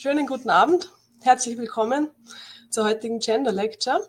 Schönen 0.00 0.28
guten 0.28 0.48
Abend. 0.48 0.92
Herzlich 1.22 1.58
willkommen 1.58 2.12
zur 2.70 2.84
heutigen 2.84 3.18
Gender 3.18 3.50
Lecture. 3.50 4.08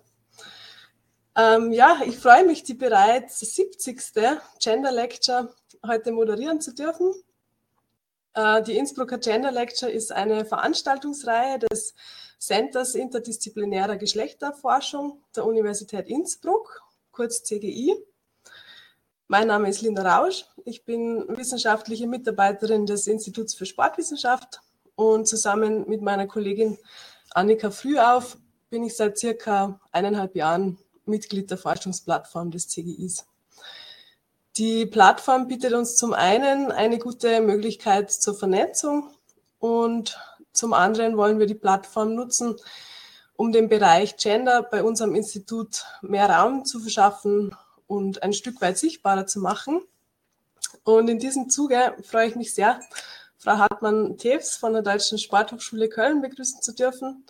Ähm, 1.36 1.72
ja, 1.72 2.02
ich 2.06 2.20
freue 2.20 2.46
mich, 2.46 2.62
die 2.62 2.76
bereits 2.76 3.40
70. 3.40 4.00
Gender 4.60 4.92
Lecture 4.92 5.52
heute 5.84 6.12
moderieren 6.12 6.62
zu 6.62 6.76
dürfen. 6.76 7.12
Äh, 8.36 8.62
die 8.62 8.78
Innsbrucker 8.78 9.18
Gender 9.18 9.52
Lecture 9.52 9.92
ist 9.92 10.12
eine 10.12 10.46
Veranstaltungsreihe 10.46 11.58
des 11.58 11.96
Centers 12.38 12.94
interdisziplinärer 12.94 13.98
Geschlechterforschung 13.98 15.24
der 15.36 15.48
Universität 15.48 16.08
Innsbruck, 16.08 16.84
kurz 17.12 17.42
CGI. 17.42 17.96
Mein 19.28 19.48
Name 19.48 19.68
ist 19.68 19.82
Linda 19.82 20.04
Rausch. 20.04 20.46
Ich 20.66 20.86
bin 20.86 21.26
wissenschaftliche 21.30 22.06
Mitarbeiterin 22.06 22.86
des 22.86 23.08
Instituts 23.08 23.56
für 23.56 23.66
Sportwissenschaft 23.66 24.62
und 25.00 25.30
zusammen 25.30 25.88
mit 25.88 26.02
meiner 26.02 26.28
Kollegin 26.28 26.78
Annika 27.32 27.72
Frühauf 27.72 28.38
bin 28.70 28.84
ich 28.84 28.98
seit 28.98 29.18
circa 29.18 29.80
eineinhalb 29.94 30.36
Jahren 30.36 30.78
Mitglied 31.06 31.50
der 31.50 31.58
Forschungsplattform 31.58 32.52
des 32.52 32.68
CGIs. 32.68 33.26
Die 34.58 34.86
Plattform 34.86 35.48
bietet 35.48 35.72
uns 35.72 35.96
zum 35.96 36.14
einen 36.14 36.70
eine 36.74 37.00
gute 37.00 37.40
Möglichkeit 37.40 38.12
zur 38.12 38.36
Vernetzung 38.36 39.10
und 39.60 40.20
zum 40.52 40.74
anderen 40.74 41.16
wollen 41.16 41.40
wir 41.40 41.46
die 41.46 41.56
Plattform 41.56 42.14
nutzen, 42.14 42.58
um 43.38 43.54
dem 43.54 43.70
Bereich 43.70 44.18
Gender 44.18 44.64
bei 44.64 44.84
unserem 44.84 45.16
Institut 45.16 45.86
mehr 46.02 46.30
Raum 46.30 46.66
zu 46.66 46.82
verschaffen 46.82 47.56
und 47.88 48.22
ein 48.22 48.34
Stück 48.34 48.60
weit 48.60 48.78
sichtbarer 48.78 49.26
zu 49.26 49.40
machen. 49.40 49.80
Und 50.84 51.10
in 51.10 51.20
diesem 51.20 51.50
Zuge 51.50 51.96
freue 52.04 52.28
ich 52.28 52.36
mich 52.36 52.54
sehr, 52.54 52.82
Frau 53.42 53.58
Hartmann-Tews 53.58 54.58
von 54.58 54.74
der 54.74 54.82
Deutschen 54.82 55.18
Sporthochschule 55.18 55.88
Köln 55.88 56.22
begrüßen 56.22 56.62
zu 56.62 56.76
dürfen. 56.76 57.26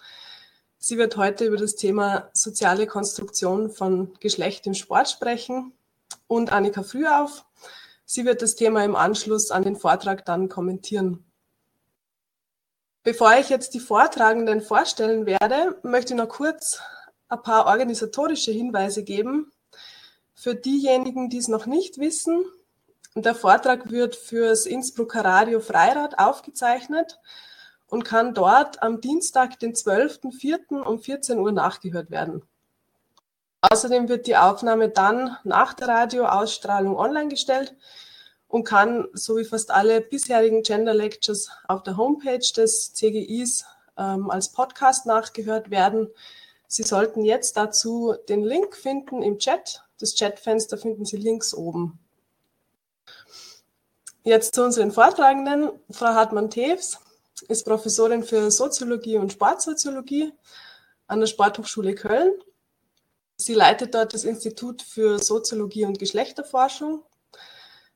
Sie 0.79 0.97
wird 0.97 1.17
heute 1.17 1.45
über 1.45 1.57
das 1.57 1.75
Thema 1.75 2.31
soziale 2.33 2.87
Konstruktion 2.87 3.69
von 3.69 4.17
Geschlecht 4.19 4.65
im 4.65 4.73
Sport 4.73 5.07
sprechen 5.11 5.71
und 6.25 6.51
Annika 6.51 6.81
Frühauf. 6.81 7.45
Sie 8.05 8.25
wird 8.25 8.41
das 8.41 8.55
Thema 8.55 8.83
im 8.83 8.95
Anschluss 8.95 9.51
an 9.51 9.61
den 9.61 9.75
Vortrag 9.75 10.25
dann 10.25 10.49
kommentieren. 10.49 11.23
Bevor 13.03 13.37
ich 13.37 13.49
jetzt 13.49 13.75
die 13.75 13.79
Vortragenden 13.79 14.61
vorstellen 14.61 15.27
werde, 15.27 15.79
möchte 15.83 16.13
ich 16.13 16.17
noch 16.17 16.29
kurz 16.29 16.81
ein 17.27 17.43
paar 17.43 17.67
organisatorische 17.67 18.51
Hinweise 18.51 19.03
geben. 19.03 19.51
Für 20.33 20.55
diejenigen, 20.55 21.29
die 21.29 21.37
es 21.37 21.49
noch 21.49 21.67
nicht 21.67 21.99
wissen, 21.99 22.45
der 23.15 23.35
Vortrag 23.35 23.91
wird 23.91 24.15
fürs 24.15 24.65
Innsbrucker 24.65 25.25
Radio 25.25 25.59
Freirad 25.59 26.19
aufgezeichnet 26.19 27.19
und 27.87 28.03
kann 28.05 28.33
dort 28.33 28.81
am 28.83 29.01
Dienstag, 29.01 29.59
den 29.59 29.73
12.04. 29.73 30.81
um 30.81 30.99
14 30.99 31.39
Uhr 31.39 31.51
nachgehört 31.51 32.11
werden. 32.11 32.43
Außerdem 33.61 34.07
wird 34.07 34.27
die 34.27 34.37
Aufnahme 34.37 34.89
dann 34.89 35.37
nach 35.43 35.73
der 35.73 35.89
Radioausstrahlung 35.89 36.95
online 36.95 37.27
gestellt 37.27 37.75
und 38.47 38.63
kann, 38.63 39.07
so 39.13 39.37
wie 39.37 39.43
fast 39.43 39.71
alle 39.71 40.01
bisherigen 40.01 40.63
Gender 40.63 40.93
Lectures, 40.93 41.49
auf 41.67 41.83
der 41.83 41.97
Homepage 41.97 42.39
des 42.55 42.93
CGIs 42.93 43.65
ähm, 43.97 44.29
als 44.29 44.51
Podcast 44.51 45.05
nachgehört 45.05 45.71
werden. 45.71 46.07
Sie 46.67 46.83
sollten 46.83 47.25
jetzt 47.25 47.57
dazu 47.57 48.15
den 48.29 48.43
Link 48.43 48.75
finden 48.75 49.21
im 49.21 49.39
Chat. 49.39 49.83
Das 49.99 50.15
Chatfenster 50.15 50.77
finden 50.77 51.03
Sie 51.03 51.17
links 51.17 51.53
oben. 51.53 51.99
Jetzt 54.29 54.53
zu 54.53 54.63
unseren 54.63 54.91
Vortragenden. 54.91 55.71
Frau 55.89 56.09
Hartmann-Tews 56.09 56.99
ist 57.47 57.65
Professorin 57.65 58.21
für 58.21 58.51
Soziologie 58.51 59.17
und 59.17 59.31
Sportsoziologie 59.31 60.31
an 61.07 61.19
der 61.19 61.25
Sporthochschule 61.25 61.95
Köln. 61.95 62.33
Sie 63.37 63.55
leitet 63.55 63.95
dort 63.95 64.13
das 64.13 64.25
Institut 64.25 64.83
für 64.83 65.17
Soziologie 65.17 65.85
und 65.85 65.97
Geschlechterforschung. 65.97 67.01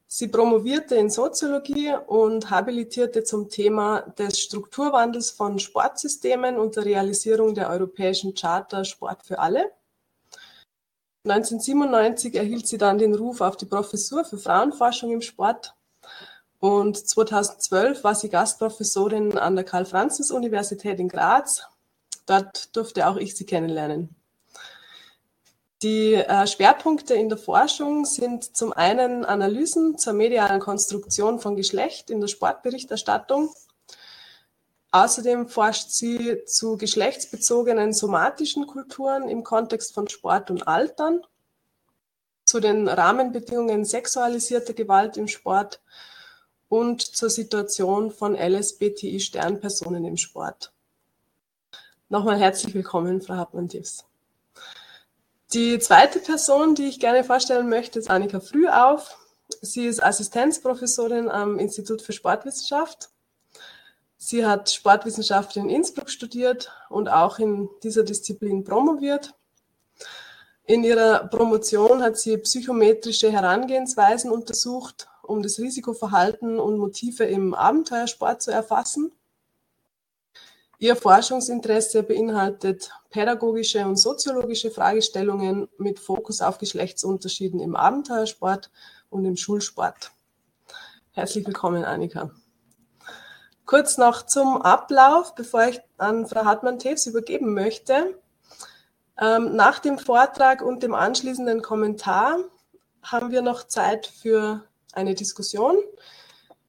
Sie 0.08 0.28
promovierte 0.28 0.96
in 0.96 1.12
Soziologie 1.12 1.94
und 2.08 2.50
habilitierte 2.50 3.24
zum 3.24 3.50
Thema 3.50 4.02
des 4.18 4.40
Strukturwandels 4.40 5.30
von 5.30 5.60
Sportsystemen 5.60 6.58
und 6.58 6.76
der 6.76 6.86
Realisierung 6.86 7.54
der 7.54 7.70
europäischen 7.70 8.34
Charta 8.34 8.84
Sport 8.84 9.24
für 9.24 9.38
alle. 9.38 9.72
1997 11.26 12.34
erhielt 12.34 12.66
sie 12.66 12.80
dann 12.80 12.98
den 12.98 13.14
Ruf 13.14 13.40
auf 13.42 13.56
die 13.56 13.68
Professur 13.68 14.26
für 14.26 14.40
Frauenforschung 14.40 15.12
im 15.12 15.22
Sport 15.22 15.76
und 16.64 16.96
2012 16.96 18.06
war 18.06 18.16
sie 18.16 18.30
Gastprofessorin 18.30 19.38
an 19.38 19.58
der 19.58 19.66
Karl-Franzens-Universität 19.66 20.98
in 20.98 21.10
Graz. 21.10 21.64
Dort 22.26 22.74
durfte 22.74 23.06
auch 23.06 23.18
ich 23.18 23.36
sie 23.36 23.46
kennenlernen. 23.46 24.16
Die 25.82 26.14
äh, 26.14 26.48
Schwerpunkte 26.48 27.16
in 27.16 27.28
der 27.28 27.38
Forschung 27.38 28.06
sind 28.06 28.56
zum 28.56 28.72
einen 28.72 29.26
Analysen 29.26 29.98
zur 29.98 30.14
medialen 30.14 30.62
Konstruktion 30.62 31.42
von 31.42 31.58
Geschlecht 31.58 32.10
in 32.10 32.22
der 32.22 32.30
Sportberichterstattung. 32.30 33.54
Außerdem 34.92 35.50
forscht 35.50 35.90
sie 35.90 36.46
zu 36.46 36.78
geschlechtsbezogenen 36.78 37.92
somatischen 37.92 38.68
Kulturen 38.68 39.28
im 39.28 39.44
Kontext 39.44 39.94
von 39.94 40.08
Sport 40.08 40.50
und 40.50 40.66
Altern, 40.66 41.24
zu 42.46 42.62
den 42.62 42.88
Rahmenbedingungen 42.88 43.84
sexualisierter 43.84 44.72
Gewalt 44.72 45.18
im 45.18 45.28
Sport 45.28 45.82
und 46.74 47.04
zur 47.04 47.30
Situation 47.30 48.10
von 48.10 48.36
LSBTI-Sternpersonen 48.36 50.06
im 50.06 50.18
Sport. 50.18 50.74
Nochmal 52.10 52.40
herzlich 52.40 52.74
willkommen, 52.74 53.22
Frau 53.22 53.36
Hartmann-Dievs. 53.36 54.06
Die 55.54 55.78
zweite 55.78 56.18
Person, 56.18 56.74
die 56.74 56.88
ich 56.88 57.00
gerne 57.00 57.24
vorstellen 57.24 57.70
möchte, 57.70 58.00
ist 58.00 58.10
Annika 58.10 58.40
Frühauf. 58.40 59.16
Sie 59.62 59.86
ist 59.86 60.02
Assistenzprofessorin 60.02 61.30
am 61.30 61.60
Institut 61.60 62.02
für 62.02 62.12
Sportwissenschaft. 62.12 63.10
Sie 64.18 64.44
hat 64.44 64.72
Sportwissenschaft 64.72 65.56
in 65.58 65.70
Innsbruck 65.70 66.10
studiert 66.10 66.72
und 66.90 67.08
auch 67.08 67.38
in 67.38 67.70
dieser 67.84 68.02
Disziplin 68.02 68.64
promoviert. 68.64 69.36
In 70.66 70.84
ihrer 70.84 71.28
Promotion 71.28 72.02
hat 72.02 72.18
sie 72.18 72.36
psychometrische 72.38 73.32
Herangehensweisen 73.32 74.32
untersucht 74.32 75.08
um 75.24 75.42
das 75.42 75.58
Risikoverhalten 75.58 76.60
und 76.60 76.78
Motive 76.78 77.24
im 77.24 77.54
Abenteuersport 77.54 78.42
zu 78.42 78.52
erfassen. 78.52 79.12
Ihr 80.80 80.96
Forschungsinteresse 80.96 82.04
beinhaltet 82.04 82.92
pädagogische 83.10 83.86
und 83.86 83.96
soziologische 83.96 84.70
Fragestellungen 84.70 85.70
mit 85.78 86.00
Fokus 86.00 86.42
auf 86.42 86.58
Geschlechtsunterschieden 86.58 87.62
im 87.62 87.76
Abenteuersport 87.76 88.70
und 89.10 89.24
im 89.24 89.38
Schulsport. 89.38 90.12
Herzlich 91.12 91.46
willkommen, 91.46 91.86
Annika. 91.86 92.32
Kurz 93.66 93.98
noch 93.98 94.26
zum 94.26 94.62
Ablauf, 94.62 95.36
bevor 95.36 95.68
ich 95.68 95.80
an 95.98 96.28
Frau 96.28 96.44
Hartmann-Tews 96.44 97.06
übergeben 97.06 97.54
möchte. 97.54 98.20
Ähm, 99.18 99.56
nach 99.56 99.80
dem 99.80 99.98
Vortrag 99.98 100.62
und 100.62 100.84
dem 100.84 100.94
anschließenden 100.94 101.62
Kommentar 101.62 102.40
haben 103.04 103.32
wir 103.32 103.42
noch 103.42 103.64
Zeit 103.68 104.08
für 104.08 104.64
eine 104.94 105.16
Diskussion. 105.16 105.78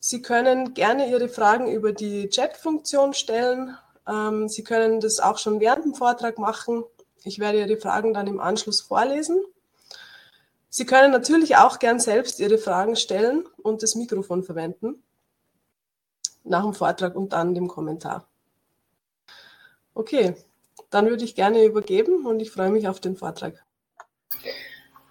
Sie 0.01 0.21
können 0.21 0.75
gerne 0.75 1.09
Ihre 1.09 1.29
Fragen 1.29 1.71
über 1.71 1.93
die 1.93 2.29
Chat-Funktion 2.29 3.15
stellen. 3.15 3.77
Ähm, 4.07 4.49
Sie 4.49 4.65
können 4.65 5.01
das 5.01 5.21
auch 5.21 5.39
schon 5.39 5.61
während 5.61 5.85
dem 5.85 5.95
Vortrag 5.95 6.39
machen. 6.39 6.85
Ich 7.23 7.39
werde 7.39 7.61
Ihre 7.61 7.77
Fragen 7.77 8.13
dann 8.13 8.27
im 8.27 8.41
Anschluss 8.41 8.81
vorlesen. 8.81 9.43
Sie 10.69 10.87
können 10.87 11.13
natürlich 11.13 11.57
auch 11.57 11.79
gern 11.79 12.01
selbst 12.01 12.41
Ihre 12.41 12.59
Fragen 12.59 12.97
stellen 12.97 13.47
und 13.63 13.83
das 13.83 13.95
Mikrofon 13.95 14.43
verwenden 14.43 15.03
nach 16.45 16.63
dem 16.63 16.75
Vortrag 16.75 17.17
und 17.17 17.33
dann 17.33 17.55
dem 17.55 17.69
Kommentar. 17.69 18.29
Okay, 19.95 20.35
dann 20.91 21.09
würde 21.09 21.25
ich 21.25 21.35
gerne 21.35 21.65
übergeben 21.65 22.27
und 22.27 22.41
ich 22.41 22.51
freue 22.51 22.71
mich 22.71 22.89
auf 22.89 23.01
den 23.01 23.17
Vortrag. 23.17 23.65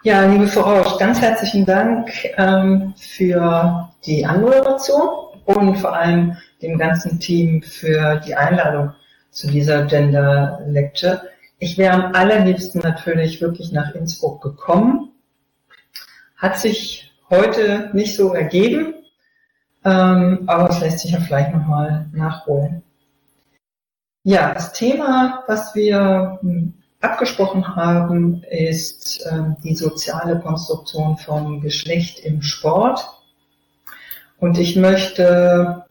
Ja, 0.05 0.25
liebe 0.25 0.47
Frau 0.47 0.97
ganz 0.97 1.21
herzlichen 1.21 1.65
Dank 1.65 2.11
ähm, 2.35 2.93
für 2.97 3.89
die 4.05 4.25
Anmoderation 4.25 5.07
und 5.45 5.77
vor 5.77 5.93
allem 5.95 6.35
dem 6.61 6.77
ganzen 6.77 7.21
Team 7.21 7.61
für 7.63 8.17
die 8.17 8.35
Einladung 8.35 8.91
zu 9.31 9.47
dieser 9.47 9.85
Gender 9.85 10.61
Lecture. 10.67 11.21
Ich 11.57 11.77
wäre 11.77 11.93
am 11.93 12.13
allerliebsten 12.13 12.81
natürlich 12.81 13.39
wirklich 13.39 13.71
nach 13.71 13.95
Innsbruck 13.95 14.41
gekommen. 14.41 15.13
Hat 16.35 16.57
sich 16.57 17.13
heute 17.29 17.89
nicht 17.93 18.17
so 18.17 18.33
ergeben, 18.33 18.95
ähm, 19.85 20.43
aber 20.47 20.69
es 20.69 20.81
lässt 20.81 20.99
sich 20.99 21.11
ja 21.11 21.21
vielleicht 21.21 21.53
nochmal 21.53 22.07
nachholen. 22.11 22.83
Ja, 24.23 24.53
das 24.53 24.73
Thema, 24.73 25.45
was 25.47 25.73
wir 25.75 26.39
hm, 26.41 26.73
abgesprochen 27.03 27.75
haben, 27.75 28.43
ist 28.49 29.25
ähm, 29.29 29.57
die 29.63 29.75
soziale 29.75 30.39
Konstruktion 30.39 31.17
von 31.17 31.61
Geschlecht 31.61 32.19
im 32.19 32.41
Sport. 32.41 33.05
Und 34.39 34.57
ich 34.57 34.75
möchte 34.75 35.85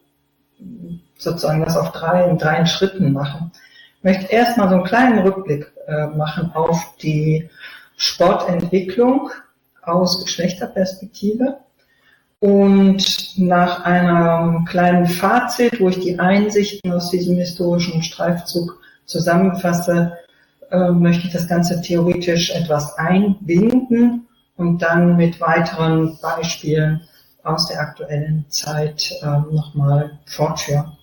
sozusagen 1.17 1.65
das 1.65 1.77
auf 1.77 1.93
drei, 1.93 2.29
in 2.29 2.39
drei 2.39 2.65
Schritten 2.67 3.13
machen. 3.13 3.53
Ich 3.99 4.05
möchte 4.05 4.33
erstmal 4.33 4.69
so 4.69 4.75
einen 4.77 4.85
kleinen 4.85 5.19
Rückblick 5.21 5.73
äh, 5.87 6.07
machen 6.07 6.51
auf 6.55 6.97
die 7.01 7.49
Sportentwicklung 7.97 9.31
aus 9.83 10.25
Geschlechterperspektive. 10.25 11.59
Und 12.41 13.39
nach 13.39 13.85
einem 13.85 14.65
kleinen 14.65 15.07
Fazit, 15.07 15.81
wo 15.81 15.89
ich 15.89 16.01
die 16.01 16.19
Einsichten 16.19 16.93
aus 16.93 17.11
diesem 17.11 17.37
historischen 17.37 18.03
Streifzug 18.03 18.81
zusammenfasse, 19.05 20.19
äh, 20.73 20.91
möchte 20.91 21.27
ich 21.27 21.33
das 21.33 21.47
Ganze 21.47 21.81
theoretisch 21.83 22.51
etwas 22.51 22.97
einbinden 22.97 24.27
und 24.57 24.81
dann 24.81 25.17
mit 25.17 25.41
weiteren 25.41 26.19
Beispielen 26.21 27.03
aus 27.43 27.69
der 27.69 27.81
aktuellen 27.81 28.47
Zeit 28.49 29.13
äh, 29.21 29.27
nochmal 29.27 30.19
fortführen. 30.27 30.97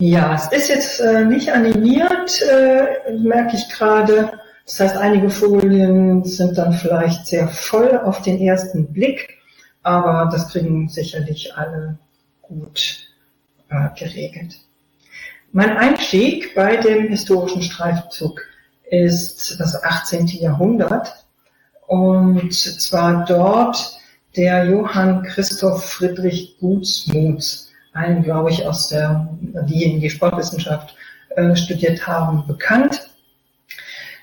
Ja, 0.00 0.34
es 0.34 0.52
ist 0.52 0.68
jetzt 0.68 1.00
äh, 1.00 1.24
nicht 1.24 1.50
animiert, 1.50 2.42
äh, 2.42 3.12
merke 3.12 3.56
ich 3.56 3.66
gerade. 3.70 4.32
Das 4.66 4.80
heißt, 4.80 4.96
einige 4.98 5.30
Folien 5.30 6.22
sind 6.24 6.58
dann 6.58 6.74
vielleicht 6.74 7.26
sehr 7.26 7.48
voll 7.48 7.98
auf 7.98 8.20
den 8.20 8.40
ersten 8.40 8.92
Blick, 8.92 9.38
aber 9.82 10.28
das 10.30 10.50
kriegen 10.50 10.88
sicherlich 10.90 11.56
alle 11.56 11.96
gut 12.42 13.08
äh, 13.70 13.88
geregelt. 13.98 14.58
Mein 15.56 15.76
Einstieg 15.76 16.52
bei 16.56 16.76
dem 16.78 17.06
historischen 17.06 17.62
Streifzug 17.62 18.40
ist 18.90 19.54
das 19.60 19.80
18. 19.84 20.26
Jahrhundert 20.26 21.14
und 21.86 22.52
zwar 22.52 23.24
dort 23.24 23.96
der 24.36 24.64
Johann 24.64 25.22
Christoph 25.22 25.84
Friedrich 25.84 26.56
Gutsmuth, 26.58 27.68
einen, 27.92 28.24
glaube 28.24 28.50
ich, 28.50 28.66
aus 28.66 28.88
der, 28.88 29.28
diejenigen, 29.40 30.00
die 30.00 30.10
Sportwissenschaft 30.10 30.96
äh, 31.36 31.54
studiert 31.54 32.04
haben, 32.04 32.44
bekannt. 32.48 33.08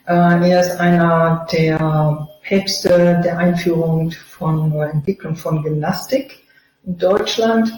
Äh, 0.08 0.50
er 0.50 0.60
ist 0.60 0.82
einer 0.82 1.48
der 1.50 2.28
Päpste 2.42 3.22
der 3.24 3.38
Einführung 3.38 4.12
von 4.12 4.74
Entwicklung 4.82 5.38
von 5.38 5.64
Gymnastik 5.64 6.42
in 6.86 6.98
Deutschland 6.98 7.72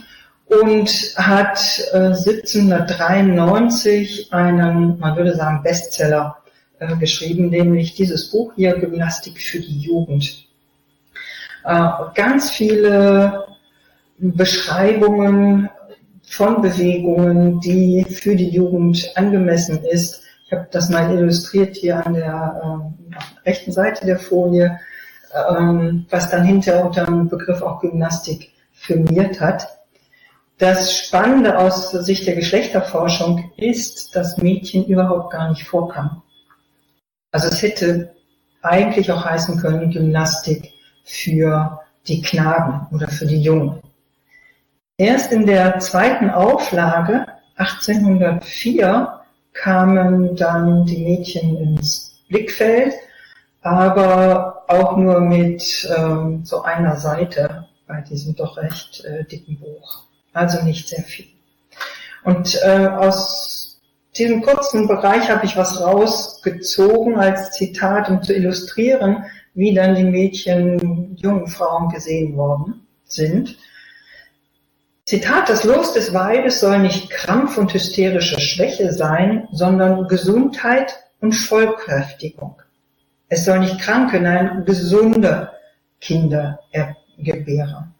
und 0.47 0.89
hat 1.15 1.81
äh, 1.93 1.97
1793 1.97 4.31
einen, 4.31 4.99
man 4.99 5.17
würde 5.17 5.35
sagen, 5.35 5.63
Bestseller 5.63 6.37
äh, 6.79 6.95
geschrieben, 6.97 7.49
nämlich 7.49 7.95
dieses 7.95 8.29
Buch 8.29 8.53
hier, 8.55 8.77
Gymnastik 8.77 9.41
für 9.41 9.59
die 9.59 9.79
Jugend. 9.79 10.45
Äh, 11.63 11.89
ganz 12.15 12.51
viele 12.51 13.45
Beschreibungen 14.17 15.69
von 16.23 16.61
Bewegungen, 16.61 17.59
die 17.59 18.05
für 18.09 18.35
die 18.35 18.49
Jugend 18.49 19.11
angemessen 19.15 19.83
ist. 19.83 20.21
Ich 20.45 20.51
habe 20.51 20.67
das 20.71 20.89
mal 20.89 21.11
illustriert 21.11 21.75
hier 21.75 22.05
an 22.05 22.13
der 22.13 22.61
äh, 22.63 23.49
rechten 23.49 23.71
Seite 23.71 24.05
der 24.05 24.19
Folie, 24.19 24.79
ähm, 25.49 26.05
was 26.09 26.29
dann 26.29 26.43
hinter 26.43 26.85
unter 26.85 27.05
dem 27.05 27.29
Begriff 27.29 27.61
auch 27.61 27.81
Gymnastik 27.81 28.51
firmiert 28.73 29.39
hat. 29.39 29.67
Das 30.63 30.97
Spannende 30.97 31.59
aus 31.59 31.91
Sicht 31.91 32.25
der 32.25 32.35
Geschlechterforschung 32.35 33.51
ist, 33.57 34.15
dass 34.15 34.37
Mädchen 34.37 34.85
überhaupt 34.85 35.33
gar 35.33 35.49
nicht 35.49 35.67
vorkamen. 35.67 36.21
Also 37.33 37.49
es 37.49 37.61
hätte 37.61 38.15
eigentlich 38.61 39.11
auch 39.11 39.25
heißen 39.25 39.59
können 39.59 39.91
Gymnastik 39.91 40.71
für 41.03 41.81
die 42.07 42.21
Knaben 42.21 42.87
oder 42.95 43.09
für 43.09 43.25
die 43.25 43.41
Jungen. 43.41 43.81
Erst 44.95 45.33
in 45.33 45.45
der 45.45 45.79
zweiten 45.79 46.29
Auflage 46.29 47.25
1804 47.57 49.19
kamen 49.51 50.33
dann 50.37 50.85
die 50.85 51.03
Mädchen 51.03 51.57
ins 51.57 52.23
Blickfeld, 52.29 52.93
aber 53.63 54.63
auch 54.69 54.95
nur 54.95 55.19
mit 55.19 55.89
ähm, 55.93 56.45
so 56.45 56.61
einer 56.61 56.95
Seite 56.95 57.67
bei 57.85 57.99
diesem 57.99 58.33
doch 58.37 58.55
recht 58.55 59.03
äh, 59.03 59.25
dicken 59.25 59.59
Buch. 59.59 60.03
Also 60.33 60.63
nicht 60.63 60.89
sehr 60.89 61.03
viel. 61.03 61.27
Und 62.23 62.59
äh, 62.63 62.87
aus 62.87 63.81
diesem 64.17 64.41
kurzen 64.41 64.87
Bereich 64.87 65.29
habe 65.29 65.45
ich 65.45 65.57
was 65.57 65.81
rausgezogen 65.81 67.15
als 67.15 67.51
Zitat, 67.51 68.09
um 68.09 68.21
zu 68.21 68.33
illustrieren, 68.33 69.25
wie 69.53 69.73
dann 69.73 69.95
die 69.95 70.03
Mädchen, 70.03 71.15
jungen 71.17 71.47
Frauen 71.47 71.89
gesehen 71.89 72.35
worden 72.35 72.85
sind. 73.05 73.57
Zitat, 75.05 75.49
das 75.49 75.63
Los 75.63 75.93
des 75.93 76.13
Weibes 76.13 76.59
soll 76.59 76.79
nicht 76.79 77.09
Krampf 77.09 77.57
und 77.57 77.73
hysterische 77.73 78.39
Schwäche 78.39 78.93
sein, 78.93 79.47
sondern 79.51 80.07
Gesundheit 80.07 80.95
und 81.19 81.33
Vollkräftigung. 81.33 82.55
Es 83.27 83.45
soll 83.45 83.59
nicht 83.59 83.79
kranke, 83.79 84.19
nein, 84.19 84.63
gesunde 84.65 85.51
Kinder 85.99 86.59
gebären. 87.17 87.92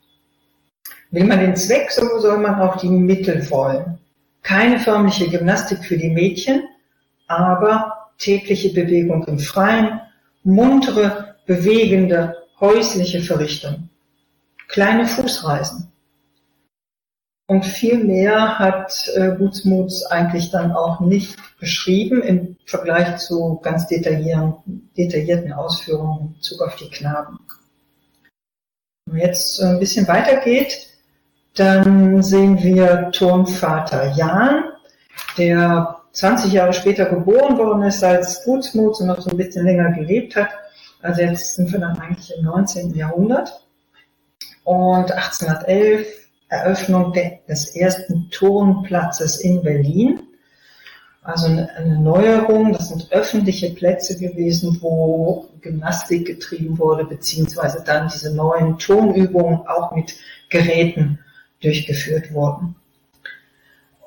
Will 1.14 1.26
man 1.26 1.40
den 1.40 1.56
Zweck, 1.56 1.92
so 1.92 2.20
soll 2.20 2.40
man 2.40 2.60
auch 2.60 2.78
die 2.78 2.90
Mittel 2.90 3.50
wollen. 3.50 4.00
Keine 4.42 4.80
förmliche 4.80 5.30
Gymnastik 5.30 5.86
für 5.86 5.98
die 5.98 6.10
Mädchen, 6.10 6.64
aber 7.28 8.10
tägliche 8.18 8.74
Bewegung 8.74 9.24
im 9.26 9.40
Freien, 9.40 10.02
muntere, 10.44 11.36
bewegende, 11.46 12.36
häusliche 12.60 13.22
Verrichtung. 13.22 13.90
Kleine 14.68 15.06
Fußreisen, 15.06 15.94
und 17.48 17.66
viel 17.66 18.04
mehr 18.04 18.58
hat 18.58 19.08
äh, 19.16 19.36
Gutsmuts 19.38 20.06
eigentlich 20.06 20.50
dann 20.50 20.72
auch 20.72 21.02
nicht 21.02 21.38
beschrieben 21.60 22.22
im 22.24 22.56
Vergleich 22.66 23.18
zu 23.18 23.60
ganz 23.62 23.88
detaillierten, 23.88 24.90
detaillierten 24.98 25.52
Ausführungen 25.52 26.28
in 26.28 26.34
Bezug 26.34 26.62
auf 26.62 26.76
die 26.78 26.90
Knaben. 26.90 27.40
Wenn 29.06 29.20
jetzt 29.20 29.62
ein 29.62 29.80
bisschen 29.80 30.08
weitergeht, 30.08 30.93
dann 31.56 32.24
sehen 32.24 32.62
wir 32.62 33.12
Turnvater 33.12 34.12
Jan, 34.16 34.64
der 35.38 36.02
20 36.12 36.54
Jahre 36.54 36.74
später 36.74 37.06
geboren 37.06 37.58
worden 37.58 37.84
ist 37.84 38.04
als 38.04 38.44
Gutsmuts 38.44 39.02
und 39.02 39.08
noch 39.08 39.22
so 39.22 39.30
ein 39.30 39.38
bisschen 39.38 39.66
länger 39.66 39.92
gelebt 39.92 40.36
hat. 40.36 40.50
Also 41.02 41.22
jetzt 41.22 41.56
sind 41.56 41.72
wir 41.72 41.80
dann 41.80 42.00
eigentlich 42.00 42.34
im 42.38 42.46
19. 42.46 42.94
Jahrhundert. 42.96 43.62
Und 44.64 45.12
1811 45.12 46.08
Eröffnung 46.48 47.14
des 47.48 47.76
ersten 47.76 48.30
Turnplatzes 48.30 49.42
in 49.42 49.62
Berlin. 49.62 50.22
Also 51.24 51.48
eine 51.48 52.00
Neuerung, 52.00 52.74
das 52.74 52.90
sind 52.90 53.12
öffentliche 53.12 53.72
Plätze 53.72 54.18
gewesen, 54.18 54.78
wo 54.82 55.50
Gymnastik 55.62 56.28
getrieben 56.28 56.78
wurde, 56.78 57.06
beziehungsweise 57.06 57.84
dann 57.86 58.10
diese 58.10 58.36
neuen 58.36 58.78
Turnübungen 58.78 59.66
auch 59.68 59.96
mit 59.96 60.14
Geräten 60.50 61.20
durchgeführt 61.64 62.34
wurden. 62.34 62.76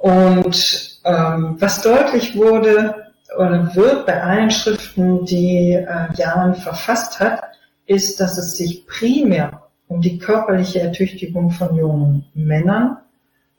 Und 0.01 1.01
ähm, 1.05 1.57
was 1.59 1.83
deutlich 1.83 2.37
wurde 2.37 3.07
oder 3.37 3.75
wird 3.75 4.07
bei 4.07 4.23
allen 4.23 4.51
Schriften, 4.51 5.25
die 5.25 5.73
äh, 5.73 6.09
Jan 6.15 6.55
verfasst 6.55 7.19
hat, 7.19 7.43
ist, 7.87 8.21
dass 8.21 8.39
es 8.39 8.57
sich 8.57 8.87
primär 8.87 9.63
um 9.89 10.01
die 10.01 10.19
körperliche 10.19 10.81
Ertüchtigung 10.81 11.51
von 11.51 11.77
jungen 11.77 12.25
Männern 12.35 12.99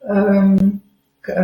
ähm, 0.08 0.80
äh, 1.26 1.42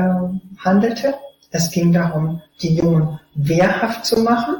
handelte. 0.58 1.14
Es 1.50 1.70
ging 1.70 1.92
darum, 1.92 2.42
die 2.61 2.76
Jungen 2.76 3.20
wehrhaft 3.34 4.04
zu 4.04 4.20
machen. 4.20 4.56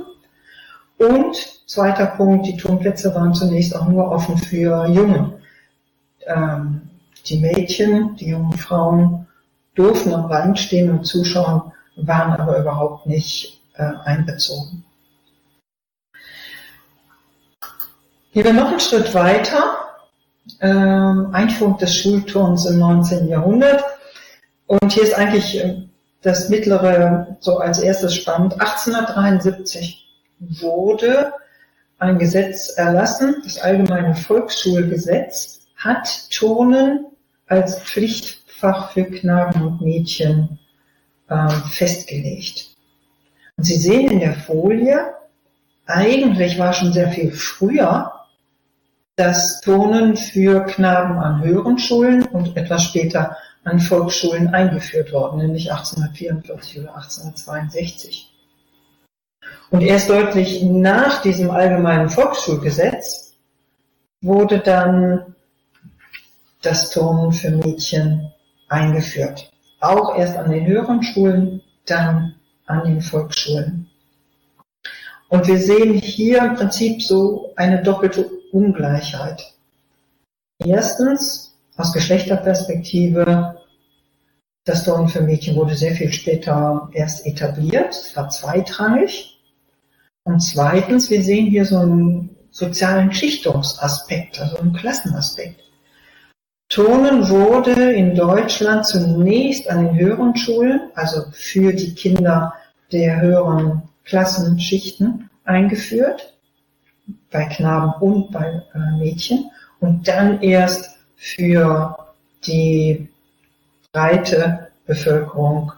Und 0.97 1.37
zweiter 1.67 2.07
Punkt, 2.07 2.47
die 2.47 2.57
Turnplätze 2.57 3.15
waren 3.15 3.35
zunächst 3.35 3.75
auch 3.75 3.89
nur 3.89 4.11
offen 4.11 4.39
für 4.39 4.87
Jungen. 4.87 5.33
Ähm, 6.27 6.83
die 7.27 7.39
Mädchen, 7.39 8.17
die 8.17 8.29
jungen 8.31 8.59
Frauen 8.59 9.27
durften 9.75 10.13
am 10.13 10.27
Rand 10.27 10.59
stehen 10.59 10.91
und 10.91 11.05
zuschauen, 11.05 11.73
waren 11.97 12.33
aber 12.41 12.59
überhaupt 12.59 13.07
nicht 13.07 13.61
äh, 13.75 13.91
einbezogen. 14.05 14.85
Gehen 18.33 18.45
wir 18.45 18.53
noch 18.53 18.69
einen 18.69 18.81
Schritt 18.81 19.15
weiter 19.15 19.77
ähm, 20.61 21.31
Einführung 21.33 21.79
des 21.79 21.97
Schulturns 21.97 22.67
im 22.67 22.79
19. 22.79 23.29
Jahrhundert. 23.29 23.85
Und 24.67 24.93
hier 24.93 25.05
ist 25.05 25.15
eigentlich 25.15 25.59
äh, 25.63 25.83
das 26.23 26.49
mittlere 26.49 27.37
so 27.41 27.59
als 27.59 27.79
erstes 27.79 28.15
spannend. 28.15 28.55
1873 28.55 30.05
wurde 30.41 31.33
ein 31.99 32.19
Gesetz 32.19 32.71
erlassen, 32.77 33.37
das 33.45 33.59
allgemeine 33.59 34.15
Volksschulgesetz 34.15 35.67
hat 35.77 36.31
Turnen 36.31 37.07
als 37.47 37.81
Pflichtfach 37.81 38.93
für 38.93 39.05
Knaben 39.05 39.63
und 39.63 39.81
Mädchen 39.81 40.59
äh, 41.29 41.49
festgelegt. 41.71 42.77
Und 43.57 43.65
Sie 43.65 43.77
sehen 43.77 44.11
in 44.11 44.21
der 44.21 44.35
Folie, 44.35 45.15
eigentlich 45.87 46.59
war 46.59 46.73
schon 46.73 46.93
sehr 46.93 47.11
viel 47.11 47.33
früher 47.33 48.13
das 49.17 49.61
Turnen 49.61 50.17
für 50.17 50.65
Knaben 50.65 51.19
an 51.19 51.43
höheren 51.43 51.79
Schulen 51.79 52.25
und 52.25 52.57
etwas 52.57 52.85
später 52.85 53.37
an 53.63 53.79
Volksschulen 53.79 54.49
eingeführt 54.49 55.13
worden, 55.13 55.39
nämlich 55.39 55.71
1844 55.71 56.81
oder 56.81 56.97
1862. 56.97 58.31
Und 59.71 59.83
erst 59.83 60.11
deutlich 60.11 60.63
nach 60.63 61.23
diesem 61.23 61.51
allgemeinen 61.51 62.11
Volksschulgesetz 62.11 63.35
wurde 64.21 64.59
dann 64.59 65.34
das 66.65 66.91
Turnen 66.91 67.33
für 67.33 67.51
Mädchen 67.51 68.33
eingeführt. 68.69 69.51
Auch 69.81 70.17
erst 70.17 70.37
an 70.37 70.51
den 70.51 70.67
höheren 70.67 71.03
Schulen, 71.03 71.61
dann 71.87 72.35
an 72.67 72.85
den 72.85 73.01
Volksschulen. 73.01 73.91
Und 75.29 75.47
wir 75.47 75.59
sehen 75.59 75.95
hier 75.95 76.39
im 76.43 76.55
Prinzip 76.55 77.03
so 77.03 77.53
eine 77.57 77.83
doppelte 77.83 78.31
Ungleichheit. 78.53 79.55
Erstens, 80.59 81.57
aus 81.77 81.93
Geschlechterperspektive, 81.93 83.61
das 84.65 84.85
Turnen 84.85 85.09
für 85.09 85.21
Mädchen 85.21 85.57
wurde 85.57 85.75
sehr 85.75 85.95
viel 85.95 86.13
später 86.13 86.89
erst 86.93 87.27
etabliert, 87.27 87.91
es 87.91 88.17
war 88.17 88.31
zweitrangig. 88.31 89.39
Und 90.23 90.41
zweitens, 90.41 91.11
wir 91.11 91.23
sehen 91.23 91.47
hier 91.47 91.67
so 91.67 91.79
einen 91.79 92.37
sozialen 92.51 93.13
Schichtungsaspekt, 93.13 94.41
also 94.41 94.57
einen 94.59 94.73
Klassenaspekt. 94.73 95.64
Turnen 96.69 97.29
wurde 97.29 97.93
in 97.93 98.15
Deutschland 98.15 98.87
zunächst 98.87 99.69
an 99.71 99.87
den 99.87 99.99
höheren 99.99 100.37
Schulen, 100.37 100.91
also 100.95 101.23
für 101.33 101.73
die 101.73 101.95
Kinder 101.95 102.55
der 102.91 103.21
höheren 103.21 103.83
Klassenschichten 104.05 105.31
eingeführt, 105.45 106.35
bei 107.31 107.45
Knaben 107.45 107.93
und 108.01 108.31
bei 108.33 108.63
äh, 108.75 108.99
Mädchen 108.99 109.51
und 109.81 110.09
dann 110.09 110.41
erst 110.41 110.97
für 111.17 111.97
die 112.47 113.09
breite 113.93 114.71
Bevölkerung, 114.87 115.73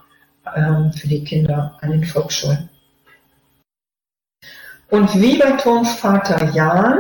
ähm, 0.55 0.93
für 0.93 1.09
die 1.09 1.25
Kinder 1.25 1.76
an 1.81 1.90
den 1.90 2.05
Volksschulen. 2.05 2.69
Und 4.88 5.21
wie 5.21 5.38
bei 5.38 5.52
Turnvater 5.52 6.50
Jan 6.52 6.99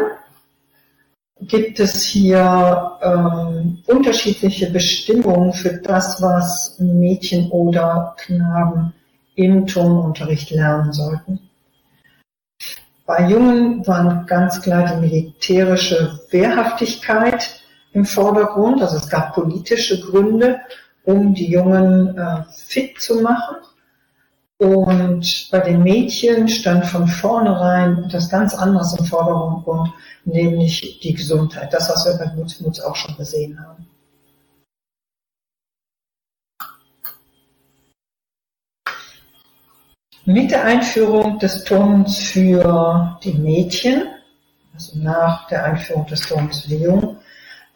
gibt 1.40 1.78
es 1.78 2.02
hier 2.02 2.98
ähm, 3.02 3.75
unterschiedliche 3.86 4.70
Bestimmungen 4.70 5.52
für 5.52 5.74
das, 5.74 6.20
was 6.20 6.78
Mädchen 6.78 7.50
oder 7.50 8.14
Knaben 8.18 8.92
im 9.34 9.66
Turnunterricht 9.66 10.50
lernen 10.50 10.92
sollten. 10.92 11.40
Bei 13.06 13.28
Jungen 13.28 13.86
waren 13.86 14.26
ganz 14.26 14.60
klar 14.60 14.84
die 14.94 15.00
militärische 15.00 16.20
Wehrhaftigkeit 16.30 17.62
im 17.92 18.04
Vordergrund. 18.04 18.82
Also 18.82 18.96
es 18.96 19.08
gab 19.08 19.34
politische 19.34 20.00
Gründe, 20.00 20.60
um 21.04 21.32
die 21.32 21.50
Jungen 21.50 22.18
äh, 22.18 22.42
fit 22.52 23.00
zu 23.00 23.20
machen. 23.20 23.56
Und 24.58 25.48
bei 25.50 25.60
den 25.60 25.82
Mädchen 25.82 26.48
stand 26.48 26.86
von 26.86 27.06
vornherein 27.06 28.04
etwas 28.04 28.30
ganz 28.30 28.54
anderes 28.54 28.94
im 28.98 29.04
Vordergrund, 29.04 29.92
nämlich 30.24 31.00
die 31.00 31.12
Gesundheit. 31.12 31.72
Das, 31.74 31.90
was 31.90 32.06
wir 32.06 32.16
bei 32.16 32.34
Mutsmuts 32.34 32.80
auch 32.80 32.96
schon 32.96 33.14
gesehen 33.16 33.60
haben. 33.60 33.86
Mit 40.24 40.50
der 40.50 40.64
Einführung 40.64 41.38
des 41.38 41.62
Turnens 41.64 42.18
für 42.18 43.16
die 43.22 43.34
Mädchen, 43.34 44.08
also 44.74 44.98
nach 44.98 45.46
der 45.48 45.64
Einführung 45.64 46.06
des 46.06 46.22
Turnens 46.22 46.62
für 46.62 46.68
die 46.70 46.82
Jungen, 46.82 47.18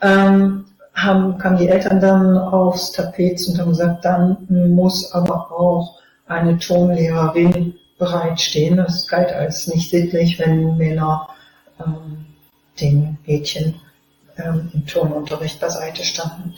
ähm, 0.01 0.65
haben, 0.95 1.39
kamen 1.39 1.59
die 1.59 1.69
Eltern 1.69 2.01
dann 2.01 2.37
aufs 2.37 2.91
Tapet 2.93 3.41
und 3.47 3.61
haben 3.61 3.69
gesagt, 3.69 4.05
dann 4.05 4.47
muss 4.49 5.13
aber 5.13 5.53
auch 5.53 6.00
eine 6.31 6.59
Tonlehrerin 6.59 7.75
bereitstehen. 7.99 8.77
Das 8.77 9.07
galt 9.07 9.33
als 9.33 9.67
nicht 9.67 9.91
sittlich, 9.91 10.39
wenn 10.39 10.77
Männer 10.77 11.29
ähm, 11.85 12.27
den 12.81 13.19
Mädchen 13.27 13.75
ähm, 14.39 14.71
im 14.73 14.87
Turnunterricht 14.87 15.61
beiseite 15.61 16.05
standen. 16.05 16.55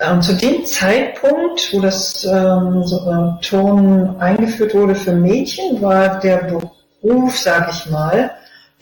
Ähm, 0.00 0.22
zu 0.22 0.34
dem 0.34 0.64
Zeitpunkt, 0.64 1.72
wo 1.72 1.80
das 1.80 2.24
ähm, 2.24 2.82
so, 2.84 2.98
äh, 3.08 3.40
Turnen 3.44 4.20
eingeführt 4.20 4.74
wurde 4.74 4.94
für 4.94 5.12
Mädchen, 5.12 5.80
war 5.82 6.18
der 6.20 6.60
Beruf, 7.02 7.36
sage 7.36 7.70
ich 7.72 7.90
mal, 7.90 8.30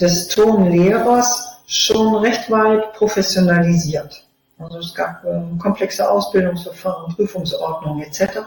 des 0.00 0.28
Turnlehrers 0.28 1.58
schon 1.66 2.16
recht 2.16 2.50
weit 2.50 2.92
professionalisiert. 2.94 4.24
Also 4.58 4.78
es 4.78 4.94
gab 4.94 5.24
ähm, 5.24 5.58
komplexe 5.58 6.08
Ausbildungsverfahren, 6.08 7.14
Prüfungsordnungen 7.14 8.02
etc., 8.02 8.40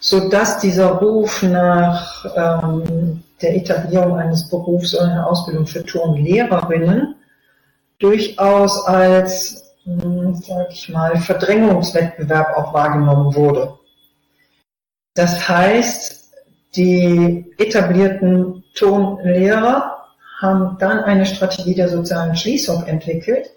so 0.00 0.28
dass 0.28 0.58
dieser 0.58 0.92
Ruf 0.92 1.42
nach 1.42 2.24
ähm, 2.34 3.22
der 3.40 3.56
Etablierung 3.56 4.18
eines 4.18 4.48
Berufs 4.48 4.94
oder 4.94 5.10
einer 5.10 5.26
Ausbildung 5.26 5.66
für 5.66 5.84
Turnlehrerinnen 5.84 7.14
durchaus 7.98 8.86
als 8.86 9.70
sag 9.84 10.72
ich 10.72 10.88
mal, 10.88 11.16
Verdrängungswettbewerb 11.16 12.56
auch 12.56 12.72
wahrgenommen 12.72 13.34
wurde. 13.34 13.74
Das 15.14 15.48
heißt, 15.48 16.30
die 16.76 17.52
etablierten 17.58 18.62
Tonlehrer 18.74 19.96
haben 20.40 20.76
dann 20.78 21.00
eine 21.00 21.26
Strategie 21.26 21.74
der 21.74 21.88
sozialen 21.88 22.36
Schließung 22.36 22.84
entwickelt 22.84 23.50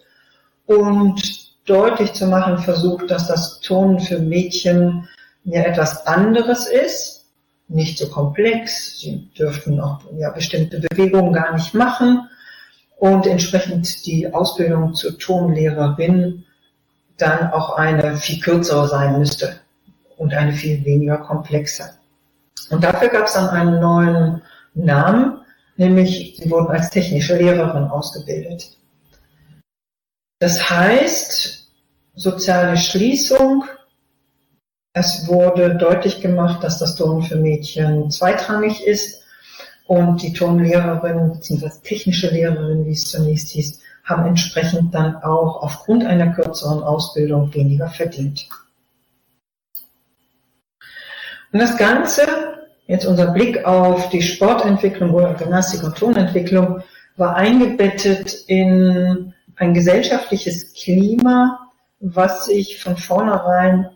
und 0.66 1.22
deutlich 1.66 2.14
zu 2.14 2.26
machen 2.28 2.58
versucht, 2.58 3.10
dass 3.10 3.28
das 3.28 3.60
Ton 3.62 4.00
für 4.00 4.20
Mädchen 4.20 5.08
ja 5.44 5.64
etwas 5.64 6.06
anderes 6.06 6.68
ist, 6.68 7.26
nicht 7.68 7.98
so 7.98 8.08
komplex, 8.10 9.00
sie 9.00 9.30
dürften 9.38 9.80
auch 9.80 10.02
ja, 10.18 10.30
bestimmte 10.32 10.80
Bewegungen 10.80 11.34
gar 11.34 11.54
nicht 11.54 11.74
machen 11.74 12.30
und 12.98 13.26
entsprechend 13.26 14.06
die 14.06 14.32
Ausbildung 14.34 14.94
zur 14.94 15.18
Tonlehrerin 15.18 16.46
dann 17.18 17.52
auch 17.52 17.78
eine 17.78 18.18
viel 18.18 18.40
kürzere 18.40 18.88
sein 18.88 19.20
müsste 19.20 19.60
und 20.18 20.34
eine 20.34 20.54
viel 20.54 20.84
weniger 20.86 21.18
komplexe. 21.18 21.98
Und 22.70 22.84
dafür 22.84 23.10
gab 23.10 23.26
es 23.26 23.34
dann 23.34 23.50
einen 23.50 23.80
neuen 23.80 24.42
Namen, 24.74 25.42
nämlich 25.78 26.38
sie 26.38 26.50
wurden 26.50 26.68
als 26.68 26.90
technische 26.90 27.38
Lehrerin 27.38 27.86
ausgebildet. 27.86 28.78
Das 30.40 30.70
heißt, 30.70 31.68
soziale 32.16 32.78
Schließung, 32.78 33.66
es 34.94 35.28
wurde 35.28 35.76
deutlich 35.76 36.22
gemacht, 36.22 36.64
dass 36.64 36.78
das 36.78 36.96
Turnen 36.96 37.24
für 37.24 37.36
Mädchen 37.36 38.12
zweitrangig 38.12 38.86
ist 38.86 39.24
und 39.88 40.22
die 40.22 40.34
Tonlehrerin 40.34 41.34
bzw. 41.34 41.70
technische 41.84 42.30
Lehrerin, 42.30 42.86
wie 42.86 42.92
es 42.92 43.10
zunächst 43.10 43.50
hieß, 43.50 43.80
haben 44.04 44.26
entsprechend 44.26 44.94
dann 44.94 45.16
auch 45.18 45.64
aufgrund 45.64 46.06
einer 46.06 46.32
kürzeren 46.34 46.84
Ausbildung 46.84 47.54
weniger 47.54 47.90
verdient. 47.90 48.48
Und 51.52 51.60
das 51.60 51.78
Ganze, 51.78 52.24
jetzt 52.88 53.06
unser 53.06 53.32
Blick 53.32 53.66
auf 53.66 54.10
die 54.10 54.22
Sportentwicklung 54.22 55.12
oder 55.12 55.34
Gymnastik 55.34 55.84
und 55.84 55.98
Tonentwicklung, 55.98 56.84
war 57.16 57.36
eingebettet 57.36 58.44
in 58.48 59.34
ein 59.56 59.74
gesellschaftliches 59.74 60.74
Klima, 60.74 61.72
was 62.00 62.46
sich 62.46 62.82
von 62.82 62.98
vornherein 62.98 63.90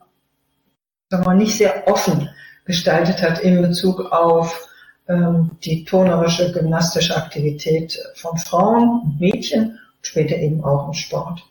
sagen 1.09 1.25
wir, 1.25 1.33
nicht 1.33 1.57
sehr 1.57 1.87
offen 1.87 2.29
gestaltet 2.65 3.21
hat 3.21 3.39
in 3.39 3.61
Bezug 3.61 4.11
auf 4.11 4.67
ähm, 5.07 5.51
die 5.63 5.85
turnerische, 5.85 6.51
gymnastische 6.51 7.15
Aktivität 7.15 7.97
von 8.15 8.37
Frauen 8.37 9.01
und 9.01 9.19
Mädchen, 9.19 9.79
später 10.01 10.35
eben 10.35 10.63
auch 10.63 10.87
im 10.87 10.93
Sport. 10.93 11.43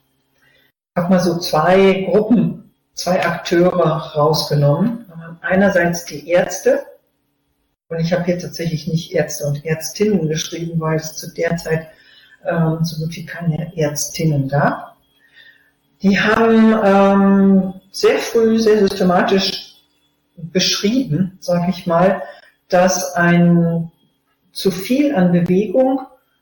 Ich 0.95 1.03
habe 1.03 1.15
mal 1.15 1.21
so 1.21 1.39
zwei 1.39 2.07
Gruppen, 2.11 2.71
zwei 2.95 3.25
Akteure 3.25 4.13
rausgenommen. 4.15 5.05
Einerseits 5.43 6.05
die 6.07 6.29
Ärzte, 6.29 6.85
und 7.89 8.01
ich 8.01 8.13
habe 8.13 8.25
hier 8.25 8.39
tatsächlich 8.39 8.89
nicht 8.89 9.13
Ärzte 9.13 9.45
und 9.45 9.65
Ärztinnen 9.65 10.29
geschrieben, 10.29 10.81
weil 10.81 10.97
es 10.97 11.15
zu 11.17 11.33
der 11.33 11.57
Zeit 11.57 11.89
ähm, 12.45 12.79
so 12.83 13.05
gut 13.05 13.15
wie 13.15 13.25
keine 13.25 13.77
Ärztinnen 13.77 14.49
gab. 14.49 14.97
Die 16.03 16.19
haben 16.19 16.75
ähm, 16.85 17.75
sehr 17.97 18.19
früh, 18.19 18.59
sehr 18.59 18.79
systematisch 18.81 19.75
beschrieben, 20.37 21.39
sage 21.41 21.71
ich 21.71 21.87
mal, 21.87 22.23
dass 22.69 23.15
ein 23.15 23.91
zu 24.53 24.71
viel 24.71 25.15
an 25.15 25.33
Bewegung 25.33 26.01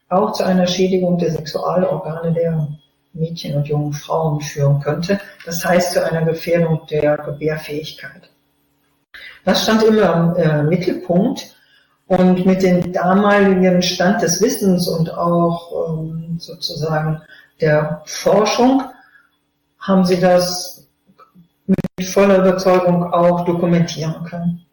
auch 0.08 0.32
zu 0.32 0.44
einer 0.44 0.66
Schädigung 0.66 1.16
der 1.16 1.30
Sexualorgane 1.30 2.32
der 2.32 2.68
Mädchen 3.12 3.54
und 3.54 3.68
jungen 3.68 3.92
Frauen 3.92 4.40
führen 4.40 4.80
könnte. 4.80 5.20
Das 5.44 5.64
heißt 5.64 5.92
zu 5.92 6.04
einer 6.04 6.24
Gefährdung 6.24 6.80
der 6.90 7.18
Gebärfähigkeit. 7.18 8.30
Das 9.44 9.62
stand 9.62 9.84
immer 9.84 10.34
im 10.36 10.42
äh, 10.42 10.62
Mittelpunkt. 10.64 11.54
Und 12.06 12.44
mit 12.44 12.62
dem 12.62 12.92
damaligen 12.92 13.80
Stand 13.80 14.20
des 14.20 14.42
Wissens 14.42 14.88
und 14.88 15.14
auch 15.14 15.88
ähm, 15.88 16.36
sozusagen 16.38 17.22
der 17.62 18.02
Forschung 18.04 18.82
haben 19.78 20.04
sie 20.04 20.20
das 20.20 20.83
mit 21.98 22.08
voller 22.08 22.38
Überzeugung 22.38 23.12
auch 23.12 23.44
dokumentieren 23.44 24.24
können. 24.24 24.66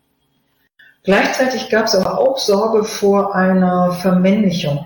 Gleichzeitig 1.04 1.70
gab 1.70 1.86
es 1.86 1.96
aber 1.96 2.20
auch 2.20 2.38
Sorge 2.38 2.84
vor 2.84 3.36
einer 3.36 3.92
Vermännlichung, 3.94 4.86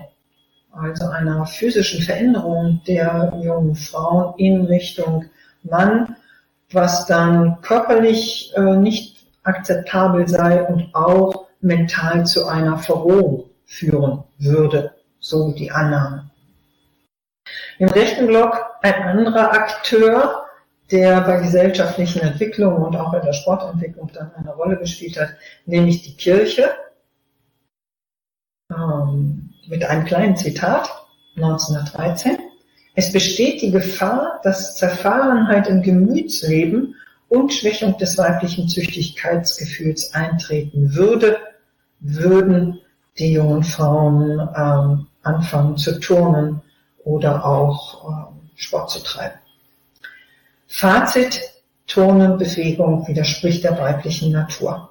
also 0.72 1.06
einer 1.08 1.46
physischen 1.46 2.02
Veränderung 2.02 2.80
der 2.86 3.32
jungen 3.42 3.74
Frauen 3.74 4.34
in 4.38 4.64
Richtung 4.64 5.24
Mann, 5.62 6.16
was 6.72 7.06
dann 7.06 7.60
körperlich 7.62 8.52
äh, 8.56 8.76
nicht 8.76 9.26
akzeptabel 9.42 10.26
sei 10.26 10.62
und 10.64 10.94
auch 10.94 11.46
mental 11.60 12.26
zu 12.26 12.46
einer 12.46 12.78
Verrohung 12.78 13.50
führen 13.66 14.24
würde, 14.38 14.92
so 15.20 15.52
die 15.52 15.70
Annahme. 15.70 16.30
Im 17.78 17.88
rechten 17.88 18.26
Block 18.26 18.58
ein 18.82 19.02
anderer 19.02 19.52
Akteur, 19.52 20.45
der 20.90 21.20
bei 21.22 21.40
gesellschaftlichen 21.40 22.20
Entwicklungen 22.22 22.82
und 22.82 22.96
auch 22.96 23.12
bei 23.12 23.20
der 23.20 23.32
Sportentwicklung 23.32 24.10
dann 24.12 24.32
eine 24.34 24.54
Rolle 24.54 24.76
gespielt 24.76 25.18
hat, 25.18 25.30
nämlich 25.64 26.02
die 26.02 26.16
Kirche. 26.16 26.70
Ähm, 28.70 29.50
mit 29.68 29.84
einem 29.84 30.04
kleinen 30.04 30.36
Zitat 30.36 30.88
1913. 31.36 32.38
Es 32.94 33.12
besteht 33.12 33.62
die 33.62 33.70
Gefahr, 33.70 34.40
dass 34.42 34.76
Zerfahrenheit 34.76 35.68
im 35.68 35.82
Gemütsleben 35.82 36.94
und 37.28 37.52
Schwächung 37.52 37.98
des 37.98 38.16
weiblichen 38.16 38.68
Züchtigkeitsgefühls 38.68 40.14
eintreten 40.14 40.94
würde, 40.94 41.38
würden 42.00 42.80
die 43.18 43.32
jungen 43.32 43.64
Frauen 43.64 44.48
ähm, 44.56 45.06
anfangen 45.22 45.76
zu 45.76 45.98
turnen 45.98 46.62
oder 47.04 47.44
auch 47.44 48.30
ähm, 48.30 48.50
Sport 48.54 48.90
zu 48.90 49.02
treiben. 49.02 49.38
Fazit, 50.68 51.40
Turnen, 51.86 52.38
Bewegung 52.38 53.06
widerspricht 53.06 53.64
der 53.64 53.78
weiblichen 53.78 54.32
Natur. 54.32 54.90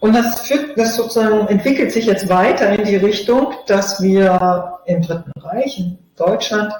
Und 0.00 0.14
das 0.14 0.40
führt, 0.46 0.76
das 0.78 0.96
sozusagen 0.96 1.48
entwickelt 1.48 1.90
sich 1.90 2.04
jetzt 2.04 2.28
weiter 2.28 2.78
in 2.78 2.84
die 2.84 2.96
Richtung, 2.96 3.54
dass 3.66 4.02
wir 4.02 4.78
im 4.84 5.00
Dritten 5.00 5.32
Reich, 5.40 5.78
in 5.78 5.98
Deutschland, 6.16 6.72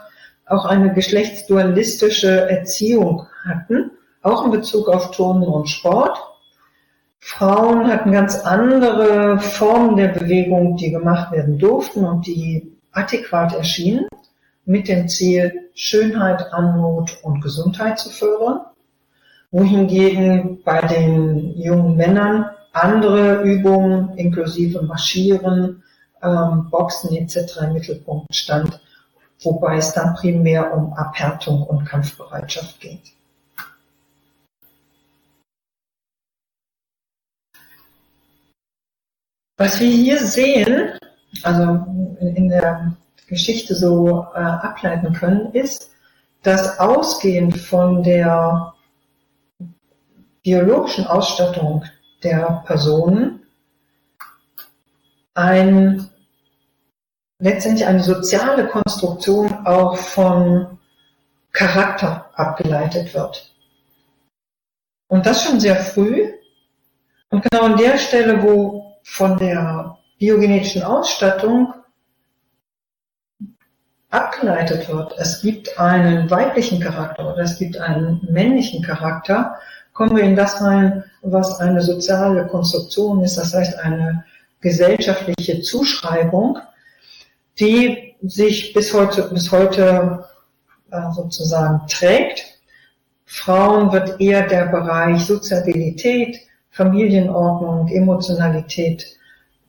auch 0.47 0.67
eine 0.67 0.93
geschlechtsdualistische 0.93 2.51
Erziehung 2.51 3.27
hatten, 3.49 3.93
auch 4.21 4.45
in 4.45 4.51
Bezug 4.51 4.89
auf 4.89 5.11
Turnen 5.13 5.45
und 5.45 5.71
Sport. 5.71 6.19
Frauen 7.19 7.91
hatten 7.91 8.13
ganz 8.13 8.37
andere 8.41 9.39
Formen 9.39 9.97
der 9.97 10.09
Bewegung, 10.09 10.77
die 10.77 10.91
gemacht 10.91 11.33
werden 11.33 11.59
durften 11.59 12.05
und 12.05 12.27
die 12.27 12.77
adäquat 12.93 13.55
erschienen, 13.55 14.07
mit 14.67 14.89
dem 14.89 15.09
Ziel, 15.09 15.71
Schönheit, 15.75 16.53
Anmut 16.53 17.19
und 17.23 17.41
Gesundheit 17.41 17.99
zu 17.99 18.11
fördern. 18.11 18.61
Wohingegen 19.51 20.63
bei 20.65 20.81
den 20.81 21.57
jungen 21.57 21.97
Männern 21.97 22.47
andere 22.73 23.43
Übungen 23.43 24.17
inklusive 24.19 24.83
Marschieren, 24.83 25.83
ähm, 26.23 26.69
Boxen 26.71 27.15
etc. 27.15 27.59
im 27.63 27.73
Mittelpunkt 27.75 28.35
stand, 28.35 28.81
wobei 29.43 29.77
es 29.77 29.93
dann 29.93 30.15
primär 30.15 30.75
um 30.75 30.93
Abhärtung 30.95 31.63
und 31.63 31.85
Kampfbereitschaft 31.85 32.81
geht. 32.81 33.13
Was 39.57 39.79
wir 39.79 39.89
hier 39.89 40.19
sehen, 40.19 40.99
also 41.45 41.87
in 42.21 42.49
der 42.49 42.97
Geschichte 43.35 43.75
so 43.75 44.27
äh, 44.35 44.39
ableiten 44.39 45.13
können, 45.13 45.53
ist, 45.53 45.91
dass 46.43 46.79
ausgehend 46.79 47.59
von 47.59 48.03
der 48.03 48.75
biologischen 50.43 51.07
Ausstattung 51.07 51.85
der 52.23 52.63
Personen 52.67 53.47
ein, 55.35 56.09
letztendlich 57.39 57.87
eine 57.87 58.03
soziale 58.03 58.69
Konstruktion 58.69 59.67
auch 59.67 59.97
von 59.97 60.79
Charakter 61.53 62.31
abgeleitet 62.35 63.15
wird. 63.15 63.55
Und 65.09 65.27
das 65.27 65.45
schon 65.45 65.61
sehr 65.61 65.77
früh. 65.77 66.33
Und 67.31 67.43
genau 67.43 67.65
an 67.65 67.77
der 67.77 67.99
Stelle, 67.99 68.43
wo 68.43 68.99
von 69.05 69.37
der 69.39 69.99
biogenetischen 70.19 70.83
Ausstattung 70.83 71.75
abgeleitet 74.15 74.89
wird, 74.89 75.15
es 75.19 75.43
gibt 75.43 75.79
einen 75.79 76.31
weiblichen 76.31 76.81
Charakter 76.81 77.33
oder 77.33 77.43
es 77.43 77.59
gibt 77.59 77.77
einen 77.79 78.21
männlichen 78.31 78.83
Charakter, 78.83 79.57
kommen 79.93 80.17
wir 80.17 80.23
in 80.23 80.37
das 80.37 80.61
rein, 80.63 81.05
was 81.23 81.61
eine 81.61 81.83
soziale 81.83 82.47
Konstruktion 82.47 83.23
ist, 83.23 83.37
das 83.37 83.55
heißt 83.55 83.79
eine 83.81 84.25
gesellschaftliche 84.61 85.61
Zuschreibung, 85.63 86.59
die 87.59 88.15
sich 88.23 88.73
bis 88.73 88.95
heute, 88.95 89.23
bis 89.33 89.51
heute 89.53 90.25
äh, 90.91 91.13
sozusagen 91.13 91.87
trägt. 91.89 92.45
Frauen 93.27 93.93
wird 93.93 94.21
eher 94.21 94.47
der 94.47 94.67
Bereich 94.67 95.25
Soziabilität, 95.25 96.39
Familienordnung, 96.71 97.89
Emotionalität 97.89 99.05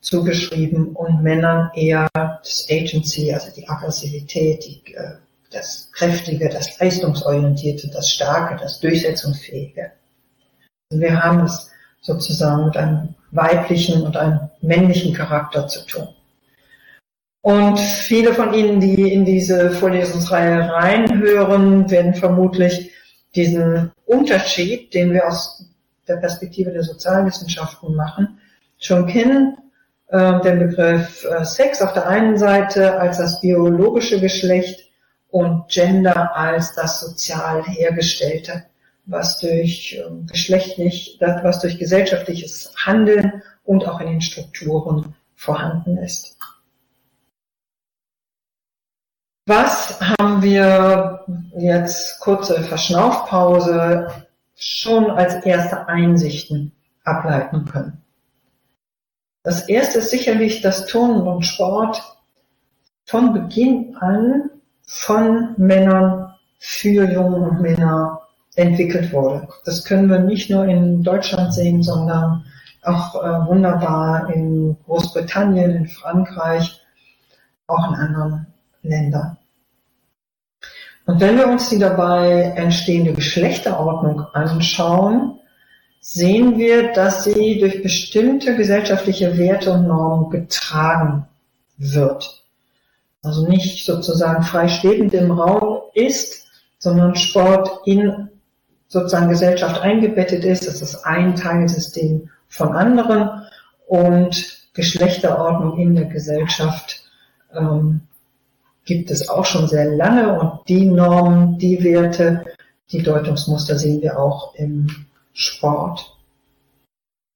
zugeschrieben 0.05 0.89
und 0.95 1.23
Männern 1.23 1.71
eher 1.73 2.07
das 2.13 2.67
Agency, 2.69 3.33
also 3.33 3.51
die 3.55 3.67
Aggressivität, 3.67 4.63
die, 4.63 4.93
äh, 4.93 5.15
das 5.51 5.89
Kräftige, 5.93 6.47
das 6.47 6.79
Leistungsorientierte, 6.79 7.89
das 7.89 8.11
Starke, 8.11 8.55
das 8.61 8.79
Durchsetzungsfähige. 8.79 9.91
Wir 10.91 11.23
haben 11.23 11.45
es 11.45 11.71
sozusagen 12.01 12.65
mit 12.65 12.77
einem 12.77 13.15
weiblichen 13.31 14.03
und 14.03 14.15
einem 14.15 14.41
männlichen 14.61 15.13
Charakter 15.13 15.67
zu 15.67 15.83
tun. 15.87 16.07
Und 17.41 17.79
viele 17.79 18.33
von 18.33 18.53
Ihnen, 18.53 18.79
die 18.79 19.11
in 19.11 19.25
diese 19.25 19.71
Vorlesungsreihe 19.71 20.71
reinhören, 20.71 21.89
werden 21.89 22.13
vermutlich 22.13 22.91
diesen 23.33 23.91
Unterschied, 24.05 24.93
den 24.93 25.13
wir 25.13 25.27
aus 25.27 25.65
der 26.07 26.17
Perspektive 26.17 26.71
der 26.71 26.83
Sozialwissenschaften 26.83 27.95
machen, 27.95 28.39
schon 28.77 29.07
kennen. 29.07 29.57
Äh, 30.15 30.41
den 30.41 30.59
Begriff 30.59 31.25
äh, 31.25 31.43
Sex 31.43 31.81
auf 31.81 31.91
der 31.91 32.07
einen 32.07 32.37
Seite 32.37 32.97
als 32.97 33.17
das 33.17 33.41
biologische 33.41 34.21
Geschlecht 34.21 34.89
und 35.29 35.67
Gender 35.67 36.35
als 36.35 36.73
das 36.73 37.01
sozial 37.01 37.63
hergestellte 37.63 38.63
was 39.05 39.39
durch 39.39 40.01
ähm, 40.03 40.25
geschlechtlich, 40.25 41.19
was 41.19 41.59
durch 41.59 41.77
gesellschaftliches 41.77 42.73
Handeln 42.85 43.43
und 43.63 43.87
auch 43.87 43.99
in 43.99 44.07
den 44.07 44.21
Strukturen 44.21 45.15
vorhanden 45.35 45.97
ist. 45.97 46.37
Was 49.47 49.99
haben 50.01 50.41
wir 50.41 51.23
jetzt 51.55 52.19
kurze 52.19 52.63
Verschnaufpause 52.63 54.25
schon 54.55 55.11
als 55.11 55.35
erste 55.45 55.87
Einsichten 55.87 56.71
ableiten 57.03 57.65
können? 57.65 58.04
Das 59.45 59.69
erste 59.69 59.99
ist 59.99 60.09
sicherlich, 60.09 60.61
dass 60.61 60.87
Turnen 60.87 61.21
und 61.21 61.45
Sport 61.45 62.01
von 63.05 63.31
Beginn 63.31 63.95
an 63.99 64.49
von 64.87 65.53
Männern 65.57 66.33
für 66.57 67.05
junge 67.05 67.51
Männer 67.61 68.21
entwickelt 68.55 69.13
wurde. 69.13 69.47
Das 69.63 69.85
können 69.85 70.09
wir 70.09 70.17
nicht 70.17 70.49
nur 70.49 70.65
in 70.65 71.03
Deutschland 71.03 71.53
sehen, 71.53 71.83
sondern 71.83 72.43
auch 72.81 73.15
äh, 73.15 73.47
wunderbar 73.47 74.33
in 74.33 74.75
Großbritannien, 74.85 75.75
in 75.75 75.87
Frankreich, 75.87 76.81
auch 77.67 77.89
in 77.89 77.95
anderen 77.95 78.47
Ländern. 78.81 79.37
Und 81.05 81.19
wenn 81.19 81.37
wir 81.37 81.47
uns 81.47 81.69
die 81.69 81.77
dabei 81.77 82.53
entstehende 82.55 83.13
Geschlechterordnung 83.13 84.21
anschauen, 84.33 85.39
sehen 86.07 86.59
wir, 86.59 86.93
dass 86.93 87.23
sie 87.23 87.57
durch 87.57 87.81
bestimmte 87.81 88.55
gesellschaftliche 88.55 89.39
Werte 89.39 89.71
und 89.71 89.87
Normen 89.87 90.29
getragen 90.29 91.25
wird. 91.77 92.43
Also 93.23 93.47
nicht 93.47 93.83
sozusagen 93.83 94.43
frei 94.43 94.67
schwebend 94.67 95.15
im 95.15 95.31
Raum 95.31 95.79
ist, 95.95 96.45
sondern 96.77 97.15
Sport 97.15 97.87
in 97.87 98.29
sozusagen 98.87 99.29
Gesellschaft 99.29 99.81
eingebettet 99.81 100.45
ist. 100.45 100.67
Das 100.67 100.83
ist 100.83 101.03
ein 101.05 101.35
Teilsystem 101.35 102.29
von 102.49 102.75
anderen 102.75 103.47
und 103.87 104.69
Geschlechterordnung 104.75 105.79
in 105.79 105.95
der 105.95 106.05
Gesellschaft 106.05 107.03
ähm, 107.51 108.01
gibt 108.85 109.09
es 109.09 109.27
auch 109.27 109.45
schon 109.45 109.67
sehr 109.67 109.85
lange 109.95 110.39
und 110.39 110.59
die 110.67 110.85
Normen, 110.85 111.57
die 111.57 111.83
Werte, 111.83 112.45
die 112.91 113.01
Deutungsmuster 113.01 113.79
sehen 113.79 114.03
wir 114.03 114.19
auch 114.19 114.53
im 114.53 115.07
Sport. 115.35 116.17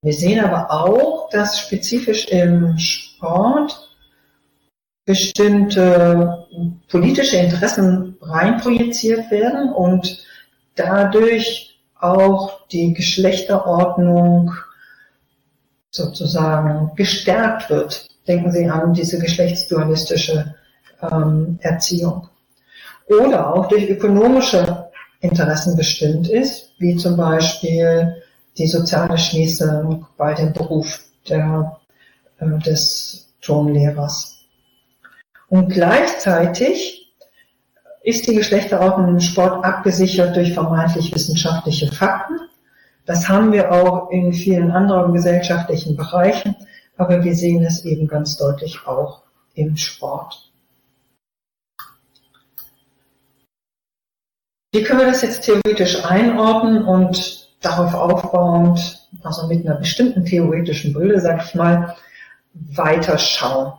Wir 0.01 0.13
sehen 0.13 0.43
aber 0.43 0.71
auch, 0.71 1.29
dass 1.29 1.59
spezifisch 1.59 2.29
im 2.29 2.77
Sport 2.79 3.89
bestimmte 5.05 6.47
politische 6.89 7.37
Interessen 7.37 8.17
reinprojiziert 8.21 9.29
werden 9.29 9.73
und 9.73 10.25
dadurch 10.75 11.77
auch 11.99 12.65
die 12.67 12.93
Geschlechterordnung 12.93 14.53
sozusagen 15.91 16.91
gestärkt 16.95 17.69
wird. 17.69 18.07
Denken 18.27 18.51
Sie 18.51 18.69
an 18.69 18.93
diese 18.93 19.19
geschlechtsdualistische 19.19 20.55
ähm, 21.01 21.59
Erziehung. 21.61 22.29
Oder 23.07 23.53
auch 23.53 23.67
durch 23.67 23.89
ökonomische 23.89 24.89
Interessen 25.19 25.75
bestimmt 25.75 26.29
ist, 26.29 26.68
wie 26.79 26.95
zum 26.95 27.15
Beispiel 27.15 28.23
die 28.57 28.67
soziale 28.67 29.17
Schließung 29.17 30.05
bei 30.17 30.33
dem 30.33 30.53
Beruf 30.53 30.99
der, 31.27 31.79
äh, 32.39 32.59
des 32.59 33.29
Turnlehrers. 33.41 34.39
Und 35.49 35.69
gleichzeitig 35.69 37.13
ist 38.03 38.27
die 38.27 38.35
Geschlechterordnung 38.35 39.09
im 39.09 39.19
Sport 39.19 39.63
abgesichert 39.63 40.35
durch 40.35 40.53
vermeintlich 40.53 41.13
wissenschaftliche 41.13 41.91
Fakten. 41.91 42.39
Das 43.05 43.27
haben 43.27 43.51
wir 43.51 43.71
auch 43.71 44.09
in 44.11 44.33
vielen 44.33 44.71
anderen 44.71 45.13
gesellschaftlichen 45.13 45.95
Bereichen, 45.95 46.55
aber 46.97 47.23
wir 47.23 47.35
sehen 47.35 47.63
es 47.63 47.83
eben 47.83 48.07
ganz 48.07 48.37
deutlich 48.37 48.85
auch 48.85 49.23
im 49.53 49.75
Sport. 49.75 50.48
Wie 54.71 54.83
können 54.83 54.99
wir 54.99 55.07
das 55.07 55.23
jetzt 55.23 55.43
theoretisch 55.45 56.05
einordnen 56.05 56.83
und 56.83 57.49
darauf 57.61 57.93
aufbauend, 57.93 59.09
also 59.23 59.47
mit 59.47 59.65
einer 59.65 59.77
bestimmten 59.77 60.25
theoretischen 60.25 60.93
Brille, 60.93 61.19
sag 61.19 61.43
ich 61.43 61.55
mal, 61.55 61.95
weiterschauen? 62.53 63.73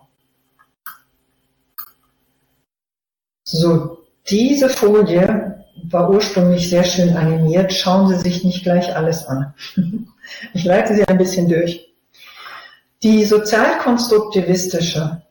So, 3.44 3.98
diese 4.29 4.68
Folie 4.68 5.64
war 5.85 6.11
ursprünglich 6.11 6.68
sehr 6.68 6.85
schön 6.85 7.16
animiert. 7.16 7.72
Schauen 7.72 8.09
Sie 8.09 8.16
sich 8.16 8.44
nicht 8.44 8.62
gleich 8.62 8.94
alles 8.94 9.26
an. 9.26 9.55
Ich 10.55 10.62
leite 10.62 10.94
sie 10.94 11.05
ein 11.09 11.18
bisschen 11.18 11.48
durch. 11.48 11.92
Die 13.03 13.24
sozialkonstruktivistische 13.24 15.22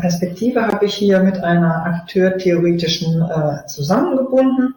Perspektive 0.00 0.66
habe 0.66 0.86
ich 0.86 0.94
hier 0.94 1.20
mit 1.20 1.38
einer 1.42 1.84
akteurtheoretischen 1.84 3.20
äh, 3.22 3.66
zusammengebunden. 3.66 4.74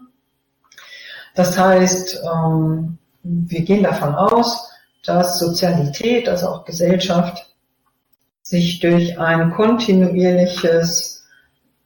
Das 1.35 1.57
heißt, 1.57 2.23
ähm, 2.23 2.97
wir 3.21 3.61
gehen 3.61 3.83
davon 3.83 4.15
aus, 4.15 4.71
dass 5.05 5.37
Sozialität, 5.37 6.27
also 6.27 6.47
auch 6.47 6.65
Gesellschaft, 6.65 7.53
sich 8.41 8.79
durch 8.79 9.19
ein 9.19 9.51
kontinuierliches 9.51 11.23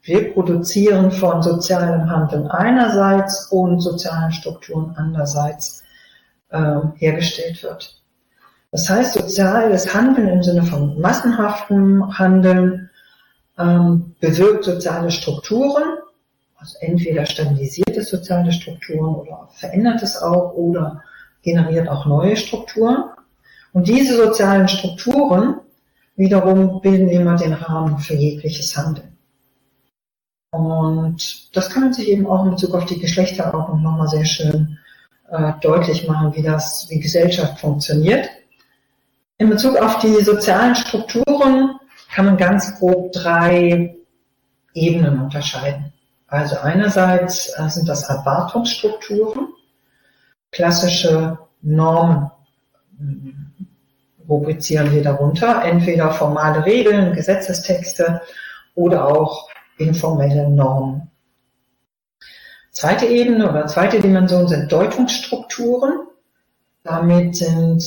Reproduzieren 0.08 1.12
von 1.12 1.44
sozialem 1.44 2.10
Handeln 2.10 2.48
einerseits 2.48 3.48
und 3.48 3.82
sozialen 3.82 4.32
Strukturen 4.32 4.94
andererseits 4.98 5.84
äh, 6.50 6.80
hergestellt 6.96 7.62
wird. 7.64 8.02
Das 8.72 8.90
heißt, 8.90 9.14
soziales 9.14 9.94
Handeln 9.94 10.30
im 10.30 10.44
Sinne 10.44 10.64
von 10.64 11.00
massenhaftem 11.02 12.18
Handeln 12.18 12.89
ähm, 13.60 14.16
bewirkt 14.20 14.64
soziale 14.64 15.12
Strukturen, 15.12 15.84
also 16.58 16.78
entweder 16.82 17.26
stabilisiert 17.26 17.96
es 17.96 18.10
soziale 18.10 18.52
Strukturen 18.52 19.16
oder 19.16 19.50
verändert 19.54 20.02
es 20.02 20.22
auch 20.22 20.54
oder 20.54 21.04
generiert 21.42 21.88
auch 21.88 22.06
neue 22.06 22.36
Strukturen. 22.36 23.06
Und 23.72 23.88
diese 23.88 24.18
sozialen 24.18 24.68
Strukturen 24.68 25.60
wiederum 26.16 26.82
bilden 26.82 27.10
immer 27.10 27.38
den 27.38 27.54
Rahmen 27.54 27.98
für 28.00 28.16
jegliches 28.16 28.76
Handeln. 28.76 29.18
Und 30.52 31.56
das 31.56 31.70
kann 31.70 31.84
man 31.84 31.94
sich 31.94 32.10
eben 32.10 32.26
auch 32.28 32.44
in 32.44 32.52
Bezug 32.52 32.74
auf 32.74 32.86
die 32.86 33.00
Geschlechterordnung 33.00 33.84
nochmal 33.84 34.08
sehr 34.08 34.26
schön 34.26 34.80
äh, 35.30 35.54
deutlich 35.62 36.08
machen, 36.08 36.36
wie 36.36 36.42
das, 36.42 36.88
wie 36.90 37.00
Gesellschaft 37.00 37.60
funktioniert. 37.60 38.28
In 39.38 39.50
Bezug 39.50 39.78
auf 39.78 40.00
die 40.00 40.22
sozialen 40.24 40.76
Strukturen 40.76 41.79
kann 42.14 42.26
man 42.26 42.38
ganz 42.38 42.78
grob 42.80 43.12
drei 43.14 43.96
Ebenen 44.74 45.22
unterscheiden. 45.22 45.94
Also 46.28 46.58
einerseits 46.58 47.58
äh, 47.58 47.70
sind 47.70 47.90
das 47.90 48.04
Erwartungsstrukturen, 48.10 49.48
klassische 50.52 51.40
Normen 51.62 52.32
hm, 52.98 53.52
rubrizieren 54.28 54.92
wir 54.92 55.04
darunter, 55.04 55.64
entweder 55.64 56.12
formale 56.12 56.66
Regeln, 56.66 57.14
Gesetzestexte 57.14 58.22
oder 58.76 59.08
auch 59.08 59.50
informelle 59.78 60.50
Normen. 60.50 61.10
Zweite 62.72 63.08
Ebene 63.08 63.50
oder 63.50 63.66
zweite 63.66 64.00
Dimension 64.00 64.48
sind 64.48 64.72
Deutungsstrukturen. 64.72 66.08
Damit 66.84 67.36
sind 67.36 67.84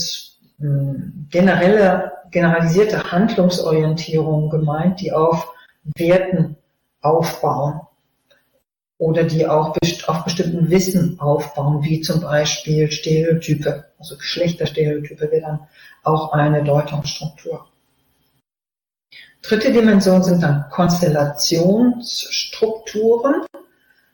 hm, 0.58 1.28
generelle, 1.30 2.11
generalisierte 2.32 3.12
Handlungsorientierungen 3.12 4.50
gemeint, 4.50 5.00
die 5.00 5.12
auf 5.12 5.54
Werten 5.96 6.56
aufbauen 7.00 7.80
oder 8.98 9.22
die 9.24 9.46
auch 9.46 9.76
auf 10.06 10.24
bestimmten 10.24 10.70
Wissen 10.70 11.20
aufbauen, 11.20 11.82
wie 11.82 12.00
zum 12.00 12.20
Beispiel 12.20 12.90
Stereotype, 12.90 13.84
also 13.98 14.16
Geschlechterstereotype 14.16 15.30
wäre 15.30 15.42
dann 15.42 15.60
auch 16.02 16.32
eine 16.32 16.64
Deutungsstruktur. 16.64 17.66
Dritte 19.42 19.72
Dimension 19.72 20.22
sind 20.22 20.42
dann 20.42 20.64
Konstellationsstrukturen. 20.70 23.44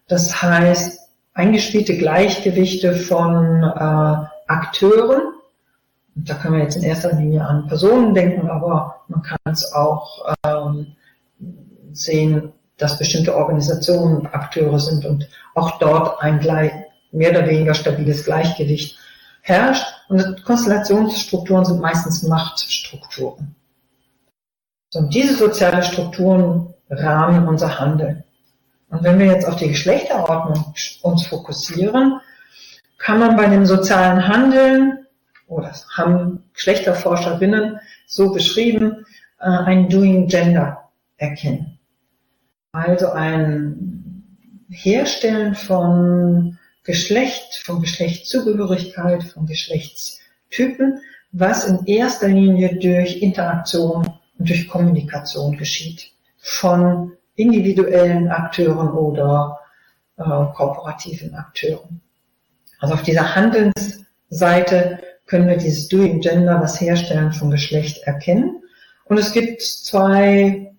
Das 0.06 0.42
heißt, 0.42 1.00
eingespielte 1.34 1.98
Gleichgewichte 1.98 2.94
von 2.94 3.62
äh, 3.62 4.16
Akteuren. 4.46 5.34
Da 6.24 6.34
können 6.34 6.54
wir 6.54 6.62
jetzt 6.62 6.76
in 6.76 6.82
erster 6.82 7.12
Linie 7.12 7.46
an 7.46 7.66
Personen 7.66 8.14
denken, 8.14 8.48
aber 8.48 9.02
man 9.08 9.22
kann 9.22 9.38
es 9.44 9.72
auch 9.72 10.34
ähm, 10.44 10.96
sehen, 11.92 12.52
dass 12.76 12.98
bestimmte 12.98 13.36
Organisationen 13.36 14.26
Akteure 14.26 14.78
sind 14.78 15.04
und 15.04 15.28
auch 15.54 15.78
dort 15.78 16.22
ein 16.22 16.38
gleich, 16.38 16.72
mehr 17.12 17.30
oder 17.30 17.46
weniger 17.46 17.74
stabiles 17.74 18.24
Gleichgewicht 18.24 18.96
herrscht. 19.42 19.86
Und 20.08 20.44
Konstellationsstrukturen 20.44 21.64
sind 21.64 21.80
meistens 21.80 22.22
Machtstrukturen. 22.22 23.54
Und 24.94 25.14
diese 25.14 25.34
sozialen 25.34 25.82
Strukturen 25.82 26.74
rahmen 26.88 27.46
unser 27.46 27.78
Handeln. 27.78 28.24
Und 28.90 29.02
wenn 29.02 29.18
wir 29.18 29.26
jetzt 29.26 29.46
auf 29.46 29.56
die 29.56 29.68
Geschlechterordnung 29.68 30.72
uns 31.02 31.26
fokussieren, 31.26 32.20
kann 32.96 33.18
man 33.18 33.36
bei 33.36 33.46
dem 33.46 33.66
sozialen 33.66 34.26
Handeln, 34.26 35.06
oder 35.48 35.68
das 35.68 35.88
haben 35.96 36.44
Geschlechterforscherinnen 36.54 37.80
so 38.06 38.32
beschrieben, 38.32 39.04
äh, 39.40 39.46
ein 39.46 39.88
Doing 39.88 40.28
Gender 40.28 40.88
erkennen. 41.16 41.78
Also 42.72 43.10
ein 43.10 44.24
Herstellen 44.70 45.54
von 45.54 46.58
Geschlecht, 46.84 47.62
von 47.64 47.80
Geschlechtszugehörigkeit, 47.80 49.24
von 49.24 49.46
Geschlechtstypen, 49.46 51.00
was 51.32 51.66
in 51.66 51.84
erster 51.86 52.28
Linie 52.28 52.76
durch 52.76 53.22
Interaktion 53.22 54.06
und 54.38 54.48
durch 54.48 54.68
Kommunikation 54.68 55.56
geschieht 55.56 56.12
von 56.38 57.12
individuellen 57.34 58.28
Akteuren 58.28 58.90
oder 58.90 59.58
äh, 60.16 60.22
kooperativen 60.22 61.34
Akteuren. 61.34 62.00
Also 62.80 62.94
auf 62.94 63.02
dieser 63.02 63.34
Handelsseite 63.34 65.00
können 65.28 65.46
wir 65.46 65.56
dieses 65.56 65.88
Doing 65.88 66.20
Gender, 66.20 66.58
das 66.58 66.80
Herstellen 66.80 67.32
von 67.32 67.50
Geschlecht 67.50 68.02
erkennen. 68.04 68.62
Und 69.04 69.18
es 69.18 69.32
gibt 69.32 69.62
zwei 69.62 70.72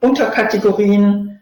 Unterkategorien. 0.00 1.40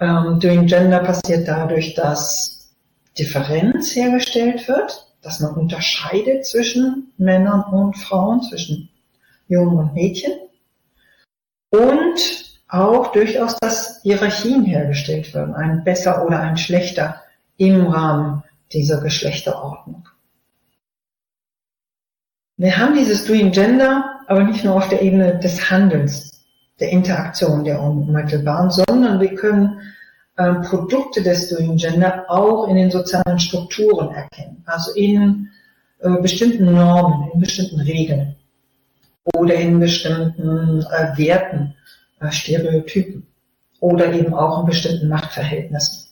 Ähm, 0.00 0.38
Doing 0.40 0.66
Gender 0.66 1.00
passiert 1.00 1.46
dadurch, 1.46 1.94
dass 1.94 2.72
Differenz 3.18 3.94
hergestellt 3.94 4.66
wird, 4.68 5.12
dass 5.22 5.40
man 5.40 5.54
unterscheidet 5.54 6.46
zwischen 6.46 7.12
Männern 7.18 7.62
und 7.64 7.96
Frauen, 7.98 8.42
zwischen 8.42 8.88
Jungen 9.48 9.76
und 9.76 9.94
Mädchen 9.94 10.32
und 11.70 12.44
auch 12.68 13.12
durchaus, 13.12 13.56
dass 13.60 14.00
Hierarchien 14.02 14.64
hergestellt 14.64 15.32
werden, 15.34 15.54
ein 15.54 15.84
besser 15.84 16.24
oder 16.24 16.40
ein 16.40 16.56
schlechter 16.56 17.20
im 17.56 17.86
Rahmen 17.86 18.42
dieser 18.72 19.00
Geschlechterordnung. 19.00 20.08
Wir 22.56 22.76
haben 22.76 22.94
dieses 22.94 23.24
Doing 23.24 23.50
Gender 23.50 24.14
aber 24.26 24.44
nicht 24.44 24.64
nur 24.64 24.76
auf 24.76 24.88
der 24.88 25.02
Ebene 25.02 25.38
des 25.38 25.70
Handelns, 25.70 26.44
der 26.80 26.90
Interaktion, 26.90 27.64
der 27.64 27.80
unmittelbaren, 27.80 28.70
sondern 28.70 29.20
wir 29.20 29.34
können 29.34 29.80
äh, 30.36 30.54
Produkte 30.54 31.22
des 31.22 31.48
Doing 31.48 31.76
Gender 31.76 32.24
auch 32.28 32.68
in 32.68 32.76
den 32.76 32.90
sozialen 32.90 33.38
Strukturen 33.38 34.14
erkennen, 34.14 34.62
also 34.66 34.92
in 34.94 35.48
äh, 35.98 36.10
bestimmten 36.20 36.72
Normen, 36.72 37.30
in 37.32 37.40
bestimmten 37.40 37.80
Regeln 37.80 38.36
oder 39.34 39.54
in 39.54 39.80
bestimmten 39.80 40.80
äh, 40.80 41.18
Werten, 41.18 41.74
äh, 42.20 42.30
Stereotypen 42.30 43.26
oder 43.80 44.12
eben 44.12 44.32
auch 44.32 44.60
in 44.60 44.66
bestimmten 44.66 45.08
Machtverhältnissen. 45.08 46.08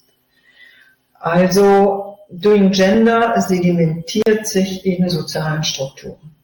Also 1.14 2.01
Doing 2.32 2.70
Gender 2.70 3.40
sedimentiert 3.40 4.46
sich 4.46 4.86
in 4.86 5.08
sozialen 5.08 5.62
Strukturen. 5.62 6.34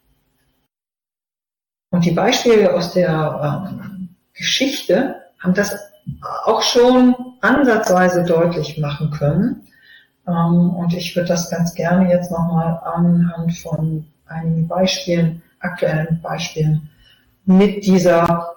Und 1.90 2.04
die 2.04 2.10
Beispiele 2.10 2.74
aus 2.74 2.92
der 2.92 3.66
ähm, 3.70 4.10
Geschichte 4.34 5.16
haben 5.38 5.54
das 5.54 5.78
auch 6.44 6.62
schon 6.62 7.14
ansatzweise 7.40 8.24
deutlich 8.24 8.78
machen 8.78 9.10
können. 9.10 9.66
Ähm, 10.26 10.70
und 10.70 10.92
ich 10.92 11.16
würde 11.16 11.28
das 11.28 11.50
ganz 11.50 11.74
gerne 11.74 12.10
jetzt 12.10 12.30
nochmal 12.30 12.80
anhand 12.84 13.56
von 13.56 14.06
einigen 14.26 14.68
Beispielen, 14.68 15.42
aktuellen 15.60 16.20
Beispielen 16.22 16.90
mit 17.46 17.86
dieser 17.86 18.54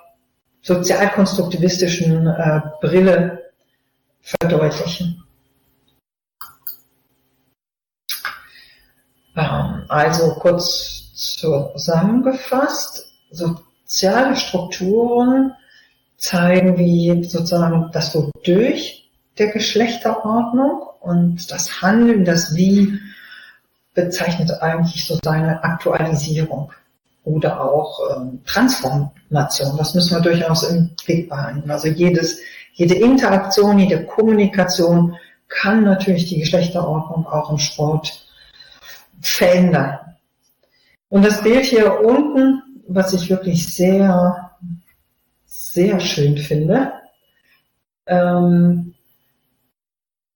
sozialkonstruktivistischen 0.64 2.28
äh, 2.28 2.62
Brille 2.82 3.52
verdeutlichen. 4.22 5.24
Also 9.36 10.36
kurz 10.36 11.14
zusammengefasst, 11.14 13.06
soziale 13.32 14.36
Strukturen 14.36 15.54
zeigen, 16.18 16.78
wie 16.78 17.24
sozusagen 17.24 17.90
das 17.94 18.14
Wodurch 18.14 19.10
der 19.38 19.48
Geschlechterordnung 19.48 20.84
und 21.00 21.52
das 21.52 21.82
Handeln, 21.82 22.26
das 22.26 22.56
Wie 22.56 23.00
bezeichnet 23.94 24.52
eigentlich 24.62 25.06
so 25.06 25.18
seine 25.24 25.64
Aktualisierung 25.64 26.72
oder 27.24 27.62
auch 27.62 28.00
ähm, 28.16 28.42
Transformation. 28.46 29.78
Das 29.78 29.94
müssen 29.94 30.16
wir 30.16 30.22
durchaus 30.22 30.64
im 30.64 30.92
Blick 31.06 31.30
behalten. 31.30 31.70
Also 31.70 31.88
jedes, 31.88 32.40
jede 32.74 32.96
Interaktion, 32.96 33.80
jede 33.80 34.06
Kommunikation 34.06 35.16
kann 35.48 35.84
natürlich 35.84 36.28
die 36.28 36.40
Geschlechterordnung 36.40 37.28
auch 37.28 37.52
im 37.52 37.58
Sport 37.58 38.26
verändern. 39.22 39.98
Und 41.10 41.26
das 41.26 41.42
Bild 41.42 41.66
hier 41.66 42.02
unten, 42.02 42.62
was 42.88 43.14
ich 43.14 43.30
wirklich 43.30 43.74
sehr, 43.74 44.52
sehr 45.46 46.00
schön 46.00 46.38
finde, 46.38 46.94
ähm, 48.08 48.94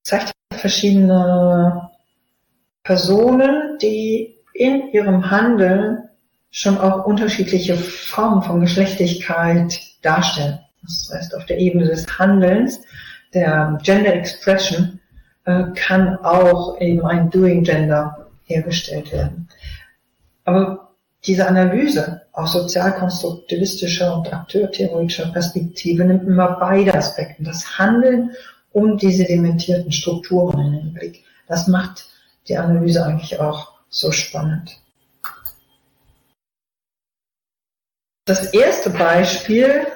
zeigt 0.04 0.32
verschiedene 0.54 1.90
Personen, 2.84 3.78
die 3.82 4.36
in 4.54 4.92
ihrem 4.92 5.30
Handeln 5.30 6.10
schon 6.52 6.78
auch 6.78 7.06
unterschiedliche 7.06 7.76
Formen 7.76 8.42
von 8.42 8.62
Geschlechtlichkeit 8.62 9.78
darstellen. 10.02 10.60
Das 10.82 11.12
heißt, 11.14 11.36
auf 11.36 11.46
der 11.46 11.58
Ebene 11.58 11.86
des 11.86 12.06
Handelns, 12.20 12.82
der 13.34 13.78
Gender 13.84 14.14
Expression, 14.14 15.00
äh, 15.46 15.64
kann 15.76 16.16
auch 16.18 16.80
eben 16.80 17.06
ein 17.06 17.30
Doing 17.30 17.64
Gender 17.64 18.25
hergestellt 18.46 19.12
werden. 19.12 19.50
Aber 20.46 20.96
diese 21.26 21.48
Analyse 21.48 22.22
aus 22.32 22.54
sozialkonstruktivistischer 22.54 24.16
und 24.16 24.32
akteurtheoretischer 24.32 25.32
Perspektive 25.32 26.06
nimmt 26.06 26.28
immer 26.28 26.58
beide 26.60 26.94
Aspekte, 26.94 27.44
das 27.44 27.78
Handeln 27.80 28.32
und 28.72 29.02
die 29.02 29.12
sedimentierten 29.12 29.92
Strukturen 29.92 30.60
in 30.60 30.72
den 30.74 30.94
Blick. 30.94 31.24
Das 31.48 31.68
macht 31.68 32.08
die 32.48 32.58
Analyse 32.58 33.06
eigentlich 33.06 33.40
auch 33.40 33.74
so 33.90 34.12
spannend. 34.12 34.78
Das 38.26 38.54
erste 38.54 38.90
Beispiel, 38.90 39.88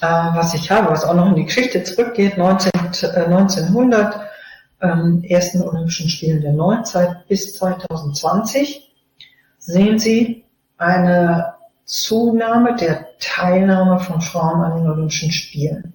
äh, 0.00 0.06
was 0.06 0.54
ich 0.54 0.70
habe, 0.70 0.90
was 0.90 1.04
auch 1.04 1.14
noch 1.14 1.28
in 1.28 1.36
die 1.36 1.46
Geschichte 1.46 1.82
zurückgeht, 1.82 2.36
19, 2.36 2.70
äh, 2.74 3.24
1900, 3.26 4.29
ähm, 4.80 5.22
ersten 5.24 5.62
Olympischen 5.62 6.08
Spielen 6.08 6.40
der 6.40 6.52
Neuzeit 6.52 7.26
bis 7.28 7.56
2020, 7.56 8.92
sehen 9.58 9.98
Sie 9.98 10.44
eine 10.78 11.54
Zunahme 11.84 12.76
der 12.76 13.06
Teilnahme 13.18 13.98
von 13.98 14.20
Frauen 14.20 14.62
an 14.62 14.78
den 14.78 14.90
Olympischen 14.90 15.32
Spielen. 15.32 15.92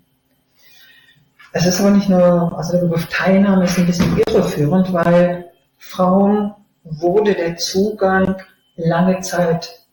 Es 1.54 1.66
ist 1.66 1.80
aber 1.80 1.92
nicht 1.92 2.10
nur, 2.10 2.54
also 2.58 2.74
der 2.74 2.80
Begriff 2.80 3.08
Teilnahme 3.08 3.64
ist 3.64 3.78
ein 3.78 3.86
bisschen 3.86 4.18
irreführend, 4.28 4.92
weil 4.92 5.52
Frauen 5.78 6.54
wurde 6.84 7.34
der 7.34 7.56
Zugang 7.56 8.36
lange 8.76 9.22
Zeit 9.22 9.86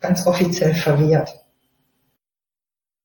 ganz 0.00 0.26
offiziell 0.26 0.74
verwehrt. 0.74 1.41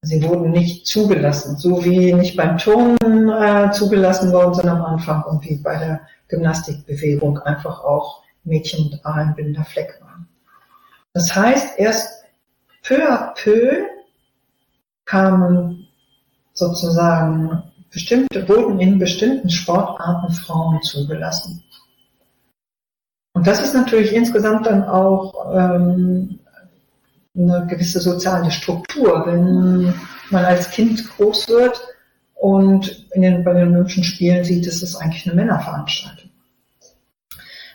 Sie 0.01 0.23
wurden 0.23 0.51
nicht 0.51 0.85
zugelassen, 0.85 1.57
so 1.57 1.83
wie 1.83 2.13
nicht 2.13 2.37
beim 2.37 2.57
Turnen 2.57 3.29
äh, 3.29 3.71
zugelassen 3.71 4.31
worden 4.31 4.53
sind 4.53 4.69
am 4.69 4.83
Anfang 4.83 5.23
und 5.23 5.43
wie 5.43 5.57
bei 5.57 5.77
der 5.77 6.01
Gymnastikbewegung 6.27 7.39
einfach 7.39 7.83
auch 7.83 8.23
Mädchen 8.43 8.89
mit 8.89 9.05
A 9.05 9.13
ein 9.13 9.35
blinder 9.35 9.65
Fleck 9.65 9.99
waren. 10.01 10.27
Das 11.13 11.35
heißt, 11.35 11.79
erst 11.79 12.25
peu 12.83 13.09
à 13.09 13.33
peu 13.33 13.85
kamen 15.05 15.87
sozusagen 16.53 17.63
bestimmte, 17.91 18.47
wurden 18.47 18.79
in 18.79 18.99
bestimmten 18.99 19.49
Sportarten 19.49 20.31
Frauen 20.33 20.81
zugelassen. 20.83 21.63
Und 23.33 23.47
das 23.47 23.63
ist 23.63 23.73
natürlich 23.73 24.13
insgesamt 24.13 24.65
dann 24.65 24.83
auch 24.83 25.55
ähm, 25.55 26.39
eine 27.37 27.67
gewisse 27.67 27.99
soziale 27.99 28.51
Struktur. 28.51 29.23
Wenn 29.25 29.93
man 30.31 30.45
als 30.45 30.69
Kind 30.71 31.07
groß 31.17 31.47
wird 31.49 31.79
und 32.35 33.05
in 33.11 33.21
den, 33.21 33.43
bei 33.43 33.53
den 33.53 33.69
Olympischen 33.69 34.03
Spielen 34.03 34.43
sieht, 34.43 34.65
ist 34.65 34.81
es 34.81 34.95
eigentlich 34.95 35.25
eine 35.27 35.35
Männerveranstaltung. 35.35 36.29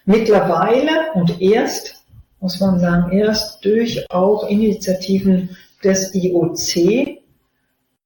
Mittlerweile 0.04 1.12
und 1.14 1.40
erst, 1.40 2.04
muss 2.40 2.58
man 2.60 2.80
sagen, 2.80 3.12
erst 3.12 3.64
durch 3.64 4.04
auch 4.10 4.48
Initiativen 4.48 5.56
des 5.84 6.12
IOC 6.14 7.20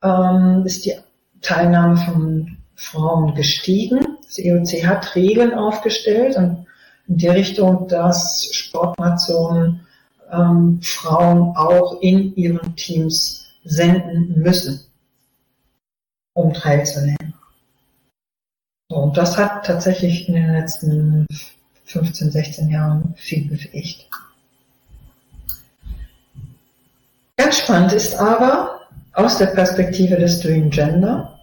ähm, 0.03 0.63
ist 0.67 0.85
die 0.85 0.95
Teilnahme 1.41 1.97
von 1.97 2.59
Frauen 2.75 3.35
gestiegen. 3.35 4.19
Das 4.25 4.39
IOC 4.39 4.85
hat 4.87 5.15
Regeln 5.15 5.55
aufgestellt 5.55 6.37
und 6.37 6.67
in 7.09 7.19
der 7.19 7.35
Richtung, 7.35 7.89
dass 7.89 8.49
Sportnationen 8.53 9.86
ähm, 10.33 10.81
Frauen 10.83 11.57
auch 11.57 12.01
in 12.01 12.35
ihren 12.37 12.75
Teams 12.77 13.47
senden 13.65 14.41
müssen, 14.41 14.81
um 16.35 16.53
teilzunehmen. 16.53 17.35
So, 18.89 18.97
und 18.97 19.17
das 19.17 19.37
hat 19.37 19.67
tatsächlich 19.67 20.29
in 20.29 20.35
den 20.35 20.53
letzten 20.53 21.27
15, 21.87 22.31
16 22.31 22.71
Jahren 22.71 23.15
viel 23.17 23.49
bewegt. 23.49 24.09
Ganz 27.37 27.59
spannend 27.59 27.93
ist 27.93 28.15
aber 28.15 28.81
aus 29.13 29.39
der 29.39 29.47
Perspektive 29.47 30.17
des 30.17 30.41
Doing 30.41 30.71
Gender, 30.71 31.41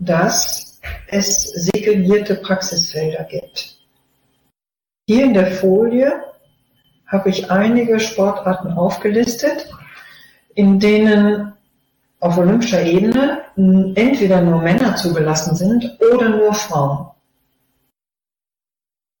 dass 0.00 0.80
es 1.08 1.44
segregierte 1.44 2.36
Praxisfelder 2.36 3.24
gibt. 3.24 3.78
Hier 5.06 5.24
in 5.24 5.34
der 5.34 5.46
Folie 5.46 6.22
habe 7.06 7.30
ich 7.30 7.50
einige 7.50 8.00
Sportarten 8.00 8.72
aufgelistet, 8.72 9.70
in 10.54 10.78
denen 10.80 11.52
auf 12.20 12.38
olympischer 12.38 12.82
Ebene 12.82 13.42
entweder 13.56 14.40
nur 14.40 14.62
Männer 14.62 14.96
zugelassen 14.96 15.54
sind 15.54 15.98
oder 16.12 16.30
nur 16.30 16.54
Frauen. 16.54 17.08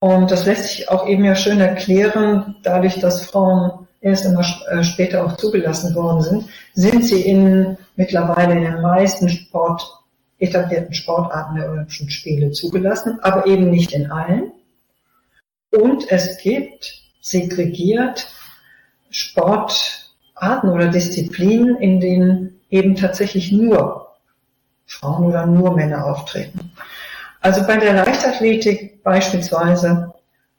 Und 0.00 0.30
das 0.30 0.46
lässt 0.46 0.64
sich 0.64 0.88
auch 0.88 1.06
eben 1.06 1.24
ja 1.24 1.34
schön 1.34 1.60
erklären, 1.60 2.56
dadurch, 2.62 3.00
dass 3.00 3.26
Frauen 3.26 3.86
erst 4.00 4.26
immer 4.26 4.44
äh, 4.68 4.82
später 4.84 5.24
auch 5.24 5.36
zugelassen 5.36 5.94
worden 5.94 6.22
sind, 6.22 6.48
sind 6.74 7.04
sie 7.04 7.22
in 7.22 7.78
mittlerweile 7.96 8.54
in 8.54 8.64
den 8.64 8.82
meisten 8.82 9.28
Sport, 9.28 9.82
etablierten 10.38 10.92
Sportarten 10.92 11.56
der 11.56 11.70
Olympischen 11.70 12.10
Spiele 12.10 12.50
zugelassen, 12.50 13.18
aber 13.22 13.46
eben 13.46 13.70
nicht 13.70 13.92
in 13.92 14.10
allen. 14.10 14.52
Und 15.70 16.10
es 16.10 16.36
gibt 16.38 17.03
segregiert 17.24 18.28
Sportarten 19.08 20.68
oder 20.68 20.88
Disziplinen, 20.88 21.76
in 21.76 21.98
denen 21.98 22.60
eben 22.68 22.96
tatsächlich 22.96 23.50
nur 23.50 24.08
Frauen 24.86 25.24
oder 25.24 25.46
nur 25.46 25.74
Männer 25.74 26.04
auftreten. 26.04 26.72
Also 27.40 27.66
bei 27.66 27.78
der 27.78 27.94
Leichtathletik 27.94 29.02
beispielsweise 29.02 30.12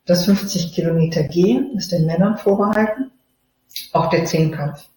das 0.06 0.25
50 0.25 0.73
Kilometer 0.73 1.23
Gehen 1.23 1.78
ist 1.78 1.91
den 1.91 2.08
Männern 2.08 2.38
vorbehalten, 2.38 3.12
auch 3.93 4.10
der 4.10 4.25
Zehnkampf. 4.25 4.88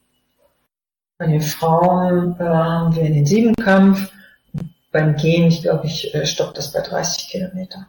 Bei 1.18 1.26
den 1.26 1.42
Frauen 1.42 2.36
äh, 2.38 2.44
haben 2.44 2.94
wir 2.94 3.04
den 3.04 3.26
Siebenkampf. 3.26 4.10
Beim 4.90 5.16
Gehen, 5.16 5.48
ich 5.48 5.62
glaube, 5.62 5.86
ich 5.86 6.14
äh, 6.14 6.24
stoppt 6.24 6.56
das 6.56 6.72
bei 6.72 6.80
30 6.80 7.28
Kilometer. 7.28 7.88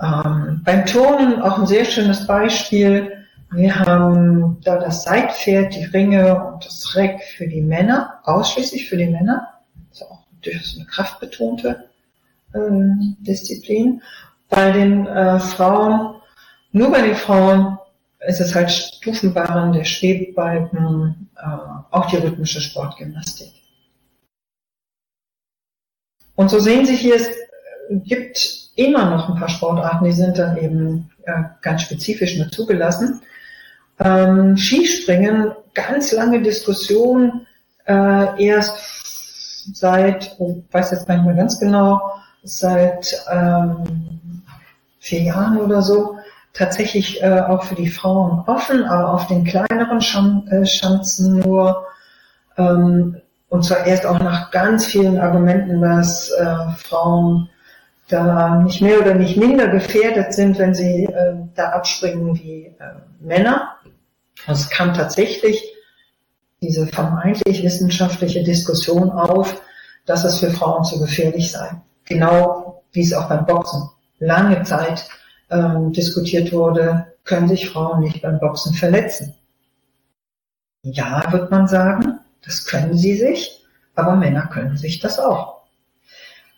Ähm, 0.00 0.62
beim 0.64 0.86
Turnen 0.86 1.40
auch 1.40 1.58
ein 1.58 1.66
sehr 1.66 1.84
schönes 1.84 2.26
Beispiel. 2.26 3.26
Wir 3.50 3.78
haben 3.78 4.60
da 4.64 4.78
das 4.78 5.04
Seitpferd, 5.04 5.74
die 5.74 5.84
Ringe 5.84 6.44
und 6.44 6.66
das 6.66 6.96
Reck 6.96 7.22
für 7.36 7.46
die 7.46 7.60
Männer, 7.60 8.20
ausschließlich 8.24 8.88
für 8.88 8.96
die 8.96 9.06
Männer. 9.06 9.60
Das 9.90 10.00
ist 10.00 10.10
auch 10.10 10.24
durchaus 10.42 10.74
eine 10.76 10.86
kraftbetonte 10.86 11.88
äh, 12.52 12.58
Disziplin. 13.20 14.02
Bei 14.48 14.72
den 14.72 15.06
äh, 15.06 15.38
Frauen, 15.38 16.16
nur 16.72 16.90
bei 16.90 17.02
den 17.02 17.14
Frauen 17.14 17.78
ist 18.26 18.40
es 18.40 18.54
halt 18.54 18.70
Stufenbarren, 18.70 19.72
der 19.72 19.84
Schwebebalken, 19.84 21.30
äh, 21.36 21.46
auch 21.90 22.06
die 22.06 22.16
rhythmische 22.16 22.60
Sportgymnastik. 22.60 23.52
Und 26.34 26.50
so 26.50 26.58
sehen 26.58 26.84
Sie 26.84 26.96
hier, 26.96 27.14
es 27.14 27.28
gibt 27.90 28.63
immer 28.76 29.10
noch 29.10 29.28
ein 29.28 29.36
paar 29.36 29.48
Sportarten, 29.48 30.04
die 30.04 30.12
sind 30.12 30.38
dann 30.38 30.56
eben 30.56 31.10
äh, 31.24 31.42
ganz 31.62 31.82
spezifisch 31.82 32.36
nur 32.36 32.50
zugelassen. 32.50 33.20
Ähm, 34.00 34.56
Skispringen, 34.56 35.52
ganz 35.74 36.12
lange 36.12 36.42
Diskussion, 36.42 37.46
äh, 37.86 38.44
erst 38.44 39.74
seit, 39.74 40.34
oh, 40.38 40.62
weiß 40.70 40.90
jetzt 40.90 41.06
gar 41.06 41.16
nicht 41.16 41.26
mehr 41.26 41.34
ganz 41.34 41.58
genau, 41.58 42.00
seit 42.42 43.14
ähm, 43.30 44.42
vier 44.98 45.22
Jahren 45.22 45.58
oder 45.58 45.80
so, 45.82 46.18
tatsächlich 46.52 47.22
äh, 47.22 47.40
auch 47.40 47.64
für 47.64 47.74
die 47.74 47.88
Frauen 47.88 48.44
offen, 48.46 48.84
aber 48.84 49.12
auf 49.14 49.26
den 49.26 49.44
kleineren 49.44 50.00
Schan 50.00 50.46
äh, 50.48 50.66
Schanzen 50.66 51.40
nur. 51.40 51.86
Ähm, 52.56 53.20
und 53.48 53.64
zwar 53.64 53.86
erst 53.86 54.06
auch 54.06 54.18
nach 54.18 54.50
ganz 54.50 54.86
vielen 54.86 55.18
Argumenten, 55.18 55.80
dass 55.80 56.30
äh, 56.30 56.56
Frauen 56.78 57.48
da 58.08 58.56
nicht 58.56 58.80
mehr 58.80 59.00
oder 59.00 59.14
nicht 59.14 59.36
minder 59.36 59.68
gefährdet 59.68 60.34
sind, 60.34 60.58
wenn 60.58 60.74
sie 60.74 61.04
äh, 61.04 61.34
da 61.54 61.70
abspringen 61.70 62.34
wie 62.38 62.66
äh, 62.66 62.94
Männer. 63.20 63.76
Es 64.46 64.68
kam 64.68 64.92
tatsächlich 64.92 65.62
diese 66.60 66.86
vermeintlich 66.86 67.62
wissenschaftliche 67.62 68.42
Diskussion 68.42 69.10
auf, 69.10 69.62
dass 70.06 70.24
es 70.24 70.38
für 70.40 70.50
Frauen 70.50 70.84
zu 70.84 70.98
gefährlich 70.98 71.50
sei. 71.50 71.80
Genau 72.04 72.82
wie 72.92 73.02
es 73.02 73.12
auch 73.12 73.28
beim 73.28 73.46
Boxen 73.46 73.88
lange 74.18 74.62
Zeit 74.62 75.08
ähm, 75.50 75.92
diskutiert 75.92 76.52
wurde, 76.52 77.06
können 77.24 77.48
sich 77.48 77.70
Frauen 77.70 78.00
nicht 78.00 78.22
beim 78.22 78.38
Boxen 78.38 78.74
verletzen. 78.74 79.34
Ja, 80.82 81.24
wird 81.32 81.50
man 81.50 81.66
sagen, 81.66 82.20
das 82.44 82.66
können 82.66 82.96
sie 82.96 83.16
sich, 83.16 83.64
aber 83.94 84.16
Männer 84.16 84.46
können 84.48 84.76
sich 84.76 85.00
das 85.00 85.18
auch. 85.18 85.53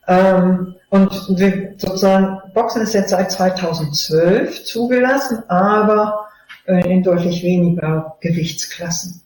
Ähm, 0.09 0.75
und 0.91 1.39
wir, 1.39 1.75
sozusagen, 1.77 2.41
Boxen 2.55 2.83
ist 2.83 2.95
jetzt 2.95 3.11
seit 3.11 3.31
2012 3.31 4.65
zugelassen, 4.65 5.43
aber 5.49 6.29
äh, 6.67 6.93
in 6.93 7.03
deutlich 7.03 7.43
weniger 7.43 8.17
Gewichtsklassen. 8.21 9.21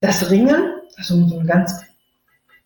Das 0.00 0.30
Ringen, 0.30 0.74
also 0.96 1.26
so 1.26 1.38
eine 1.38 1.46
ganz 1.46 1.74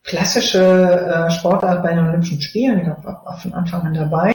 klassische 0.04 0.60
äh, 0.60 1.30
Sportart 1.30 1.82
bei 1.82 1.94
den 1.94 2.06
Olympischen 2.06 2.40
Spielen, 2.40 2.80
ich 2.80 3.04
war 3.04 3.38
von 3.42 3.54
Anfang 3.54 3.82
an 3.82 3.94
dabei, 3.94 4.32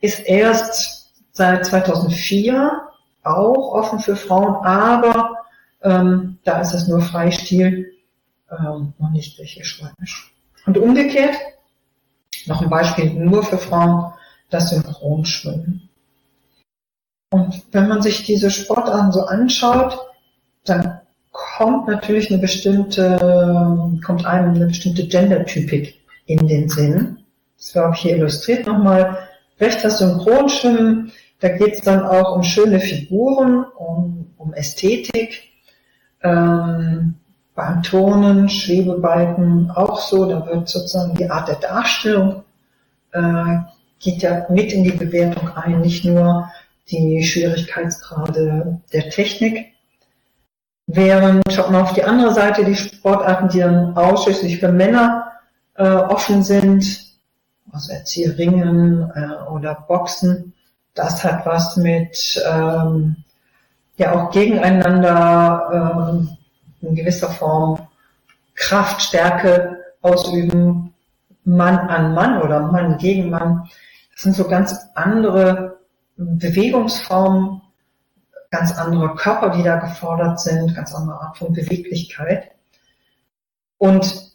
ist 0.00 0.20
erst 0.20 1.12
seit 1.32 1.66
2004 1.66 2.80
auch 3.22 3.74
offen 3.74 3.98
für 3.98 4.16
Frauen, 4.16 4.64
aber 4.64 5.44
ähm, 5.82 6.38
da 6.44 6.60
ist 6.60 6.72
es 6.72 6.88
nur 6.88 7.00
Freistil, 7.00 7.92
ähm, 8.50 8.94
noch 8.98 9.10
nicht 9.10 9.36
griechisch-römisch. 9.36 10.33
Und 10.66 10.78
umgekehrt, 10.78 11.36
noch 12.46 12.62
ein 12.62 12.70
Beispiel 12.70 13.12
nur 13.12 13.42
für 13.42 13.58
Frauen, 13.58 14.12
das 14.50 14.70
Synchronschwimmen. 14.70 15.88
Und 17.30 17.62
wenn 17.72 17.88
man 17.88 18.00
sich 18.00 18.24
diese 18.24 18.50
Sportarten 18.50 19.12
so 19.12 19.22
anschaut, 19.22 19.98
dann 20.64 21.00
kommt 21.32 21.88
natürlich 21.88 22.30
eine 22.30 22.40
bestimmte, 22.40 23.98
kommt 24.04 24.24
einem 24.24 24.54
eine 24.54 24.66
bestimmte 24.66 25.06
Gendertypik 25.06 26.00
in 26.26 26.46
den 26.46 26.68
Sinn. 26.68 27.18
Das 27.56 27.74
war 27.74 27.90
auch 27.90 27.94
hier 27.96 28.16
illustriert 28.16 28.66
nochmal. 28.66 29.18
Rechts 29.58 29.82
das 29.82 29.98
Synchronschwimmen, 29.98 31.12
da 31.40 31.48
geht 31.48 31.74
es 31.74 31.80
dann 31.80 32.02
auch 32.02 32.36
um 32.36 32.42
schöne 32.42 32.80
Figuren, 32.80 33.64
um, 33.76 34.30
um 34.36 34.52
Ästhetik. 34.54 35.42
Ähm, 36.22 37.16
beim 37.54 37.82
Turnen, 37.82 38.48
Schwebebalken 38.48 39.70
auch 39.70 40.00
so, 40.00 40.26
da 40.26 40.44
wird 40.46 40.68
sozusagen 40.68 41.14
die 41.14 41.30
Art 41.30 41.48
der 41.48 41.56
Darstellung 41.56 42.44
äh, 43.12 43.58
geht 44.00 44.22
ja 44.22 44.46
mit 44.50 44.72
in 44.72 44.84
die 44.84 44.90
Bewertung 44.90 45.48
ein, 45.56 45.80
nicht 45.80 46.04
nur 46.04 46.50
die 46.90 47.22
Schwierigkeitsgrade 47.22 48.80
der 48.92 49.10
Technik. 49.10 49.72
Während, 50.86 51.42
schaut 51.50 51.70
man 51.70 51.82
auf 51.82 51.94
die 51.94 52.04
andere 52.04 52.34
Seite, 52.34 52.64
die 52.64 52.74
Sportarten, 52.74 53.48
die 53.48 53.60
dann 53.60 53.96
ausschließlich 53.96 54.58
für 54.60 54.70
Männer 54.70 55.32
äh, 55.76 55.84
offen 55.84 56.42
sind, 56.42 56.84
also 57.72 57.92
Erzieherringen 57.92 59.10
äh, 59.14 59.50
oder 59.50 59.74
Boxen, 59.88 60.52
das 60.94 61.24
hat 61.24 61.46
was 61.46 61.76
mit 61.76 62.40
ähm, 62.46 63.16
ja 63.96 64.12
auch 64.12 64.30
gegeneinander 64.30 66.10
ähm, 66.12 66.36
in 66.86 66.94
gewisser 66.94 67.30
Form 67.30 67.88
Kraft, 68.54 69.02
Stärke 69.02 69.84
ausüben, 70.00 70.94
Mann 71.44 71.78
an 71.78 72.14
Mann 72.14 72.42
oder 72.42 72.60
Mann 72.60 72.98
gegen 72.98 73.30
Mann. 73.30 73.68
Das 74.12 74.22
sind 74.22 74.34
so 74.36 74.46
ganz 74.46 74.74
andere 74.94 75.80
Bewegungsformen, 76.16 77.60
ganz 78.50 78.72
andere 78.72 79.14
Körper, 79.16 79.50
die 79.50 79.62
da 79.62 79.76
gefordert 79.76 80.40
sind, 80.40 80.74
ganz 80.74 80.94
andere 80.94 81.20
Art 81.20 81.36
von 81.36 81.52
Beweglichkeit. 81.52 82.52
Und 83.78 84.32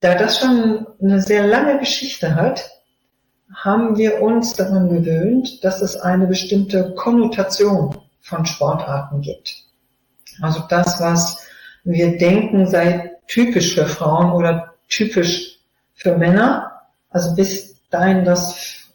da 0.00 0.14
das 0.14 0.38
schon 0.38 0.86
eine 1.00 1.20
sehr 1.20 1.46
lange 1.46 1.78
Geschichte 1.78 2.34
hat, 2.34 2.70
haben 3.54 3.96
wir 3.96 4.22
uns 4.22 4.54
daran 4.54 4.88
gewöhnt, 4.88 5.64
dass 5.64 5.82
es 5.82 5.96
eine 5.96 6.26
bestimmte 6.26 6.94
Konnotation 6.94 7.96
von 8.20 8.46
Sportarten 8.46 9.20
gibt. 9.20 9.64
Also 10.40 10.62
das, 10.68 11.00
was 11.00 11.47
wir 11.84 12.18
denken, 12.18 12.66
sei 12.66 13.12
typisch 13.26 13.74
für 13.74 13.86
Frauen 13.86 14.32
oder 14.32 14.74
typisch 14.88 15.58
für 15.94 16.16
Männer. 16.16 16.72
Also 17.10 17.34
bis 17.34 17.76
dahin, 17.90 18.24
dass 18.24 18.88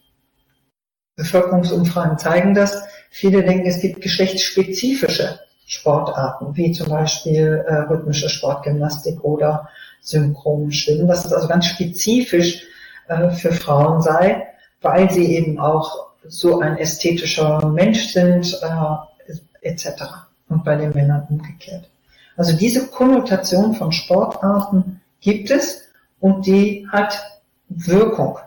Bevölkerungsumfragen 1.16 2.18
zeigen 2.18 2.54
das. 2.54 2.82
Viele 3.10 3.42
denken, 3.42 3.66
es 3.66 3.80
gibt 3.80 4.00
geschlechtsspezifische 4.00 5.38
Sportarten, 5.66 6.56
wie 6.56 6.72
zum 6.72 6.88
Beispiel 6.88 7.64
äh, 7.66 7.74
rhythmische 7.74 8.28
Sportgymnastik 8.28 9.22
oder 9.22 9.68
Synchronschwimmen, 10.00 11.06
dass 11.06 11.24
es 11.24 11.32
also 11.32 11.48
ganz 11.48 11.66
spezifisch 11.66 12.64
äh, 13.08 13.30
für 13.30 13.52
Frauen 13.52 14.02
sei, 14.02 14.46
weil 14.82 15.10
sie 15.10 15.36
eben 15.36 15.58
auch 15.58 16.10
so 16.26 16.60
ein 16.60 16.76
ästhetischer 16.76 17.66
Mensch 17.66 18.12
sind, 18.12 18.58
äh, 18.62 19.68
etc. 19.68 20.02
Und 20.48 20.64
bei 20.64 20.76
den 20.76 20.90
Männern 20.90 21.26
umgekehrt. 21.30 21.88
Also 22.36 22.56
diese 22.56 22.88
Konnotation 22.88 23.74
von 23.74 23.92
Sportarten 23.92 25.00
gibt 25.20 25.50
es 25.50 25.82
und 26.20 26.46
die 26.46 26.86
hat 26.90 27.18
Wirkung 27.68 28.38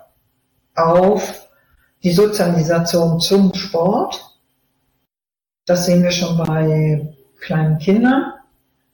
auf 0.75 1.47
die 2.03 2.11
Sozialisation 2.11 3.19
zum 3.19 3.53
Sport. 3.53 4.23
Das 5.65 5.85
sehen 5.85 6.03
wir 6.03 6.11
schon 6.11 6.37
bei 6.37 7.13
kleinen 7.39 7.77
Kindern, 7.79 8.33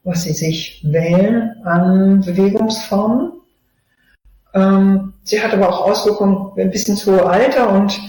was 0.03 0.23
sie 0.23 0.34
sich 0.34 0.84
wählen 0.84 1.56
an 1.63 2.21
Bewegungsformen. 2.21 3.34
Ähm, 4.53 5.13
sie 5.23 5.41
hat 5.41 5.53
aber 5.53 5.69
auch 5.69 5.88
Auswirkungen 5.89 6.53
bis 6.71 6.88
ins 6.88 7.06
hohe 7.06 7.25
Alter 7.25 7.71
und 7.71 7.99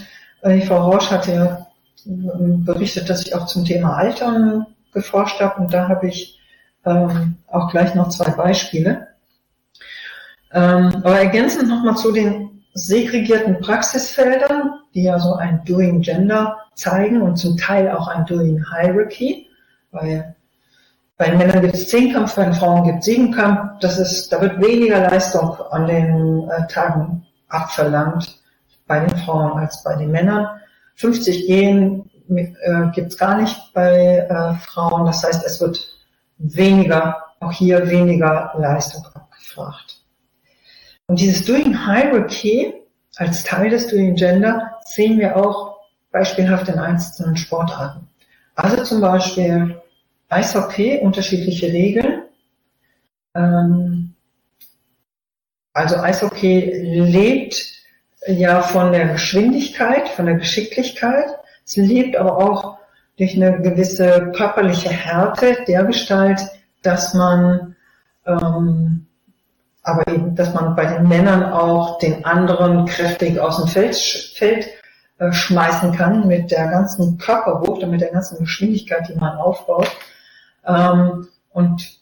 äh, 0.41 0.61
Frau 0.61 0.91
Rausch 0.91 1.09
hatte 1.09 1.33
ja 1.33 1.67
ähm, 2.05 2.63
berichtet, 2.63 3.09
dass 3.09 3.25
ich 3.25 3.33
auch 3.33 3.47
zum 3.47 3.65
Thema 3.65 3.95
Altern 3.95 4.67
geforscht 4.93 5.39
habe 5.41 5.61
und 5.61 5.73
da 5.73 5.87
habe 5.87 6.07
ich 6.07 6.39
ähm, 6.85 7.37
auch 7.47 7.69
gleich 7.71 7.95
noch 7.95 8.09
zwei 8.09 8.31
Beispiele. 8.31 9.07
Ähm, 10.53 11.01
aber 11.03 11.19
ergänzend 11.19 11.69
nochmal 11.69 11.97
zu 11.97 12.11
den 12.11 12.63
segregierten 12.73 13.59
Praxisfeldern, 13.59 14.73
die 14.93 15.03
ja 15.03 15.19
so 15.19 15.35
ein 15.35 15.63
Doing 15.65 16.01
Gender 16.01 16.57
zeigen 16.75 17.21
und 17.21 17.37
zum 17.37 17.57
Teil 17.57 17.89
auch 17.91 18.07
ein 18.07 18.25
Doing 18.25 18.63
Hierarchy, 18.69 19.47
weil 19.91 20.35
bei 21.17 21.33
Männern 21.33 21.61
gibt 21.61 21.75
es 21.75 21.87
Zehnkampf, 21.87 22.35
bei 22.35 22.51
Frauen 22.51 22.83
gibt 22.83 22.99
es 22.99 23.05
Siebenkampf. 23.05 23.79
Das 23.79 23.97
ist, 23.97 24.31
da 24.31 24.41
wird 24.41 24.59
weniger 24.61 24.99
Leistung 24.99 25.55
an 25.71 25.87
den 25.87 26.49
äh, 26.49 26.67
Tagen 26.67 27.25
abverlangt 27.47 28.41
bei 28.85 28.99
den 28.99 29.17
Frauen 29.19 29.57
als 29.57 29.81
bei 29.83 29.95
den 29.95 30.11
Männern. 30.11 30.47
50 30.95 31.47
Gehen 31.47 32.09
äh, 32.29 32.51
gibt 32.93 33.13
es 33.13 33.17
gar 33.17 33.39
nicht 33.41 33.57
bei 33.73 34.27
äh, 34.29 34.55
Frauen. 34.65 35.05
Das 35.05 35.23
heißt, 35.23 35.45
es 35.45 35.61
wird 35.61 35.94
weniger, 36.37 37.23
auch 37.39 37.51
hier 37.51 37.89
weniger 37.89 38.53
Leistung 38.57 39.05
abgefragt. 39.13 40.01
Und 41.07 41.19
dieses 41.19 41.45
Doing 41.45 41.85
Hierarchy 41.85 42.73
als 43.17 43.43
Teil 43.43 43.69
des 43.69 43.87
Doing 43.87 44.15
Gender 44.15 44.79
sehen 44.85 45.19
wir 45.19 45.35
auch 45.35 45.77
beispielhaft 46.11 46.67
in 46.69 46.79
einzelnen 46.79 47.37
Sportarten. 47.37 48.07
Also 48.55 48.83
zum 48.83 49.01
Beispiel 49.01 49.81
Eishockey, 50.29 50.99
unterschiedliche 50.99 51.67
Regeln. 51.67 52.23
Ähm, 53.35 54.13
also 55.73 55.97
Eishockey 55.97 56.71
lebt 57.01 57.73
ja 58.27 58.61
von 58.61 58.91
der 58.91 59.09
Geschwindigkeit, 59.09 60.07
von 60.09 60.25
der 60.25 60.35
Geschicklichkeit. 60.35 61.27
Es 61.65 61.75
lebt 61.75 62.15
aber 62.15 62.37
auch 62.37 62.77
durch 63.17 63.35
eine 63.35 63.61
gewisse 63.61 64.31
körperliche 64.35 64.89
Härte 64.89 65.57
der 65.67 65.83
Gestalt, 65.85 66.41
dass 66.81 67.13
man 67.13 67.75
ähm, 68.25 69.05
aber 69.85 70.07
eben, 70.11 70.35
dass 70.35 70.53
man 70.53 70.75
bei 70.75 70.85
den 70.85 71.07
Männern 71.07 71.43
auch 71.43 71.99
den 71.99 72.25
anderen 72.25 72.85
kräftig 72.85 73.39
aus 73.39 73.57
dem 73.57 73.67
Feld, 73.67 73.95
Feld 73.95 74.67
äh, 75.19 75.31
schmeißen 75.31 75.91
kann 75.91 76.27
mit 76.27 76.49
der 76.51 76.67
ganzen 76.67 77.17
Körperwucht 77.19 77.83
und 77.83 77.91
mit 77.91 78.01
der 78.01 78.11
ganzen 78.11 78.39
Geschwindigkeit, 78.39 79.07
die 79.07 79.13
man 79.13 79.37
aufbaut. 79.37 79.89
Ähm, 80.65 81.27
und 81.51 81.99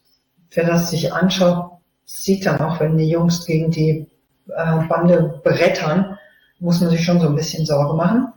wer 0.51 0.65
das 0.65 0.91
sich 0.91 1.13
anschaut, 1.13 1.71
sieht 2.05 2.45
dann 2.45 2.61
auch, 2.61 2.79
wenn 2.79 2.97
die 2.97 3.09
Jungs 3.09 3.45
gegen 3.45 3.69
die 3.69 4.07
äh, 4.47 4.87
Bande 4.87 5.41
brettern, 5.43 6.17
muss 6.59 6.79
man 6.79 6.89
sich 6.89 7.03
schon 7.03 7.19
so 7.19 7.27
ein 7.27 7.35
bisschen 7.35 7.65
Sorge 7.65 7.95
machen. 7.95 8.31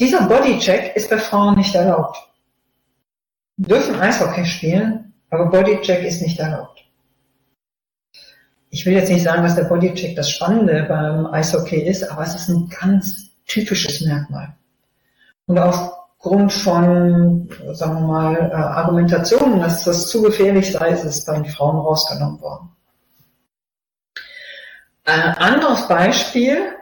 Dieser 0.00 0.22
Bodycheck 0.22 0.96
ist 0.96 1.10
bei 1.10 1.18
Frauen 1.18 1.56
nicht 1.56 1.74
erlaubt. 1.74 2.16
Wir 3.58 3.76
dürfen 3.76 4.00
Eishockey 4.00 4.46
spielen, 4.46 5.12
aber 5.28 5.50
Bodycheck 5.50 6.02
ist 6.04 6.22
nicht 6.22 6.40
erlaubt. 6.40 6.82
Ich 8.70 8.86
will 8.86 8.94
jetzt 8.94 9.10
nicht 9.10 9.22
sagen, 9.22 9.42
dass 9.42 9.56
der 9.56 9.64
Bodycheck 9.64 10.16
das 10.16 10.30
Spannende 10.30 10.86
beim 10.88 11.26
Eishockey 11.26 11.82
ist, 11.82 12.10
aber 12.10 12.22
es 12.22 12.34
ist 12.34 12.48
ein 12.48 12.70
ganz 12.70 13.28
typisches 13.46 14.00
Merkmal. 14.00 14.54
Und 15.44 15.58
aufgrund 15.58 16.50
von, 16.50 17.50
sagen 17.72 18.00
wir 18.00 18.06
mal, 18.06 18.36
äh, 18.36 18.54
Argumentationen, 18.54 19.60
dass 19.60 19.84
das 19.84 20.08
zu 20.08 20.22
gefährlich 20.22 20.72
sei, 20.72 20.92
ist 20.92 21.04
es 21.04 21.26
bei 21.26 21.34
den 21.34 21.44
Frauen 21.44 21.76
rausgenommen 21.76 22.40
worden. 22.40 22.70
Ein 25.04 25.36
anderes 25.36 25.86
Beispiel, 25.88 26.72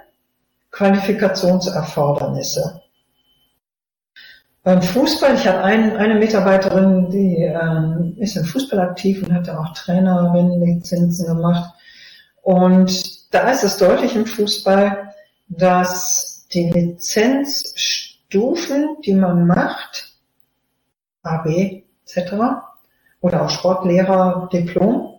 Qualifikationserfordernisse. 0.71 2.83
Beim 4.69 4.83
Fußball, 4.83 5.35
ich 5.35 5.49
habe 5.49 5.64
ein, 5.64 5.97
eine 5.97 6.16
Mitarbeiterin, 6.16 7.09
die 7.09 7.37
ähm, 7.37 8.14
ist 8.19 8.37
im 8.37 8.45
Fußball 8.45 8.81
aktiv 8.81 9.23
und 9.23 9.33
hat 9.33 9.49
auch 9.49 9.73
Trainerinnenlizenzen 9.73 11.27
gemacht. 11.27 11.73
Und 12.43 13.33
da 13.33 13.51
ist 13.51 13.64
es 13.64 13.79
deutlich 13.79 14.14
im 14.14 14.27
Fußball, 14.27 15.14
dass 15.49 16.47
die 16.53 16.69
Lizenzstufen, 16.69 18.99
die 19.07 19.14
man 19.14 19.47
macht, 19.47 20.12
AB 21.23 21.85
etc. 22.05 22.35
oder 23.23 23.47
auch 23.47 23.51
Sportlehrer, 23.51 24.51
Diplom, 24.53 25.14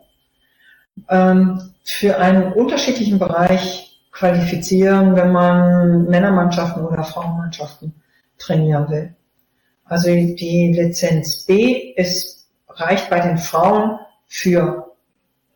ähm, 1.09 1.73
für 1.83 2.19
einen 2.19 2.53
unterschiedlichen 2.53 3.17
Bereich 3.17 3.99
qualifizieren, 4.11 5.15
wenn 5.15 5.31
man 5.31 6.05
Männermannschaften 6.05 6.85
oder 6.85 7.03
Frauenmannschaften 7.03 7.95
trainieren 8.37 8.87
will. 8.91 9.15
Also 9.89 10.09
die 10.09 10.71
Lizenz 10.71 11.45
B 11.45 11.93
ist, 11.95 12.47
reicht 12.69 13.09
bei 13.09 13.19
den 13.19 13.39
Frauen 13.39 13.99
für 14.27 14.91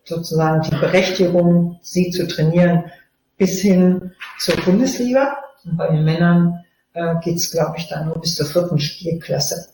sozusagen 0.05 0.61
die 0.63 0.75
Berechtigung, 0.75 1.79
sie 1.81 2.09
zu 2.09 2.27
trainieren, 2.27 2.91
bis 3.38 3.61
hin 3.61 4.11
zur 4.39 4.55
Bundesliga. 4.57 5.38
Und 5.63 5.77
bei 5.77 5.88
den 5.88 6.03
Männern 6.03 6.65
äh, 6.93 7.15
geht 7.21 7.36
es, 7.36 7.51
glaube 7.51 7.75
ich, 7.77 7.88
dann 7.88 8.07
nur 8.07 8.19
bis 8.19 8.36
zur 8.36 8.47
vierten 8.47 8.79
Spielklasse. 8.79 9.69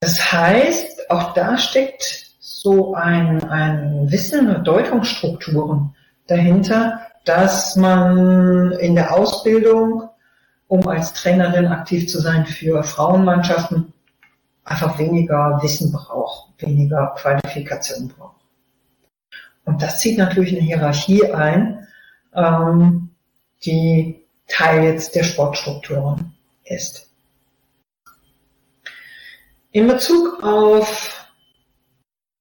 Das 0.00 0.32
heißt, 0.32 1.08
auch 1.10 1.32
da 1.34 1.56
steckt 1.56 2.32
so 2.40 2.94
ein, 2.94 3.44
ein 3.44 4.10
Wissen 4.10 4.54
und 4.54 4.66
Deutungsstrukturen 4.66 5.94
dahinter, 6.26 7.00
dass 7.24 7.76
man 7.76 8.72
in 8.72 8.96
der 8.96 9.14
Ausbildung 9.14 10.08
um 10.72 10.88
als 10.88 11.12
Trainerin 11.12 11.66
aktiv 11.66 12.08
zu 12.08 12.18
sein 12.18 12.46
für 12.46 12.82
Frauenmannschaften, 12.82 13.92
einfach 14.64 14.98
weniger 14.98 15.60
Wissen 15.62 15.92
braucht, 15.92 16.48
weniger 16.62 17.14
Qualifikation 17.18 18.08
braucht. 18.08 18.40
Und 19.66 19.82
das 19.82 19.98
zieht 19.98 20.16
natürlich 20.16 20.52
eine 20.52 20.62
Hierarchie 20.62 21.30
ein, 21.30 21.86
ähm, 22.34 23.10
die 23.66 24.24
Teil 24.48 24.84
jetzt 24.84 25.14
der 25.14 25.24
Sportstrukturen 25.24 26.32
ist. 26.64 27.06
In 29.72 29.88
Bezug 29.88 30.42
auf 30.42 31.28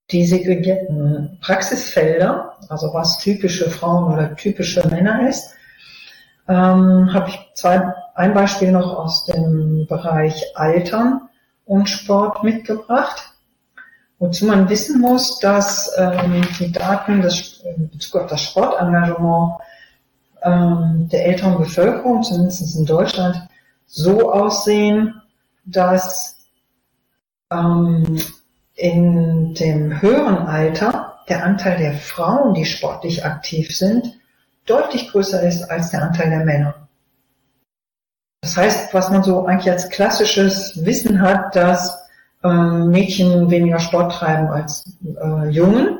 die 0.09 0.25
segregierten 0.25 1.38
Praxisfelder, 1.41 2.57
also 2.69 2.93
was 2.93 3.19
typische 3.19 3.69
Frauen 3.69 4.13
oder 4.13 4.34
typische 4.38 4.88
Männer 4.88 5.27
ist, 5.27 5.53
ähm, 6.47 7.13
habe 7.13 7.29
ich 7.29 7.39
zwei, 7.55 7.93
ein 8.16 8.34
Beispiel 8.34 8.72
noch 8.72 8.97
aus 8.97 9.26
dem 9.26 9.86
Bereich 9.88 10.43
Altern 10.55 11.30
und 11.66 11.89
Sport 11.89 12.43
mitgebracht. 12.43 13.34
Wozu 14.20 14.45
man 14.45 14.70
wissen 14.70 15.01
muss, 15.01 15.39
dass 15.39 15.91
ähm, 15.97 16.41
die 16.59 16.72
Daten 16.72 17.22
des, 17.22 17.64
in 17.76 17.89
Bezug 17.89 18.22
auf 18.22 18.30
das 18.30 18.43
Sportengagement 18.43 19.53
ähm, 20.43 21.09
der 21.12 21.26
älteren 21.26 21.57
Bevölkerung, 21.57 22.22
zumindest 22.22 22.76
in 22.76 22.86
Deutschland, 22.86 23.47
so 23.88 24.32
aussehen, 24.32 25.22
dass 25.66 26.38
ähm, 27.51 28.22
in 28.76 29.53
dem 29.55 30.01
höheren 30.01 30.38
Alter 30.38 31.20
der 31.28 31.45
Anteil 31.45 31.78
der 31.78 31.93
Frauen, 31.93 32.53
die 32.53 32.66
sportlich 32.66 33.26
aktiv 33.26 33.76
sind, 33.76 34.20
deutlich 34.66 35.09
größer 35.09 35.41
ist 35.43 35.64
als 35.70 35.91
der 35.91 36.03
Anteil 36.03 36.30
der 36.30 36.45
Männer. 36.45 36.88
Das 38.41 38.57
heißt, 38.57 38.93
was 38.93 39.11
man 39.11 39.23
so 39.23 39.45
eigentlich 39.45 39.71
als 39.71 39.89
klassisches 39.91 40.83
Wissen 40.83 41.21
hat, 41.21 41.55
dass 41.55 41.95
ähm, 42.43 42.89
Mädchen 42.89 43.51
weniger 43.51 43.79
Sport 43.79 44.13
treiben 44.13 44.47
als 44.47 44.83
äh, 45.03 45.49
Jungen, 45.49 45.99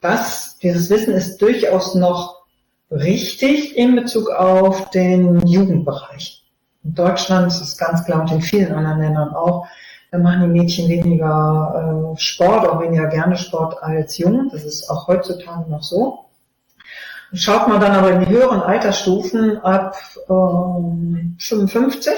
das, 0.00 0.58
dieses 0.58 0.90
Wissen 0.90 1.14
ist 1.14 1.38
durchaus 1.38 1.94
noch 1.94 2.42
richtig 2.90 3.76
in 3.76 3.94
Bezug 3.94 4.28
auf 4.30 4.90
den 4.90 5.46
Jugendbereich. 5.46 6.44
In 6.82 6.94
Deutschland 6.94 7.46
ist 7.46 7.60
es 7.60 7.76
ganz 7.76 8.04
klar 8.04 8.22
und 8.22 8.32
in 8.32 8.42
vielen 8.42 8.74
anderen 8.74 9.00
Ländern 9.00 9.34
auch, 9.34 9.66
da 10.10 10.18
machen 10.18 10.52
die 10.52 10.60
Mädchen 10.60 10.88
weniger 10.88 12.12
äh, 12.14 12.18
Sport, 12.18 12.66
auch 12.66 12.80
weniger 12.80 13.06
gerne 13.06 13.36
Sport 13.36 13.80
als 13.82 14.18
Jungen. 14.18 14.48
Das 14.50 14.64
ist 14.64 14.90
auch 14.90 15.06
heutzutage 15.06 15.70
noch 15.70 15.82
so. 15.84 16.24
Schaut 17.34 17.68
man 17.68 17.80
dann 17.80 17.92
aber 17.92 18.12
in 18.12 18.20
die 18.20 18.28
höheren 18.28 18.62
Altersstufen 18.62 19.58
ab 19.58 19.96
ähm, 20.30 21.36
55, 21.38 22.14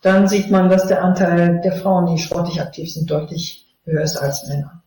dann 0.00 0.26
sieht 0.28 0.50
man, 0.50 0.70
dass 0.70 0.86
der 0.86 1.02
Anteil 1.02 1.60
der 1.62 1.72
Frauen, 1.72 2.06
die 2.06 2.22
sportlich 2.22 2.60
aktiv 2.60 2.92
sind, 2.92 3.10
deutlich 3.10 3.66
höher 3.84 4.02
ist 4.02 4.16
als 4.16 4.46
Männer. 4.48 4.82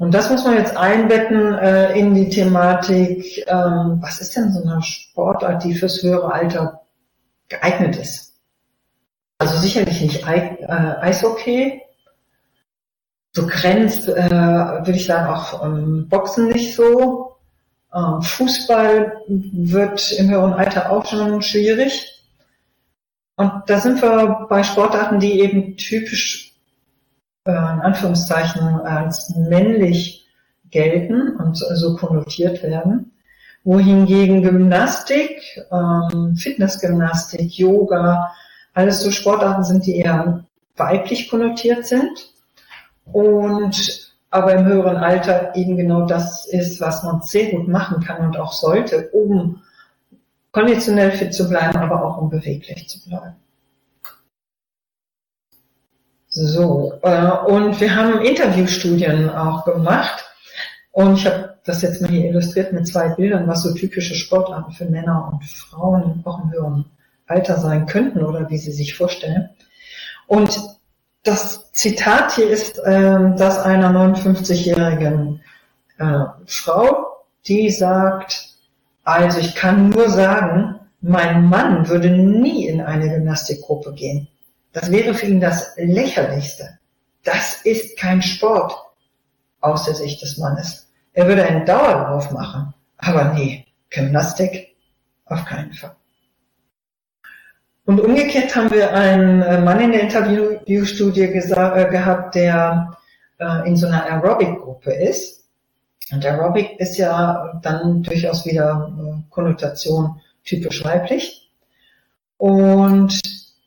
Und 0.00 0.14
das 0.14 0.30
muss 0.30 0.44
man 0.44 0.54
jetzt 0.54 0.76
einbetten 0.76 1.54
äh, 1.58 1.98
in 1.98 2.14
die 2.14 2.30
Thematik, 2.30 3.44
ähm, 3.46 3.98
was 4.00 4.20
ist 4.20 4.34
denn 4.34 4.50
so 4.52 4.62
eine 4.62 4.82
Sportart, 4.82 5.62
die 5.62 5.74
fürs 5.74 6.02
höhere 6.02 6.32
Alter 6.32 6.80
geeignet 7.48 7.96
ist? 7.96 8.34
Also 9.36 9.58
sicherlich 9.58 10.00
nicht 10.00 10.26
I 10.26 10.56
äh, 10.60 10.96
Eishockey, 11.00 11.82
so 13.32 13.46
grenzt, 13.46 14.08
äh, 14.08 14.30
würde 14.30 14.92
ich 14.92 15.06
sagen, 15.06 15.34
auch 15.34 15.64
ähm, 15.64 16.08
Boxen 16.08 16.48
nicht 16.48 16.74
so. 16.74 17.29
Ähm, 17.94 18.22
Fußball 18.22 19.22
wird 19.26 20.12
im 20.12 20.30
höheren 20.30 20.52
Alter 20.52 20.90
auch 20.90 21.06
schon 21.06 21.42
schwierig. 21.42 22.24
Und 23.36 23.52
da 23.66 23.80
sind 23.80 24.00
wir 24.02 24.46
bei 24.48 24.62
Sportarten, 24.62 25.18
die 25.18 25.40
eben 25.40 25.76
typisch 25.76 26.54
äh, 27.44 27.52
in 27.52 27.56
Anführungszeichen 27.56 28.62
als 28.80 29.34
männlich 29.34 30.26
gelten 30.70 31.36
und 31.36 31.56
so 31.56 31.96
konnotiert 31.96 32.62
werden. 32.62 33.12
Wohingegen 33.64 34.42
Gymnastik, 34.42 35.40
ähm, 35.70 36.36
Fitnessgymnastik, 36.36 37.58
Yoga, 37.58 38.32
alles 38.72 39.02
so 39.02 39.10
Sportarten 39.10 39.64
sind, 39.64 39.84
die 39.84 39.96
eher 39.96 40.44
weiblich 40.76 41.28
konnotiert 41.28 41.86
sind. 41.86 42.32
Und 43.12 44.09
aber 44.30 44.54
im 44.54 44.64
höheren 44.64 44.96
Alter 44.96 45.54
eben 45.56 45.76
genau 45.76 46.06
das 46.06 46.46
ist, 46.46 46.80
was 46.80 47.02
man 47.02 47.20
sehr 47.22 47.50
gut 47.50 47.68
machen 47.68 48.02
kann 48.02 48.24
und 48.24 48.38
auch 48.38 48.52
sollte, 48.52 49.08
um 49.10 49.60
konditionell 50.52 51.12
fit 51.12 51.34
zu 51.34 51.48
bleiben, 51.48 51.76
aber 51.76 52.04
auch 52.04 52.18
um 52.18 52.30
beweglich 52.30 52.88
zu 52.88 53.02
bleiben. 53.08 53.36
So, 56.28 56.92
äh, 57.02 57.30
und 57.48 57.80
wir 57.80 57.94
haben 57.94 58.20
Interviewstudien 58.20 59.28
auch 59.30 59.64
gemacht 59.64 60.24
und 60.92 61.18
ich 61.18 61.26
habe 61.26 61.56
das 61.64 61.82
jetzt 61.82 62.00
mal 62.00 62.10
hier 62.10 62.26
illustriert 62.26 62.72
mit 62.72 62.86
zwei 62.86 63.08
Bildern, 63.08 63.48
was 63.48 63.62
so 63.62 63.74
typische 63.74 64.14
Sportarten 64.14 64.72
für 64.72 64.84
Männer 64.84 65.28
und 65.32 65.44
Frauen 65.44 66.22
auch 66.24 66.44
im 66.44 66.52
höheren 66.52 66.84
Alter 67.26 67.58
sein 67.58 67.86
könnten 67.86 68.22
oder 68.22 68.48
wie 68.48 68.58
sie 68.58 68.72
sich 68.72 68.96
vorstellen. 68.96 69.50
Und 70.28 70.56
das 71.22 71.70
Zitat 71.72 72.32
hier 72.32 72.50
ist 72.50 72.78
äh, 72.78 73.34
das 73.36 73.58
einer 73.58 73.90
59-jährigen 73.90 75.42
äh, 75.98 76.24
Frau, 76.46 77.24
die 77.46 77.70
sagt, 77.70 78.56
also 79.04 79.38
ich 79.38 79.54
kann 79.54 79.90
nur 79.90 80.08
sagen, 80.08 80.80
mein 81.00 81.46
Mann 81.46 81.88
würde 81.88 82.10
nie 82.10 82.68
in 82.68 82.80
eine 82.80 83.08
Gymnastikgruppe 83.08 83.92
gehen. 83.94 84.28
Das 84.72 84.90
wäre 84.90 85.14
für 85.14 85.26
ihn 85.26 85.40
das 85.40 85.74
Lächerlichste. 85.76 86.78
Das 87.24 87.62
ist 87.62 87.98
kein 87.98 88.22
Sport 88.22 88.74
aus 89.60 89.84
der 89.84 89.94
Sicht 89.94 90.22
des 90.22 90.38
Mannes. 90.38 90.88
Er 91.12 91.26
würde 91.26 91.44
einen 91.44 91.66
Dauerlauf 91.66 92.30
machen, 92.30 92.72
aber 92.98 93.32
nee, 93.34 93.66
Gymnastik 93.90 94.76
auf 95.26 95.44
keinen 95.44 95.72
Fall. 95.72 95.96
Und 97.86 98.00
umgekehrt 98.00 98.54
haben 98.54 98.70
wir 98.70 98.92
einen 98.92 99.42
äh, 99.42 99.60
Mann 99.60 99.80
in 99.80 99.92
der 99.92 100.02
Interviewstudie 100.02 101.22
äh, 101.22 101.90
gehabt, 101.90 102.34
der 102.34 102.96
äh, 103.38 103.68
in 103.68 103.76
so 103.76 103.86
einer 103.86 104.04
Aerobic-Gruppe 104.04 104.92
ist. 104.92 105.44
Und 106.12 106.24
Aerobic 106.24 106.78
ist 106.78 106.96
ja 106.98 107.58
dann 107.62 108.02
durchaus 108.02 108.44
wieder 108.46 108.92
äh, 108.98 109.22
Konnotation 109.30 110.20
typisch 110.44 110.84
weiblich. 110.84 111.50
Und 112.36 113.20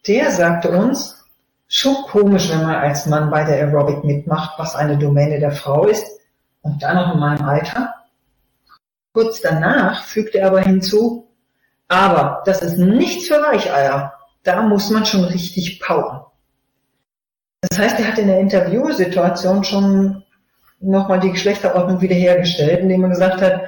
der 0.08 0.32
sagte 0.32 0.70
uns, 0.70 1.24
schon 1.68 1.96
komisch, 2.08 2.50
wenn 2.52 2.64
man 2.64 2.76
als 2.76 3.06
Mann 3.08 3.32
bei 3.32 3.44
der 3.44 3.56
Aerobic 3.56 4.04
mitmacht, 4.04 4.60
was 4.60 4.76
eine 4.76 4.98
Domäne 4.98 5.40
der 5.40 5.52
Frau 5.52 5.86
ist, 5.86 6.06
und 6.62 6.82
dann 6.82 6.96
noch 6.96 7.14
in 7.14 7.20
meinem 7.20 7.46
Alter. 7.46 7.94
Kurz 9.12 9.42
danach 9.42 10.04
fügte 10.06 10.40
er 10.40 10.48
aber 10.48 10.62
hinzu, 10.62 11.23
aber 11.94 12.42
das 12.46 12.62
ist 12.62 12.78
nichts 12.78 13.28
für 13.28 13.42
Weicheier. 13.42 14.14
Da 14.44 14.62
muss 14.62 14.90
man 14.90 15.06
schon 15.06 15.24
richtig 15.24 15.80
powern. 15.80 16.22
Das 17.62 17.80
heißt, 17.80 18.00
er 18.00 18.08
hat 18.10 18.18
in 18.18 18.28
der 18.28 18.40
Interviewsituation 18.40 19.64
schon 19.64 20.24
nochmal 20.80 21.20
die 21.20 21.32
Geschlechterordnung 21.32 22.02
wiederhergestellt, 22.02 22.82
indem 22.82 23.04
er 23.04 23.10
gesagt 23.10 23.42
hat, 23.42 23.62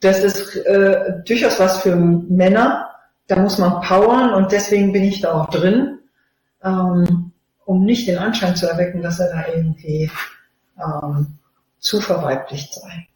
das 0.00 0.22
ist 0.22 0.56
äh, 0.56 1.22
durchaus 1.26 1.58
was 1.58 1.80
für 1.80 1.96
Männer, 1.96 2.88
da 3.26 3.36
muss 3.36 3.58
man 3.58 3.80
powern 3.80 4.34
und 4.34 4.52
deswegen 4.52 4.92
bin 4.92 5.04
ich 5.04 5.20
da 5.20 5.32
auch 5.32 5.50
drin, 5.50 5.98
ähm, 6.62 7.32
um 7.64 7.84
nicht 7.84 8.06
den 8.06 8.18
Anschein 8.18 8.56
zu 8.56 8.68
erwecken, 8.68 9.02
dass 9.02 9.20
er 9.20 9.30
da 9.30 9.44
irgendwie 9.54 10.10
ähm, 10.78 11.38
zu 11.78 12.00
verweiblicht 12.00 12.74
sei. 12.74 13.08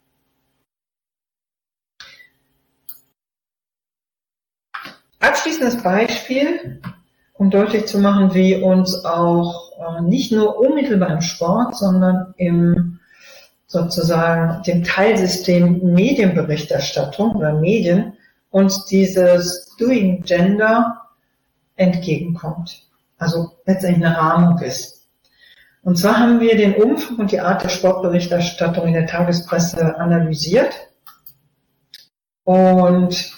Abschließendes 5.21 5.83
Beispiel, 5.83 6.81
um 7.35 7.51
deutlich 7.51 7.87
zu 7.87 7.99
machen, 7.99 8.35
wie 8.35 8.57
uns 8.57 9.05
auch 9.05 9.73
äh, 9.79 10.03
nicht 10.03 10.33
nur 10.33 10.59
unmittelbar 10.59 11.11
im 11.11 11.21
Sport, 11.21 11.77
sondern 11.77 12.35
im 12.37 12.99
sozusagen 13.67 14.63
dem 14.63 14.85
Teilsystem 14.85 15.93
Medienberichterstattung 15.93 17.35
oder 17.35 17.53
Medien 17.55 18.13
uns 18.51 18.87
dieses 18.87 19.75
Doing 19.79 20.23
Gender 20.23 21.03
entgegenkommt. 21.75 22.87
Also 23.19 23.53
letztendlich 23.67 24.07
eine 24.07 24.17
Rahmung 24.17 24.59
ist. 24.61 25.09
Und 25.83 25.97
zwar 25.97 26.19
haben 26.19 26.41
wir 26.41 26.57
den 26.57 26.75
Umfang 26.75 27.17
und 27.19 27.33
die 27.33 27.41
Art 27.41 27.63
der 27.63 27.69
Sportberichterstattung 27.69 28.89
in 28.89 28.95
der 28.95 29.07
Tagespresse 29.07 29.99
analysiert. 29.99 30.75
Und 32.45 33.33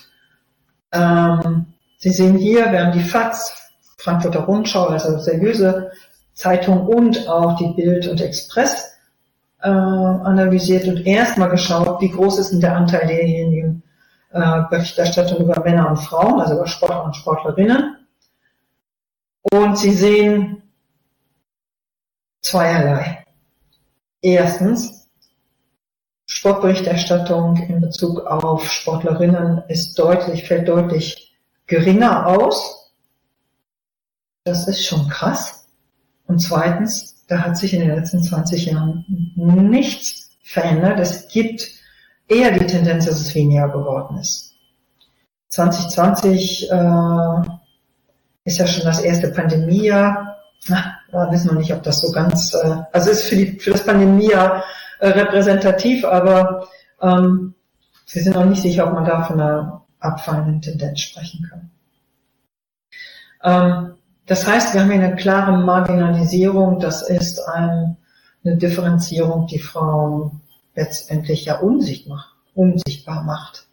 ähm, 0.92 1.66
Sie 1.98 2.10
sehen 2.10 2.36
hier, 2.36 2.70
wir 2.70 2.86
haben 2.86 2.92
die 2.92 3.02
FAZ, 3.02 3.72
Frankfurter 3.96 4.40
Rundschau, 4.40 4.86
also 4.86 5.18
seriöse 5.18 5.90
Zeitung 6.32 6.86
und 6.86 7.28
auch 7.28 7.56
die 7.56 7.72
Bild 7.74 8.06
und 8.06 8.20
Express 8.20 8.92
äh, 9.60 9.68
analysiert 9.68 10.86
und 10.86 11.04
erstmal 11.04 11.50
geschaut, 11.50 12.00
wie 12.00 12.10
groß 12.10 12.38
ist 12.38 12.52
denn 12.52 12.60
der 12.60 12.76
Anteil 12.76 13.08
derjenigen 13.08 13.82
äh, 14.30 14.62
Berichterstattung 14.70 15.38
über 15.38 15.60
Männer 15.64 15.90
und 15.90 15.96
Frauen, 15.96 16.40
also 16.40 16.54
über 16.54 16.68
Sportler 16.68 17.04
und 17.04 17.16
Sportlerinnen. 17.16 17.96
Und 19.50 19.76
Sie 19.78 19.92
sehen 19.92 20.62
zweierlei. 22.42 23.24
Erstens, 24.22 25.07
Sportberichterstattung 26.28 27.56
in 27.56 27.80
Bezug 27.80 28.20
auf 28.26 28.70
Sportlerinnen 28.70 29.62
ist 29.68 29.98
deutlich, 29.98 30.46
fällt 30.46 30.68
deutlich 30.68 31.34
geringer 31.66 32.26
aus. 32.26 32.92
Das 34.44 34.68
ist 34.68 34.84
schon 34.84 35.08
krass. 35.08 35.66
Und 36.26 36.40
zweitens, 36.40 37.24
da 37.28 37.38
hat 37.38 37.56
sich 37.56 37.72
in 37.72 37.80
den 37.80 37.96
letzten 37.96 38.22
20 38.22 38.66
Jahren 38.66 39.04
nichts 39.36 40.30
verändert. 40.44 41.00
Es 41.00 41.28
gibt 41.28 41.66
eher 42.28 42.52
die 42.52 42.66
Tendenz, 42.66 43.06
dass 43.06 43.20
es 43.20 43.34
weniger 43.34 43.68
geworden 43.70 44.18
ist. 44.18 44.54
2020 45.48 46.70
äh, 46.70 47.40
ist 48.44 48.58
ja 48.58 48.66
schon 48.66 48.84
das 48.84 49.00
erste 49.00 49.28
Pandemiejahr. 49.28 50.36
Na, 50.66 50.98
da 51.10 51.32
wissen 51.32 51.50
wir 51.50 51.58
nicht, 51.58 51.72
ob 51.72 51.82
das 51.82 52.00
so 52.00 52.12
ganz, 52.12 52.52
äh, 52.52 52.82
also 52.92 53.10
ist 53.10 53.24
für, 53.24 53.36
die, 53.36 53.58
für 53.58 53.70
das 53.70 53.86
Pandemiejahr 53.86 54.62
äh, 55.00 55.08
repräsentativ, 55.08 56.04
aber 56.04 56.68
ähm, 57.00 57.54
wir 58.10 58.22
sind 58.22 58.36
auch 58.36 58.44
nicht 58.44 58.62
sicher, 58.62 58.86
ob 58.86 58.94
man 58.94 59.04
da 59.04 59.22
von 59.24 59.40
einer 59.40 59.84
abfallenden 60.00 60.60
Tendenz 60.60 61.00
sprechen 61.00 61.46
kann. 61.48 61.70
Ähm, 63.42 63.94
das 64.26 64.46
heißt, 64.46 64.74
wir 64.74 64.82
haben 64.82 64.90
hier 64.90 65.02
eine 65.02 65.16
klare 65.16 65.56
Marginalisierung, 65.56 66.80
das 66.80 67.08
ist 67.08 67.40
ein, 67.40 67.96
eine 68.44 68.56
Differenzierung, 68.56 69.46
die 69.46 69.58
Frauen 69.58 70.40
letztendlich 70.74 71.46
ja 71.46 71.58
unsichtbar 71.58 73.22
macht. 73.24 73.66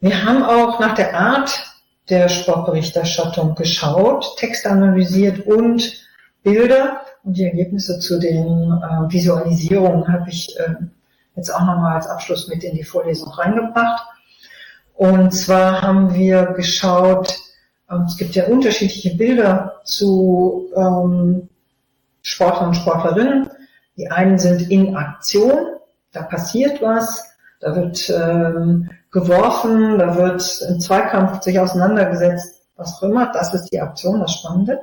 Wir 0.00 0.24
haben 0.24 0.42
auch 0.42 0.80
nach 0.80 0.94
der 0.94 1.14
Art 1.14 1.70
der 2.08 2.28
Sportberichterstattung 2.28 3.54
geschaut, 3.54 4.36
Text 4.38 4.66
analysiert 4.66 5.46
und 5.46 6.06
Bilder 6.42 7.02
und 7.22 7.36
die 7.36 7.44
Ergebnisse 7.44 7.98
zu 7.98 8.18
den 8.18 8.46
äh, 8.46 9.12
Visualisierungen 9.12 10.06
habe 10.08 10.30
ich 10.30 10.58
äh, 10.58 10.74
jetzt 11.36 11.54
auch 11.54 11.60
nochmal 11.60 11.96
als 11.96 12.06
Abschluss 12.06 12.48
mit 12.48 12.64
in 12.64 12.76
die 12.76 12.84
Vorlesung 12.84 13.30
reingebracht. 13.32 14.04
Und 14.94 15.32
zwar 15.32 15.82
haben 15.82 16.14
wir 16.14 16.46
geschaut, 16.46 17.34
ähm, 17.90 18.02
es 18.02 18.16
gibt 18.16 18.34
ja 18.34 18.46
unterschiedliche 18.46 19.16
Bilder 19.16 19.80
zu 19.84 20.70
ähm, 20.76 21.48
Sportlern 22.22 22.68
und 22.68 22.74
Sportlerinnen. 22.74 23.50
Die 23.96 24.10
einen 24.10 24.38
sind 24.38 24.70
in 24.70 24.96
Aktion, 24.96 25.76
da 26.12 26.22
passiert 26.22 26.80
was, 26.80 27.22
da 27.60 27.74
wird 27.74 28.08
ähm, 28.10 28.90
geworfen, 29.10 29.98
da 29.98 30.16
wird 30.16 30.66
im 30.68 30.80
Zweikampf 30.80 31.42
sich 31.42 31.58
auseinandergesetzt, 31.58 32.62
was 32.76 32.94
auch 32.94 33.02
immer. 33.02 33.30
Das 33.32 33.52
ist 33.52 33.68
die 33.72 33.80
Aktion, 33.80 34.20
das 34.20 34.34
Spannende. 34.34 34.80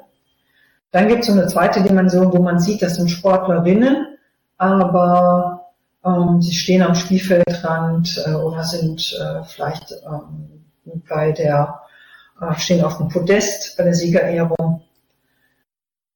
Dann 0.91 1.07
gibt 1.07 1.21
es 1.21 1.27
so 1.27 1.33
eine 1.33 1.47
zweite 1.47 1.81
Dimension, 1.81 2.31
wo 2.31 2.41
man 2.41 2.59
sieht, 2.59 2.81
das 2.81 2.95
sind 2.95 3.09
Sportlerinnen, 3.09 4.17
aber 4.57 5.71
ähm, 6.05 6.41
sie 6.41 6.53
stehen 6.53 6.81
am 6.81 6.95
Spielfeldrand 6.95 8.23
äh, 8.25 8.33
oder 8.33 8.63
sind 8.63 9.13
äh, 9.19 9.43
vielleicht 9.43 9.91
ähm, 9.91 10.65
bei 11.09 11.31
der, 11.31 11.81
äh, 12.41 12.55
stehen 12.57 12.83
auf 12.83 12.97
dem 12.97 13.09
Podest 13.09 13.75
bei 13.77 13.83
der 13.83 13.93
Siegerehrung. 13.93 14.81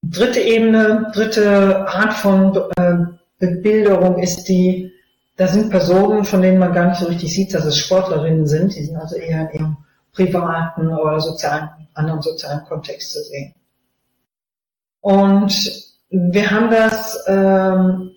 Dritte 0.04 0.40
Ebene, 0.40 1.12
dritte 1.14 1.88
Art 1.88 2.14
von 2.14 2.56
äh, 2.78 2.96
Bebilderung 3.38 4.20
ist 4.20 4.46
die, 4.46 4.92
da 5.36 5.48
sind 5.48 5.70
Personen, 5.70 6.24
von 6.24 6.42
denen 6.42 6.60
man 6.60 6.74
gar 6.74 6.88
nicht 6.88 7.00
so 7.00 7.08
richtig 7.08 7.34
sieht, 7.34 7.54
dass 7.54 7.66
es 7.66 7.78
Sportlerinnen 7.78 8.48
sind. 8.48 8.76
Die 8.76 8.84
sind 8.84 8.96
also 8.96 9.16
eher 9.16 9.50
in 9.52 9.60
ihrem 9.60 9.78
privaten 10.14 10.88
oder 10.88 11.20
sozialen, 11.20 11.70
anderen 11.94 12.22
sozialen 12.22 12.64
Kontext 12.66 13.12
zu 13.12 13.24
sehen. 13.24 13.54
Und 15.02 15.54
wir 16.10 16.52
haben 16.52 16.70
das 16.70 17.24
ähm, 17.28 18.12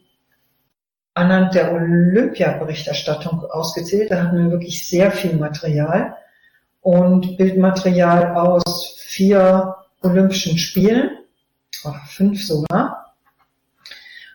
anhand 1.14 1.54
der 1.54 1.72
Olympia-Berichterstattung 1.72 3.44
ausgezählt. 3.44 4.10
Da 4.10 4.22
hatten 4.22 4.38
wir 4.38 4.50
wirklich 4.50 4.88
sehr 4.88 5.10
viel 5.10 5.34
Material 5.34 6.16
und 6.80 7.36
Bildmaterial 7.36 8.36
aus 8.36 8.96
vier 8.98 9.76
Olympischen 10.02 10.58
Spielen, 10.58 11.10
oder 11.84 12.00
fünf 12.06 12.44
sogar. 12.44 13.14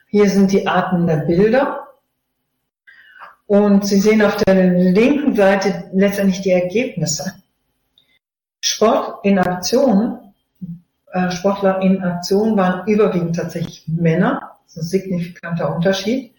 Hier 0.07 0.29
sind 0.29 0.51
die 0.51 0.67
Arten 0.67 1.05
der 1.05 1.17
Bilder. 1.17 1.87
Und 3.45 3.85
Sie 3.85 3.99
sehen 3.99 4.21
auf 4.21 4.37
der 4.37 4.55
linken 4.73 5.35
Seite 5.35 5.89
letztendlich 5.93 6.41
die 6.41 6.51
Ergebnisse. 6.51 7.33
Sport 8.61 9.25
in 9.25 9.39
Aktion, 9.39 10.28
äh, 11.12 11.32
Sportler 11.32 11.82
in 11.82 12.01
Aktion 12.01 12.57
waren 12.57 12.88
überwiegend 12.88 13.36
tatsächlich 13.36 13.84
Männer. 13.88 14.57
Das 14.64 14.78
ist 14.78 14.84
ein 14.84 14.99
signifikanter 15.01 15.76
Unterschied. 15.76 16.34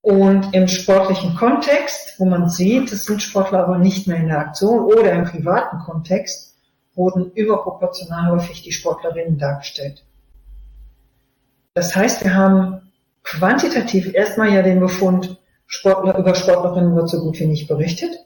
Und 0.00 0.54
im 0.54 0.68
sportlichen 0.68 1.34
Kontext, 1.34 2.18
wo 2.18 2.26
man 2.26 2.50
sieht, 2.50 2.92
es 2.92 3.06
sind 3.06 3.22
Sportler 3.22 3.60
aber 3.60 3.78
nicht 3.78 4.06
mehr 4.06 4.18
in 4.18 4.28
der 4.28 4.38
Aktion 4.38 4.80
oder 4.80 5.12
im 5.12 5.24
privaten 5.24 5.78
Kontext, 5.78 6.56
wurden 6.94 7.30
überproportional 7.32 8.32
häufig 8.32 8.62
die 8.62 8.72
Sportlerinnen 8.72 9.38
dargestellt. 9.38 10.04
Das 11.72 11.96
heißt, 11.96 12.22
wir 12.22 12.34
haben 12.34 12.82
quantitativ 13.22 14.14
erstmal 14.14 14.52
ja 14.52 14.62
den 14.62 14.78
Befund, 14.78 15.38
Sportler, 15.66 16.18
über 16.18 16.34
Sportlerinnen 16.34 16.94
wird 16.94 17.08
so 17.08 17.20
gut 17.20 17.40
wie 17.40 17.46
nicht 17.46 17.66
berichtet. 17.66 18.24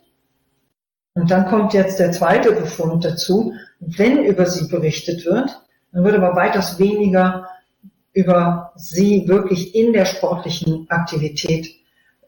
Und 1.18 1.32
dann 1.32 1.46
kommt 1.46 1.74
jetzt 1.74 1.98
der 1.98 2.12
zweite 2.12 2.52
Befund 2.52 3.04
dazu. 3.04 3.52
Wenn 3.80 4.22
über 4.22 4.46
sie 4.46 4.68
berichtet 4.68 5.26
wird, 5.26 5.50
dann 5.90 6.04
wird 6.04 6.14
aber 6.14 6.36
weitaus 6.36 6.78
weniger 6.78 7.48
über 8.12 8.72
sie 8.76 9.26
wirklich 9.26 9.74
in 9.74 9.92
der 9.92 10.04
sportlichen 10.04 10.86
Aktivität 10.88 11.74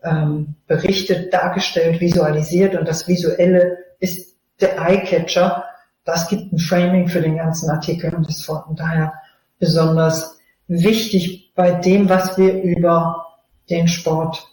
ähm, 0.03 0.57
berichtet, 0.67 1.33
dargestellt, 1.33 2.01
visualisiert 2.01 2.75
und 2.75 2.89
das 2.89 3.07
Visuelle 3.07 3.79
ist 4.01 4.35
der 4.61 4.77
Eyecatcher. 4.81 5.65
Das 6.05 6.29
gibt 6.29 6.53
ein 6.53 6.59
Framing 6.59 7.07
für 7.07 7.21
den 7.21 7.37
ganzen 7.37 7.71
Artikel 7.71 8.13
und 8.13 8.29
ist 8.29 8.45
von 8.45 8.75
daher 8.75 9.13
besonders 9.61 10.37
wichtig 10.67 11.53
bei 11.55 11.71
dem, 11.71 12.09
was 12.09 12.37
wir 12.37 12.61
über 12.61 13.25
den 13.69 13.87
Sport 13.87 14.49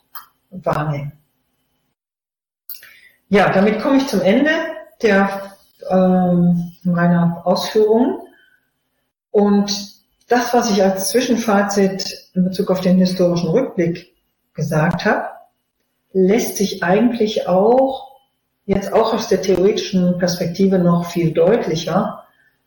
wahrnehmen. 0.51 1.16
Ja, 3.29 3.51
damit 3.51 3.81
komme 3.81 3.97
ich 3.97 4.07
zum 4.07 4.21
Ende 4.21 4.51
der 5.01 5.51
ähm, 5.89 6.71
meiner 6.83 7.41
Ausführungen 7.45 8.19
und 9.31 9.97
das, 10.27 10.53
was 10.53 10.71
ich 10.71 10.81
als 10.83 11.09
Zwischenfazit 11.09 12.29
in 12.33 12.45
Bezug 12.45 12.71
auf 12.71 12.81
den 12.81 12.97
historischen 12.97 13.49
Rückblick 13.49 14.13
gesagt 14.53 15.05
habe, 15.05 15.29
lässt 16.11 16.57
sich 16.57 16.83
eigentlich 16.83 17.47
auch 17.47 18.17
jetzt 18.65 18.91
auch 18.91 19.13
aus 19.13 19.27
der 19.27 19.41
theoretischen 19.41 20.17
Perspektive 20.17 20.79
noch 20.79 21.09
viel 21.09 21.33
deutlicher 21.33 22.23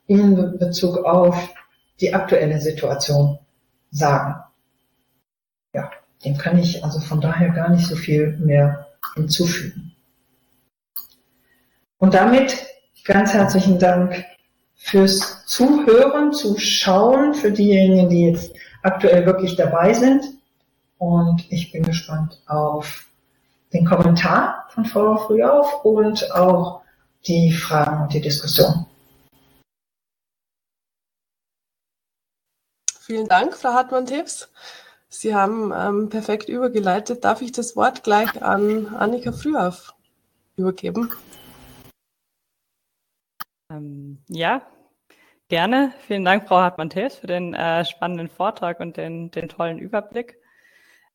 in 0.06 0.58
Bezug 0.58 1.04
auf 1.04 1.52
die 2.00 2.14
aktuelle 2.14 2.60
Situation 2.60 3.38
sagen. 3.90 4.36
Ja, 5.74 5.90
dem 6.24 6.38
kann 6.38 6.58
ich 6.58 6.82
also 6.82 7.00
von 7.00 7.20
daher 7.20 7.50
gar 7.50 7.68
nicht 7.68 7.86
so 7.86 7.96
viel 7.96 8.36
mehr 8.38 8.86
hinzufügen. 9.14 9.89
Und 12.00 12.14
damit 12.14 12.66
ganz 13.04 13.34
herzlichen 13.34 13.78
Dank 13.78 14.24
fürs 14.74 15.44
Zuhören, 15.44 16.32
Zuschauen, 16.32 17.34
für 17.34 17.52
diejenigen, 17.52 18.08
die 18.08 18.26
jetzt 18.28 18.52
aktuell 18.82 19.26
wirklich 19.26 19.54
dabei 19.54 19.92
sind. 19.92 20.24
Und 20.96 21.44
ich 21.50 21.70
bin 21.70 21.82
gespannt 21.82 22.42
auf 22.46 23.06
den 23.74 23.84
Kommentar 23.84 24.66
von 24.70 24.86
Frau 24.86 25.18
Frühauf 25.18 25.84
und 25.84 26.32
auch 26.32 26.80
die 27.26 27.52
Fragen 27.52 28.04
und 28.04 28.14
die 28.14 28.22
Diskussion. 28.22 28.86
Vielen 32.98 33.28
Dank, 33.28 33.54
Frau 33.54 33.74
Hartmann-Tips. 33.74 34.48
Sie 35.10 35.34
haben 35.34 35.70
ähm, 35.76 36.08
perfekt 36.08 36.48
übergeleitet. 36.48 37.24
Darf 37.24 37.42
ich 37.42 37.52
das 37.52 37.76
Wort 37.76 38.04
gleich 38.04 38.42
an 38.42 38.94
Annika 38.94 39.32
Frühauf 39.32 39.92
übergeben? 40.56 41.10
Ähm, 43.70 44.18
ja, 44.28 44.62
gerne. 45.48 45.92
Vielen 46.06 46.24
Dank, 46.24 46.48
Frau 46.48 46.56
Hartmann-Thees, 46.56 47.16
für 47.16 47.26
den 47.26 47.54
äh, 47.54 47.84
spannenden 47.84 48.28
Vortrag 48.28 48.80
und 48.80 48.96
den, 48.96 49.30
den 49.30 49.48
tollen 49.48 49.78
Überblick. 49.78 50.38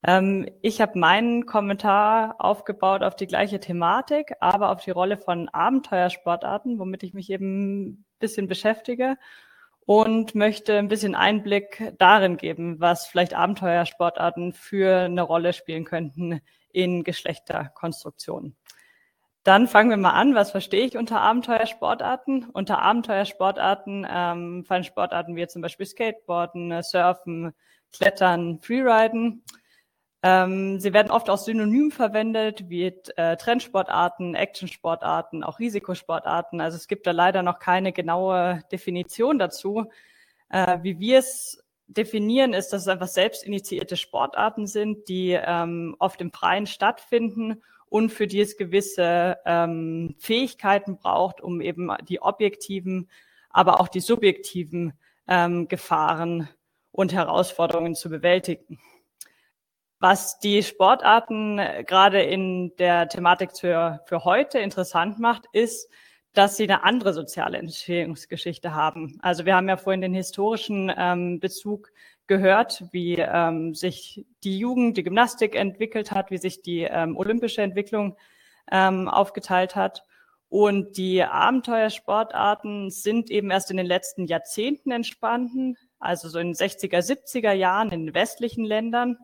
Ähm, 0.07 0.47
ich 0.61 0.81
habe 0.81 0.97
meinen 0.97 1.45
Kommentar 1.45 2.35
aufgebaut 2.39 3.03
auf 3.03 3.15
die 3.15 3.27
gleiche 3.27 3.59
Thematik, 3.59 4.33
aber 4.39 4.71
auf 4.71 4.83
die 4.83 4.91
Rolle 4.91 5.17
von 5.17 5.49
Abenteuersportarten, 5.49 6.79
womit 6.79 7.03
ich 7.03 7.13
mich 7.13 7.29
eben 7.29 7.87
ein 7.87 8.05
bisschen 8.19 8.47
beschäftige 8.47 9.17
und 9.85 10.35
möchte 10.35 10.77
ein 10.77 10.87
bisschen 10.87 11.15
Einblick 11.15 11.93
darin 11.97 12.37
geben, 12.37 12.79
was 12.79 13.07
vielleicht 13.07 13.33
Abenteuersportarten 13.33 14.53
für 14.53 15.01
eine 15.01 15.21
Rolle 15.21 15.53
spielen 15.53 15.85
könnten 15.85 16.41
in 16.71 17.03
Geschlechterkonstruktionen. 17.03 18.55
Dann 19.45 19.67
fangen 19.67 19.91
wir 19.91 19.97
mal 19.97 20.13
an. 20.13 20.33
Was 20.33 20.49
verstehe 20.49 20.87
ich 20.87 20.97
unter 20.97 21.21
Abenteuersportarten? 21.21 22.49
Unter 22.51 22.81
Abenteuersportarten 22.81 24.07
ähm, 24.09 24.65
fallen 24.65 24.83
Sportarten 24.83 25.35
wie 25.35 25.45
zum 25.45 25.61
Beispiel 25.61 25.85
Skateboarden, 25.85 26.81
Surfen, 26.81 27.53
Klettern, 27.93 28.59
Freeriden. 28.59 29.43
Ähm, 30.23 30.79
sie 30.79 30.93
werden 30.93 31.11
oft 31.11 31.29
auch 31.29 31.37
synonym 31.37 31.91
verwendet 31.91 32.71
wie 32.71 32.85
äh, 33.17 33.37
Trendsportarten, 33.37 34.33
Actionsportarten, 34.33 35.43
auch 35.43 35.59
Risikosportarten. 35.59 36.59
Also 36.59 36.77
es 36.77 36.87
gibt 36.87 37.05
da 37.05 37.11
leider 37.11 37.43
noch 37.43 37.59
keine 37.59 37.93
genaue 37.93 38.61
Definition 38.71 39.37
dazu. 39.37 39.85
Äh, 40.49 40.79
wie 40.81 40.97
wir 40.97 41.19
es 41.19 41.63
definieren, 41.85 42.55
ist, 42.55 42.73
dass 42.73 42.81
es 42.81 42.87
einfach 42.87 43.05
selbstinitiierte 43.05 43.95
Sportarten 43.95 44.65
sind, 44.65 45.07
die 45.07 45.39
ähm, 45.39 45.95
oft 45.99 46.19
im 46.19 46.31
Freien 46.31 46.65
stattfinden 46.65 47.61
und 47.95 48.09
für 48.09 48.27
die 48.27 48.41
es 48.41 48.57
gewisse 48.57 49.37
ähm, 49.45 50.15
Fähigkeiten 50.19 50.97
braucht, 50.97 51.39
um 51.39 51.61
eben 51.61 51.89
die 52.09 52.21
objektiven, 52.21 53.09
aber 53.49 53.79
auch 53.79 53.87
die 53.87 54.01
subjektiven 54.01 54.91
ähm, 55.29 55.69
Gefahren 55.69 56.49
und 56.91 57.13
Herausforderungen 57.13 57.95
zu 57.95 58.09
bewältigen. 58.09 58.81
Was 59.99 60.39
die 60.39 60.61
Sportarten 60.61 61.57
äh, 61.57 61.85
gerade 61.87 62.21
in 62.21 62.75
der 62.79 63.07
Thematik 63.07 63.57
für, 63.57 64.01
für 64.07 64.25
heute 64.25 64.59
interessant 64.59 65.17
macht, 65.17 65.45
ist, 65.53 65.89
dass 66.33 66.57
sie 66.57 66.63
eine 66.63 66.83
andere 66.83 67.13
soziale 67.13 67.59
Entstehungsgeschichte 67.59 68.73
haben. 68.75 69.17
Also 69.21 69.45
wir 69.45 69.55
haben 69.55 69.69
ja 69.69 69.77
vorhin 69.77 70.01
den 70.01 70.13
historischen 70.13 70.91
ähm, 70.97 71.39
Bezug 71.39 71.93
gehört, 72.27 72.83
wie 72.91 73.15
ähm, 73.17 73.75
sich 73.75 74.25
die 74.43 74.57
Jugend, 74.57 74.97
die 74.97 75.03
Gymnastik 75.03 75.55
entwickelt 75.55 76.11
hat, 76.11 76.31
wie 76.31 76.37
sich 76.37 76.61
die 76.61 76.81
ähm, 76.81 77.17
olympische 77.17 77.61
Entwicklung 77.61 78.17
ähm, 78.71 79.07
aufgeteilt 79.07 79.75
hat. 79.75 80.03
Und 80.49 80.97
die 80.97 81.23
Abenteuersportarten 81.23 82.89
sind 82.89 83.29
eben 83.29 83.51
erst 83.51 83.71
in 83.71 83.77
den 83.77 83.85
letzten 83.85 84.25
Jahrzehnten 84.25 84.91
entstanden, 84.91 85.75
also 85.99 86.29
so 86.29 86.39
in 86.39 86.49
den 86.49 86.55
60er, 86.55 86.99
70er 86.99 87.51
Jahren 87.51 87.91
in 87.91 88.13
westlichen 88.13 88.63
Ländern 88.63 89.17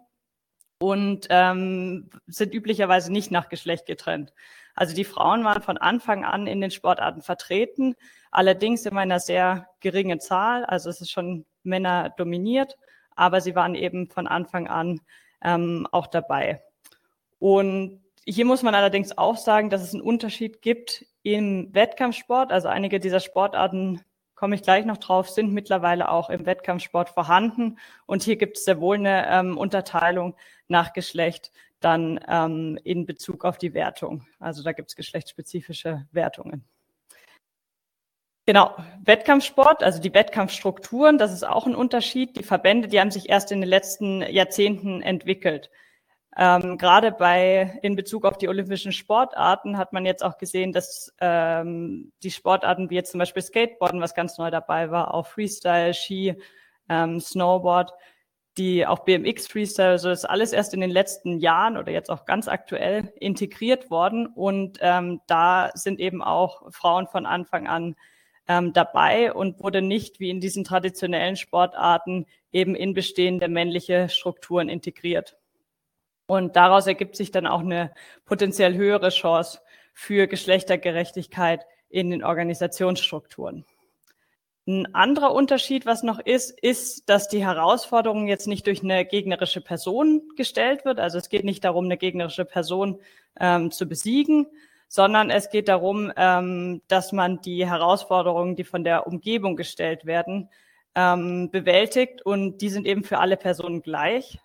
und 0.80 1.28
ähm, 1.30 2.10
sind 2.26 2.54
üblicherweise 2.54 3.12
nicht 3.12 3.32
nach 3.32 3.50
Geschlecht 3.50 3.86
getrennt. 3.86 4.34
Also 4.74 4.96
die 4.96 5.04
Frauen 5.04 5.44
waren 5.44 5.62
von 5.62 5.78
Anfang 5.78 6.26
an 6.26 6.48
in 6.48 6.60
den 6.60 6.72
Sportarten 6.72 7.22
vertreten, 7.22 7.96
allerdings 8.32 8.86
in 8.86 8.98
einer 8.98 9.20
sehr 9.20 9.68
geringen 9.80 10.20
Zahl. 10.20 10.66
Also 10.66 10.90
es 10.90 11.02
ist 11.02 11.12
schon 11.12 11.46
Männer 11.64 12.10
dominiert 12.18 12.78
aber 13.22 13.40
sie 13.40 13.56
waren 13.56 13.76
eben 13.76 14.10
von 14.10 14.26
Anfang 14.26 14.68
an 14.68 15.00
ähm, 15.44 15.88
auch 15.92 16.08
dabei. 16.08 16.64
Und 17.38 18.02
hier 18.26 18.46
muss 18.46 18.64
man 18.64 18.74
allerdings 18.74 19.16
auch 19.16 19.38
sagen, 19.38 19.70
dass 19.70 19.84
es 19.84 19.94
einen 19.94 20.02
Unterschied 20.02 20.64
gibt 20.64 21.06
im 21.22 21.72
Wettkampfsport. 21.72 22.52
Also 22.52 22.68
einige 22.68 23.00
dieser 23.00 23.20
Sportarten, 23.20 24.02
komme 24.34 24.56
ich 24.56 24.64
gleich 24.64 24.86
noch 24.86 24.98
drauf, 24.98 25.30
sind 25.30 25.54
mittlerweile 25.54 26.10
auch 26.10 26.32
im 26.32 26.48
Wettkampfsport 26.48 27.10
vorhanden. 27.10 27.78
Und 28.08 28.24
hier 28.24 28.38
gibt 28.38 28.58
es 28.58 28.66
sehr 28.66 28.82
wohl 28.82 28.96
eine 28.96 29.28
ähm, 29.30 29.56
Unterteilung 29.56 30.36
nach 30.68 30.92
Geschlecht 30.92 31.52
dann 31.80 32.20
ähm, 32.28 32.80
in 32.84 33.06
Bezug 33.06 33.46
auf 33.46 33.60
die 33.60 33.76
Wertung. 33.76 34.26
Also 34.40 34.64
da 34.64 34.72
gibt 34.72 34.90
es 34.90 34.96
geschlechtsspezifische 34.96 36.08
Wertungen. 36.12 36.66
Genau, 38.48 38.76
Wettkampfsport, 39.04 39.84
also 39.84 40.02
die 40.02 40.14
Wettkampfstrukturen, 40.14 41.20
das 41.20 41.32
ist 41.32 41.44
auch 41.44 41.68
ein 41.68 41.76
Unterschied. 41.76 42.38
Die 42.38 42.44
Verbände, 42.44 42.88
die 42.88 43.00
haben 43.00 43.12
sich 43.12 43.30
erst 43.30 43.52
in 43.52 43.62
den 43.62 43.70
letzten 43.70 44.22
Jahrzehnten 44.24 45.02
entwickelt. 45.04 45.70
Ähm, 46.38 46.78
gerade 46.78 47.12
bei 47.12 47.78
in 47.84 47.96
Bezug 47.96 48.26
auf 48.26 48.38
die 48.38 48.48
olympischen 48.48 48.94
Sportarten 48.94 49.78
hat 49.78 49.94
man 49.94 50.06
jetzt 50.06 50.24
auch 50.24 50.38
gesehen, 50.38 50.72
dass 50.72 51.14
ähm, 51.20 52.14
die 52.24 52.32
Sportarten 52.32 52.90
wie 52.90 52.96
jetzt 52.96 53.12
zum 53.12 53.20
Beispiel 53.20 53.44
Skateboarden, 53.44 54.02
was 54.02 54.16
ganz 54.16 54.38
neu 54.38 54.50
dabei 54.50 54.90
war, 54.92 55.14
auch 55.14 55.28
Freestyle, 55.28 55.94
Ski, 55.94 56.36
ähm, 56.90 57.20
Snowboard, 57.20 57.92
die 58.58 58.88
auch 58.88 59.00
BMX 59.00 59.48
Freestyle, 59.48 59.90
also 59.90 60.10
ist 60.10 60.26
alles 60.26 60.54
erst 60.54 60.74
in 60.74 60.82
den 60.82 60.90
letzten 60.90 61.38
Jahren 61.38 61.78
oder 61.78 61.92
jetzt 61.92 62.10
auch 62.10 62.26
ganz 62.26 62.48
aktuell 62.48 63.14
integriert 63.20 63.92
worden 63.92 64.26
und 64.28 64.80
ähm, 64.82 65.22
da 65.28 65.72
sind 65.74 66.00
eben 66.00 66.24
auch 66.24 66.72
Frauen 66.72 67.08
von 67.08 67.26
Anfang 67.26 67.68
an 67.68 67.96
ähm, 68.52 68.74
dabei 68.74 69.32
und 69.34 69.62
wurde 69.64 69.82
nicht 69.82 70.20
wie 70.20 70.30
in 70.30 70.42
diesen 70.42 70.66
traditionellen 70.66 71.38
Sportarten 71.38 72.26
eben 72.52 72.76
in 72.76 72.94
bestehende 72.94 73.48
männliche 73.48 74.10
Strukturen 74.10 74.68
integriert. 74.68 75.38
Und 76.28 76.56
daraus 76.58 76.86
ergibt 76.86 77.16
sich 77.16 77.32
dann 77.32 77.48
auch 77.48 77.62
eine 77.62 77.94
potenziell 78.26 78.76
höhere 78.76 79.10
Chance 79.10 79.60
für 79.94 80.28
Geschlechtergerechtigkeit 80.28 81.66
in 81.90 82.10
den 82.10 82.24
Organisationsstrukturen. 82.24 83.66
Ein 84.68 84.94
anderer 84.94 85.34
Unterschied, 85.34 85.86
was 85.86 86.04
noch 86.04 86.20
ist, 86.20 86.52
ist, 86.62 87.10
dass 87.10 87.30
die 87.30 87.44
Herausforderung 87.44 88.28
jetzt 88.28 88.48
nicht 88.48 88.68
durch 88.68 88.84
eine 88.84 89.06
gegnerische 89.06 89.62
Person 89.62 90.22
gestellt 90.36 90.86
wird. 90.86 91.00
Also 91.00 91.18
es 91.18 91.30
geht 91.30 91.46
nicht 91.46 91.64
darum, 91.64 91.86
eine 91.86 91.98
gegnerische 91.98 92.46
Person 92.46 93.00
ähm, 93.40 93.72
zu 93.72 93.88
besiegen, 93.88 94.48
sondern 94.92 95.30
es 95.30 95.50
geht 95.50 95.70
darum, 95.70 96.12
ähm, 96.18 96.82
dass 96.90 97.14
man 97.14 97.40
die 97.42 97.66
Herausforderungen, 97.66 98.58
die 98.58 98.66
von 98.66 98.84
der 98.84 99.08
Umgebung 99.08 99.56
gestellt 99.56 100.06
werden, 100.06 100.50
ähm, 100.96 101.50
bewältigt 101.50 102.26
und 102.26 102.58
die 102.62 102.70
sind 102.70 102.86
eben 102.86 103.04
für 103.04 103.20
alle 103.20 103.38
Personen 103.38 103.82
gleich 103.82 104.40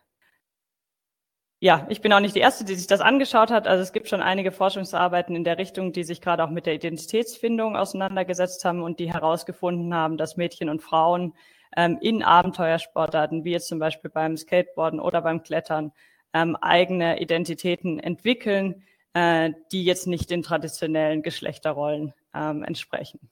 ja, 1.59 1.87
ich 1.89 2.03
bin 2.03 2.13
auch 2.13 2.21
nicht 2.21 2.35
die 2.35 2.41
Erste, 2.41 2.65
die 2.65 2.75
sich 2.75 2.87
das 2.87 3.01
angeschaut 3.01 3.51
hat. 3.51 3.67
Also 3.67 3.83
es 3.83 3.93
gibt 3.93 4.09
schon 4.09 4.21
einige 4.21 4.53
Forschungsarbeiten 4.53 5.35
in 5.35 5.43
der 5.43 5.57
Richtung, 5.57 5.93
die 5.93 6.05
sich 6.05 6.21
gerade 6.21 6.45
auch 6.45 6.51
mit 6.51 6.67
der 6.67 6.75
Identitätsfindung 6.75 7.77
auseinandergesetzt 7.77 8.65
haben 8.67 8.83
und 8.83 9.01
die 9.01 9.11
herausgefunden 9.11 9.95
haben, 9.95 10.19
dass 10.19 10.37
Mädchen 10.37 10.69
und 10.69 10.83
Frauen 10.83 11.33
ähm, 11.75 11.99
in 12.03 12.23
Abenteuersportarten, 12.23 13.45
wie 13.45 13.53
jetzt 13.53 13.69
zum 13.69 13.79
Beispiel 13.79 14.11
beim 14.11 14.37
Skateboarden 14.37 15.01
oder 15.01 15.23
beim 15.23 15.43
Klettern, 15.43 15.93
ähm, 16.35 16.57
eigene 16.57 17.21
Identitäten 17.21 18.01
entwickeln, 18.01 18.85
äh, 19.17 19.55
die 19.73 19.83
jetzt 19.83 20.07
nicht 20.07 20.29
den 20.29 20.43
traditionellen 20.43 21.23
Geschlechterrollen 21.23 22.13
ähm, 22.35 22.63
entsprechen. 22.63 23.31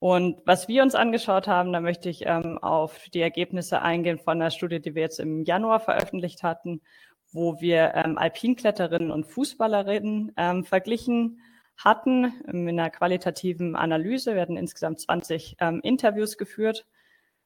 Und 0.00 0.40
was 0.44 0.66
wir 0.66 0.82
uns 0.82 0.96
angeschaut 0.96 1.46
haben, 1.46 1.72
da 1.72 1.80
möchte 1.80 2.08
ich 2.08 2.24
ähm, 2.26 2.58
auf 2.58 3.08
die 3.14 3.20
Ergebnisse 3.20 3.80
eingehen 3.80 4.18
von 4.18 4.40
einer 4.40 4.50
Studie, 4.50 4.80
die 4.80 4.96
wir 4.96 5.02
jetzt 5.02 5.20
im 5.20 5.44
Januar 5.44 5.78
veröffentlicht 5.78 6.42
hatten, 6.42 6.80
wo 7.30 7.60
wir 7.60 7.92
ähm, 7.94 8.18
Alpinkletterinnen 8.18 9.12
und 9.12 9.24
Fußballerinnen 9.24 10.32
ähm, 10.36 10.64
verglichen 10.64 11.40
hatten 11.76 12.32
in 12.48 12.68
einer 12.68 12.90
qualitativen 12.90 13.76
Analyse. 13.76 14.34
Wir 14.34 14.42
hatten 14.42 14.56
insgesamt 14.56 14.98
20 14.98 15.58
ähm, 15.60 15.78
Interviews 15.84 16.36
geführt. 16.36 16.86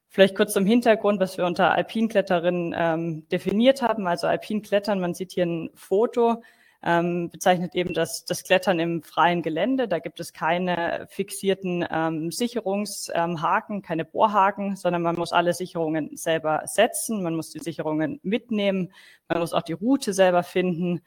Vielleicht 0.09 0.35
kurz 0.35 0.53
zum 0.53 0.65
Hintergrund, 0.65 1.19
was 1.19 1.37
wir 1.37 1.45
unter 1.45 1.71
Alpinkletterinnen 1.71 2.73
ähm, 2.75 3.27
definiert 3.29 3.83
haben. 3.83 4.07
Also 4.07 4.25
Alpinklettern, 4.25 4.99
man 4.99 5.13
sieht 5.13 5.33
hier 5.33 5.45
ein 5.45 5.69
Foto, 5.75 6.41
ähm, 6.83 7.29
bezeichnet 7.29 7.75
eben 7.75 7.93
das, 7.93 8.25
das 8.25 8.43
Klettern 8.43 8.79
im 8.79 9.03
freien 9.03 9.41
Gelände. 9.41 9.87
Da 9.87 9.99
gibt 9.99 10.19
es 10.19 10.33
keine 10.33 11.07
fixierten 11.09 11.85
ähm, 11.89 12.31
Sicherungshaken, 12.31 13.81
keine 13.81 14.05
Bohrhaken, 14.05 14.75
sondern 14.75 15.01
man 15.01 15.15
muss 15.15 15.33
alle 15.33 15.53
Sicherungen 15.53 16.15
selber 16.15 16.61
setzen, 16.65 17.23
man 17.23 17.35
muss 17.35 17.49
die 17.49 17.59
Sicherungen 17.59 18.19
mitnehmen, 18.23 18.93
man 19.27 19.39
muss 19.39 19.53
auch 19.53 19.63
die 19.63 19.73
Route 19.73 20.13
selber 20.13 20.43
finden. 20.43 21.01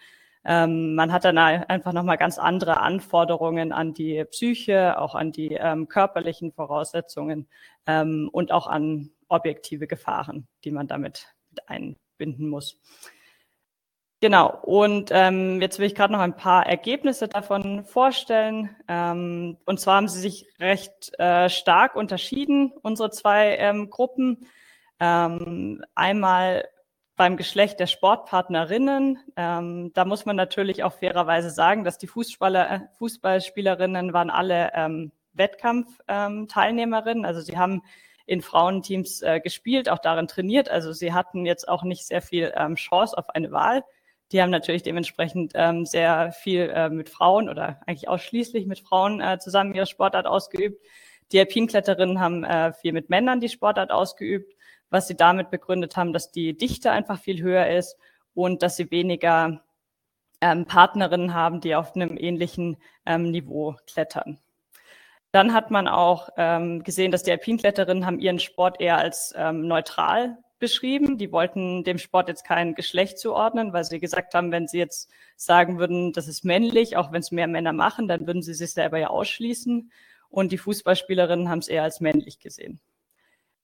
Ähm, 0.44 0.94
man 0.94 1.12
hat 1.12 1.24
dann 1.24 1.36
einfach 1.36 1.92
nochmal 1.92 2.16
ganz 2.16 2.38
andere 2.38 2.80
Anforderungen 2.80 3.72
an 3.72 3.92
die 3.92 4.24
Psyche, 4.24 4.98
auch 4.98 5.14
an 5.14 5.32
die 5.32 5.52
ähm, 5.52 5.86
körperlichen 5.86 6.52
Voraussetzungen 6.52 7.46
ähm, 7.86 8.30
und 8.32 8.50
auch 8.50 8.66
an 8.66 9.10
objektive 9.28 9.86
Gefahren, 9.86 10.48
die 10.64 10.70
man 10.70 10.88
damit 10.88 11.28
mit 11.50 11.68
einbinden 11.68 12.48
muss. 12.48 12.80
Genau, 14.22 14.58
und 14.62 15.10
ähm, 15.14 15.62
jetzt 15.62 15.78
will 15.78 15.86
ich 15.86 15.94
gerade 15.94 16.12
noch 16.12 16.20
ein 16.20 16.36
paar 16.36 16.66
Ergebnisse 16.66 17.26
davon 17.26 17.84
vorstellen. 17.84 18.68
Ähm, 18.86 19.56
und 19.64 19.80
zwar 19.80 19.96
haben 19.96 20.08
sie 20.08 20.20
sich 20.20 20.46
recht 20.58 21.18
äh, 21.18 21.48
stark 21.48 21.96
unterschieden, 21.96 22.70
unsere 22.82 23.10
zwei 23.10 23.56
ähm, 23.56 23.88
Gruppen. 23.88 24.46
Ähm, 24.98 25.82
einmal 25.94 26.68
beim 27.16 27.38
Geschlecht 27.38 27.80
der 27.80 27.86
Sportpartnerinnen. 27.86 29.18
Ähm, 29.36 29.92
da 29.94 30.04
muss 30.04 30.26
man 30.26 30.36
natürlich 30.36 30.84
auch 30.84 30.92
fairerweise 30.92 31.48
sagen, 31.48 31.84
dass 31.84 31.96
die 31.96 32.06
Fußballer, 32.06 32.70
äh, 32.70 32.80
Fußballspielerinnen 32.98 34.12
waren 34.12 34.28
alle 34.28 34.72
ähm, 34.74 35.12
Wettkampfteilnehmerinnen. 35.32 37.24
also 37.24 37.40
sie 37.40 37.56
haben 37.56 37.82
in 38.26 38.42
Frauenteams 38.42 39.22
äh, 39.22 39.40
gespielt, 39.40 39.88
auch 39.88 39.98
darin 39.98 40.28
trainiert. 40.28 40.68
Also 40.68 40.92
sie 40.92 41.14
hatten 41.14 41.46
jetzt 41.46 41.68
auch 41.68 41.84
nicht 41.84 42.06
sehr 42.06 42.20
viel 42.20 42.52
ähm, 42.54 42.74
Chance 42.74 43.16
auf 43.16 43.30
eine 43.30 43.50
Wahl. 43.50 43.82
Die 44.32 44.40
haben 44.40 44.50
natürlich 44.50 44.82
dementsprechend 44.82 45.52
ähm, 45.54 45.84
sehr 45.86 46.32
viel 46.32 46.70
äh, 46.70 46.88
mit 46.88 47.08
Frauen 47.08 47.48
oder 47.48 47.80
eigentlich 47.86 48.08
ausschließlich 48.08 48.66
mit 48.66 48.78
Frauen 48.78 49.20
äh, 49.20 49.38
zusammen 49.38 49.74
ihre 49.74 49.86
Sportart 49.86 50.26
ausgeübt. 50.26 50.80
Die 51.32 51.40
Alpinkletterinnen 51.40 52.20
haben 52.20 52.44
äh, 52.44 52.72
viel 52.72 52.92
mit 52.92 53.10
Männern 53.10 53.40
die 53.40 53.48
Sportart 53.48 53.90
ausgeübt, 53.90 54.54
was 54.88 55.08
sie 55.08 55.16
damit 55.16 55.50
begründet 55.50 55.96
haben, 55.96 56.12
dass 56.12 56.30
die 56.30 56.56
Dichte 56.56 56.92
einfach 56.92 57.18
viel 57.18 57.42
höher 57.42 57.68
ist 57.68 57.96
und 58.34 58.62
dass 58.62 58.76
sie 58.76 58.90
weniger 58.90 59.62
ähm, 60.40 60.64
Partnerinnen 60.64 61.34
haben, 61.34 61.60
die 61.60 61.74
auf 61.74 61.94
einem 61.94 62.16
ähnlichen 62.16 62.76
ähm, 63.06 63.30
Niveau 63.30 63.76
klettern. 63.86 64.38
Dann 65.32 65.54
hat 65.54 65.70
man 65.70 65.86
auch 65.86 66.30
ähm, 66.36 66.82
gesehen, 66.82 67.12
dass 67.12 67.22
die 67.22 67.30
Alpinkletterinnen 67.30 68.06
haben 68.06 68.18
ihren 68.18 68.40
Sport 68.40 68.80
eher 68.80 68.98
als 68.98 69.32
ähm, 69.36 69.68
neutral 69.68 70.38
beschrieben. 70.60 71.18
Die 71.18 71.32
wollten 71.32 71.82
dem 71.82 71.98
Sport 71.98 72.28
jetzt 72.28 72.44
kein 72.44 72.74
Geschlecht 72.74 73.18
zuordnen, 73.18 73.72
weil 73.72 73.84
sie 73.84 73.98
gesagt 73.98 74.34
haben, 74.34 74.52
wenn 74.52 74.68
sie 74.68 74.78
jetzt 74.78 75.10
sagen 75.36 75.78
würden, 75.78 76.12
das 76.12 76.28
ist 76.28 76.44
männlich, 76.44 76.96
auch 76.96 77.10
wenn 77.10 77.20
es 77.20 77.32
mehr 77.32 77.48
Männer 77.48 77.72
machen, 77.72 78.06
dann 78.06 78.26
würden 78.26 78.42
sie 78.42 78.54
sich 78.54 78.72
selber 78.72 78.98
ja 78.98 79.08
ausschließen. 79.08 79.90
Und 80.28 80.52
die 80.52 80.58
Fußballspielerinnen 80.58 81.48
haben 81.48 81.58
es 81.58 81.68
eher 81.68 81.82
als 81.82 82.00
männlich 82.00 82.38
gesehen. 82.38 82.80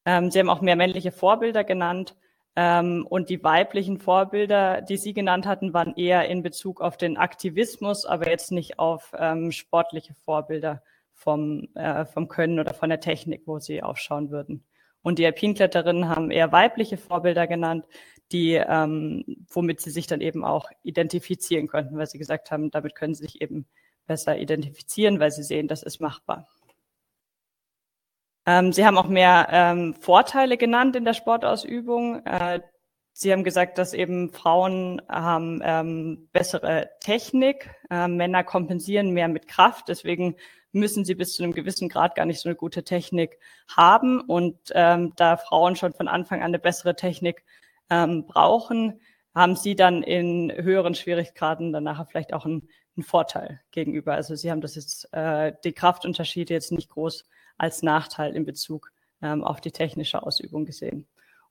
Ähm, 0.05 0.31
sie 0.31 0.41
haben 0.41 0.51
auch 0.51 0.61
mehr 0.61 0.77
männliche 0.77 1.13
Vorbilder 1.13 1.63
genannt. 1.63 2.17
Ähm, 2.57 3.07
und 3.09 3.29
die 3.29 3.45
weiblichen 3.45 3.99
Vorbilder, 3.99 4.81
die 4.81 4.97
Sie 4.97 5.13
genannt 5.13 5.47
hatten, 5.47 5.75
waren 5.75 5.95
eher 5.95 6.27
in 6.29 6.43
Bezug 6.43 6.81
auf 6.81 6.97
den 6.97 7.19
Aktivismus, 7.19 8.07
aber 8.07 8.31
jetzt 8.31 8.51
nicht 8.51 8.79
auf 8.79 9.13
ähm, 9.19 9.53
sportliche 9.53 10.15
Vorbilder 10.15 10.83
vom, 11.13 11.69
äh, 11.75 12.07
vom 12.07 12.29
Können 12.29 12.59
oder 12.59 12.73
von 12.73 12.89
der 12.89 13.01
Technik, 13.01 13.43
wo 13.45 13.59
Sie 13.59 13.83
aufschauen 13.83 14.31
würden. 14.31 14.65
Und 15.07 15.21
die 15.21 15.27
Alpinkletterinnen 15.27 16.09
haben 16.09 16.33
eher 16.33 16.51
weibliche 16.51 16.97
Vorbilder 16.97 17.47
genannt, 17.47 17.85
die, 18.33 18.55
ähm, 18.55 19.47
womit 19.49 19.81
sie 19.81 19.91
sich 19.91 20.09
dann 20.09 20.21
eben 20.21 20.45
auch 20.45 20.69
identifizieren 20.83 21.69
könnten, 21.69 21.97
weil 21.97 22.09
sie 22.09 22.19
gesagt 22.19 22.51
haben, 22.51 22.73
damit 22.73 22.97
können 22.97 23.15
sie 23.15 23.23
sich 23.23 23.41
eben 23.41 23.69
besser 24.09 24.37
identifizieren, 24.37 25.21
weil 25.21 25.31
sie 25.31 25.45
sehen, 25.45 25.69
das 25.69 25.85
ist 25.85 26.01
machbar. 26.01 26.49
Ähm, 28.47 28.73
sie 28.73 28.85
haben 28.85 28.99
auch 28.99 29.07
mehr 29.07 29.47
ähm, 29.53 29.95
Vorteile 29.95 30.57
genannt 30.57 30.97
in 30.97 31.05
der 31.05 31.15
Sportausübung. 31.15 32.27
Äh, 32.27 32.63
Sie 33.19 33.33
haben 33.33 33.45
gesagt, 33.45 33.79
dass 33.79 33.95
eben 33.95 34.31
Frauen 34.31 35.01
haben 35.09 35.63
ähm, 35.65 36.29
bessere 36.33 36.91
Technik, 37.01 37.71
äh, 37.91 38.09
Männer 38.09 38.45
kompensieren 38.45 39.13
mehr 39.13 39.29
mit 39.29 39.49
Kraft. 39.49 39.89
Deswegen 39.89 40.37
müssen 40.77 41.05
sie 41.05 41.15
bis 41.15 41.35
zu 41.35 41.43
einem 41.43 41.53
gewissen 41.53 41.89
Grad 41.89 42.15
gar 42.15 42.27
nicht 42.27 42.41
so 42.41 42.49
eine 42.49 42.57
gute 42.57 42.85
Technik 42.85 43.39
haben. 43.69 44.21
Und 44.21 44.57
ähm, 44.73 45.13
da 45.17 45.37
Frauen 45.37 45.77
schon 45.77 45.93
von 45.93 46.09
Anfang 46.09 46.41
an 46.41 46.47
eine 46.47 46.59
bessere 46.59 46.95
Technik 46.95 47.45
ähm, 47.91 48.27
brauchen, 48.27 49.01
haben 49.35 49.57
sie 49.57 49.75
dann 49.75 50.03
in 50.03 50.53
höheren 50.53 50.95
Schwierigkeiten 50.95 51.73
dann 51.73 51.85
nachher 51.85 52.07
vielleicht 52.07 52.33
auch 52.33 52.47
einen, 52.47 52.69
einen 52.97 53.05
Vorteil 53.05 53.61
gegenüber. 53.71 54.15
Also 54.15 54.35
sie 54.35 54.51
haben 54.51 54.61
das 54.61 54.77
jetzt, 54.77 55.13
äh, 55.13 55.53
die 55.65 55.73
Kraftunterschiede 55.73 56.55
jetzt 56.55 56.73
nicht 56.73 56.89
groß 56.89 57.25
als 57.59 57.83
Nachteil 57.83 58.35
in 58.35 58.45
Bezug 58.45 58.93
ähm, 59.23 59.45
auf 59.45 59.61
die 59.61 59.73
technische 59.73 60.23
Ausübung 60.23 60.65
gesehen. 60.65 61.07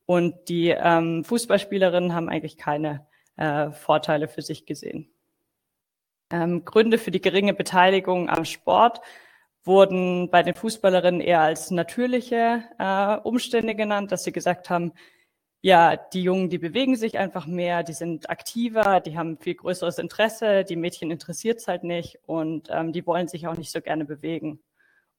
Und 0.05 0.49
die 0.49 0.69
ähm, 0.69 1.23
Fußballspielerinnen 1.23 2.13
haben 2.13 2.29
eigentlich 2.29 2.57
keine 2.57 3.07
äh, 3.37 3.71
Vorteile 3.71 4.27
für 4.27 4.41
sich 4.41 4.65
gesehen. 4.65 5.14
Ähm, 6.35 6.65
Gründe 6.65 6.97
für 6.97 7.11
die 7.11 7.21
geringe 7.21 7.53
Beteiligung 7.53 8.29
am 8.29 8.43
Sport 8.43 8.99
wurden 9.63 10.29
bei 10.29 10.43
den 10.43 10.53
Fußballerinnen 10.53 11.21
eher 11.21 11.39
als 11.41 11.71
natürliche 11.71 12.63
äh, 12.77 13.15
Umstände 13.23 13.73
genannt, 13.73 14.11
dass 14.11 14.25
sie 14.25 14.33
gesagt 14.33 14.69
haben, 14.69 14.91
ja, 15.61 15.95
die 15.95 16.23
Jungen, 16.23 16.49
die 16.49 16.57
bewegen 16.57 16.97
sich 16.97 17.17
einfach 17.17 17.47
mehr, 17.47 17.83
die 17.83 17.93
sind 17.93 18.29
aktiver, 18.29 18.99
die 18.99 19.17
haben 19.17 19.37
viel 19.37 19.55
größeres 19.55 19.97
Interesse, 19.97 20.65
die 20.65 20.75
Mädchen 20.75 21.09
interessiert 21.09 21.59
es 21.59 21.67
halt 21.69 21.83
nicht 21.83 22.19
und 22.25 22.67
ähm, 22.69 22.91
die 22.91 23.07
wollen 23.07 23.29
sich 23.29 23.47
auch 23.47 23.57
nicht 23.57 23.71
so 23.71 23.81
gerne 23.81 24.05
bewegen. 24.05 24.59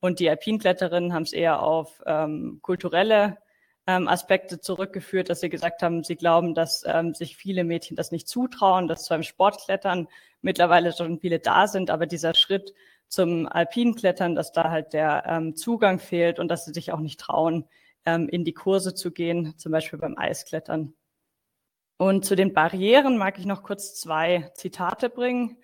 Und 0.01 0.21
die 0.21 0.29
Alpinkletterinnen 0.29 1.15
haben 1.15 1.23
es 1.23 1.33
eher 1.33 1.63
auf 1.63 2.03
ähm, 2.07 2.61
kulturelle 2.63 3.39
ähm, 3.87 4.09
Aspekte 4.09 4.61
zurückgeführt, 4.61 5.31
dass 5.31 5.41
sie 5.41 5.49
gesagt 5.49 5.83
haben, 5.83 6.03
sie 6.03 6.17
glauben, 6.17 6.55
dass 6.55 6.83
ähm, 6.87 7.15
sich 7.15 7.37
viele 7.37 7.65
Mädchen 7.65 7.97
das 7.97 8.11
nicht 8.11 8.29
zutrauen, 8.29 8.89
dass 8.89 9.09
beim 9.09 9.23
Sportklettern 9.23 10.09
mittlerweile 10.43 10.93
schon 10.93 11.21
viele 11.21 11.39
da 11.39 11.69
sind, 11.69 11.91
aber 11.91 12.07
dieser 12.07 12.35
Schritt 12.35 12.75
zum 13.09 13.47
Alpinklettern, 13.47 14.35
dass 14.35 14.53
da 14.53 14.71
halt 14.71 14.93
der 14.93 15.25
ähm, 15.27 15.55
Zugang 15.55 16.01
fehlt 16.01 16.39
und 16.39 16.49
dass 16.49 16.65
sie 16.65 16.73
sich 16.73 16.93
auch 16.93 16.99
nicht 16.99 17.21
trauen, 17.21 17.69
ähm, 18.05 18.29
in 18.29 18.45
die 18.45 18.55
Kurse 18.55 18.95
zu 18.95 19.13
gehen, 19.13 19.55
zum 19.57 19.73
Beispiel 19.73 19.99
beim 19.99 20.19
Eisklettern. 20.19 20.95
Und 21.99 22.25
zu 22.25 22.35
den 22.35 22.53
Barrieren 22.53 23.17
mag 23.17 23.39
ich 23.39 23.47
noch 23.47 23.63
kurz 23.63 23.95
zwei 23.95 24.51
Zitate 24.55 25.09
bringen. 25.09 25.57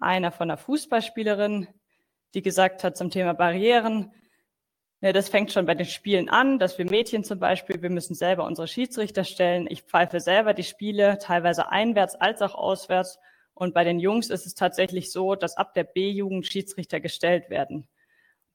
Einer 0.00 0.32
von 0.32 0.50
einer 0.50 0.58
Fußballspielerin, 0.58 1.68
die 2.34 2.42
gesagt 2.42 2.82
hat 2.82 2.96
zum 2.96 3.10
Thema 3.10 3.34
Barrieren, 3.34 4.12
ja, 5.02 5.12
das 5.12 5.28
fängt 5.28 5.52
schon 5.52 5.66
bei 5.66 5.74
den 5.74 5.86
Spielen 5.86 6.28
an, 6.30 6.58
dass 6.58 6.78
wir 6.78 6.86
Mädchen 6.86 7.22
zum 7.22 7.38
Beispiel, 7.38 7.82
wir 7.82 7.90
müssen 7.90 8.14
selber 8.14 8.44
unsere 8.44 8.66
Schiedsrichter 8.66 9.24
stellen. 9.24 9.66
Ich 9.68 9.82
pfeife 9.82 10.20
selber 10.20 10.54
die 10.54 10.64
Spiele, 10.64 11.18
teilweise 11.18 11.70
einwärts 11.70 12.14
als 12.14 12.40
auch 12.40 12.54
auswärts. 12.54 13.18
Und 13.52 13.74
bei 13.74 13.84
den 13.84 13.98
Jungs 14.00 14.30
ist 14.30 14.46
es 14.46 14.54
tatsächlich 14.54 15.12
so, 15.12 15.34
dass 15.34 15.56
ab 15.56 15.74
der 15.74 15.84
B-Jugend 15.84 16.46
Schiedsrichter 16.46 17.00
gestellt 17.00 17.50
werden. 17.50 17.88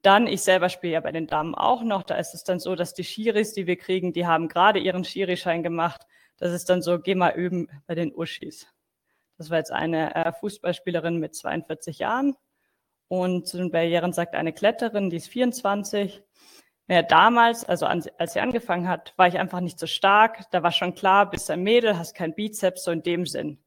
Dann, 0.02 0.26
ich 0.26 0.42
selber 0.42 0.70
spiele 0.70 0.94
ja 0.94 1.00
bei 1.00 1.12
den 1.12 1.28
Damen 1.28 1.54
auch 1.54 1.84
noch, 1.84 2.02
da 2.04 2.16
ist 2.16 2.34
es 2.34 2.44
dann 2.44 2.60
so, 2.60 2.76
dass 2.76 2.96
die 2.96 3.04
Schiris, 3.04 3.54
die 3.54 3.68
wir 3.68 3.78
kriegen, 3.78 4.14
die 4.14 4.26
haben 4.26 4.48
gerade 4.48 4.80
ihren 4.80 5.04
Schirischein 5.04 5.62
gemacht. 5.62 6.08
Das 6.38 6.54
ist 6.54 6.70
dann 6.70 6.82
so, 6.82 7.00
geh 7.00 7.14
mal 7.14 7.36
üben 7.36 7.70
bei 7.86 7.94
den 7.94 8.16
Uschis. 8.16 8.68
Das 9.38 9.52
war 9.52 9.60
jetzt 9.60 9.72
eine 9.72 10.16
äh, 10.16 10.32
Fußballspielerin 10.34 11.20
mit 11.20 11.36
42 11.36 12.00
Jahren. 12.00 12.36
Und 13.12 13.46
zu 13.46 13.58
den 13.58 13.72
Barrieren 13.72 14.14
sagt 14.14 14.36
eine 14.36 14.54
Kletterin, 14.54 15.10
die 15.10 15.18
ist 15.18 15.28
24. 15.28 16.24
Ja, 16.88 17.02
damals, 17.02 17.66
also 17.66 17.86
an, 17.86 18.02
als 18.18 18.32
sie 18.32 18.40
angefangen 18.40 18.88
hat, 18.88 19.14
war 19.18 19.28
ich 19.28 19.38
einfach 19.38 19.60
nicht 19.60 19.78
so 19.78 19.86
stark. 19.86 20.50
Da 20.52 20.64
war 20.64 20.72
schon 20.72 20.96
klar, 20.96 21.30
bist 21.30 21.52
ein 21.52 21.62
Mädel, 21.62 21.98
hast 21.98 22.16
keinen 22.16 22.34
Bizeps, 22.34 22.86
so 22.86 22.92
in 22.92 23.04
dem 23.04 23.26
Sinn. 23.26 23.62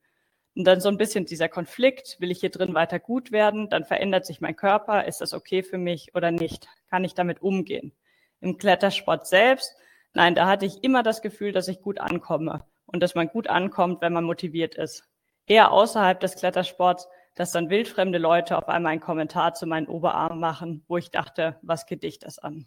Und 0.57 0.65
dann 0.65 0.81
so 0.81 0.89
ein 0.89 0.97
bisschen 0.97 1.27
dieser 1.27 1.51
Konflikt, 1.51 2.17
will 2.21 2.31
ich 2.31 2.41
hier 2.41 2.49
drin 2.49 2.73
weiter 2.73 2.99
gut 2.99 3.33
werden, 3.33 3.69
dann 3.69 3.85
verändert 3.85 4.25
sich 4.25 4.41
mein 4.41 4.57
Körper, 4.57 5.05
ist 5.05 5.21
das 5.21 5.35
okay 5.35 5.63
für 5.63 5.77
mich 5.77 6.15
oder 6.15 6.31
nicht? 6.31 6.67
Kann 6.89 7.05
ich 7.05 7.13
damit 7.13 7.43
umgehen? 7.43 7.93
Im 8.41 8.57
Klettersport 8.57 9.27
selbst, 9.27 9.77
nein, 10.15 10.35
da 10.35 10.47
hatte 10.47 10.65
ich 10.65 10.83
immer 10.83 11.03
das 11.03 11.21
Gefühl, 11.21 11.53
dass 11.53 11.69
ich 11.69 11.83
gut 11.83 12.01
ankomme 12.01 12.65
und 12.87 13.03
dass 13.03 13.15
man 13.15 13.29
gut 13.29 13.49
ankommt, 13.49 14.01
wenn 14.01 14.15
man 14.15 14.25
motiviert 14.25 14.75
ist. 14.75 15.07
Eher 15.47 15.71
außerhalb 15.71 16.19
des 16.19 16.35
Klettersports, 16.35 17.09
dass 17.35 17.53
dann 17.53 17.71
wildfremde 17.71 18.19
Leute 18.19 18.57
auf 18.57 18.69
einmal 18.69 18.93
einen 18.93 19.01
Kommentar 19.01 19.55
zu 19.55 19.67
meinen 19.67 19.89
Oberarmen 19.89 20.39
machen, 20.39 20.85
wo 20.89 20.97
ich 20.97 21.11
dachte, 21.11 21.59
was 21.63 21.87
geht 21.87 22.03
dich 22.03 22.19
das 22.19 22.39
an? 22.39 22.67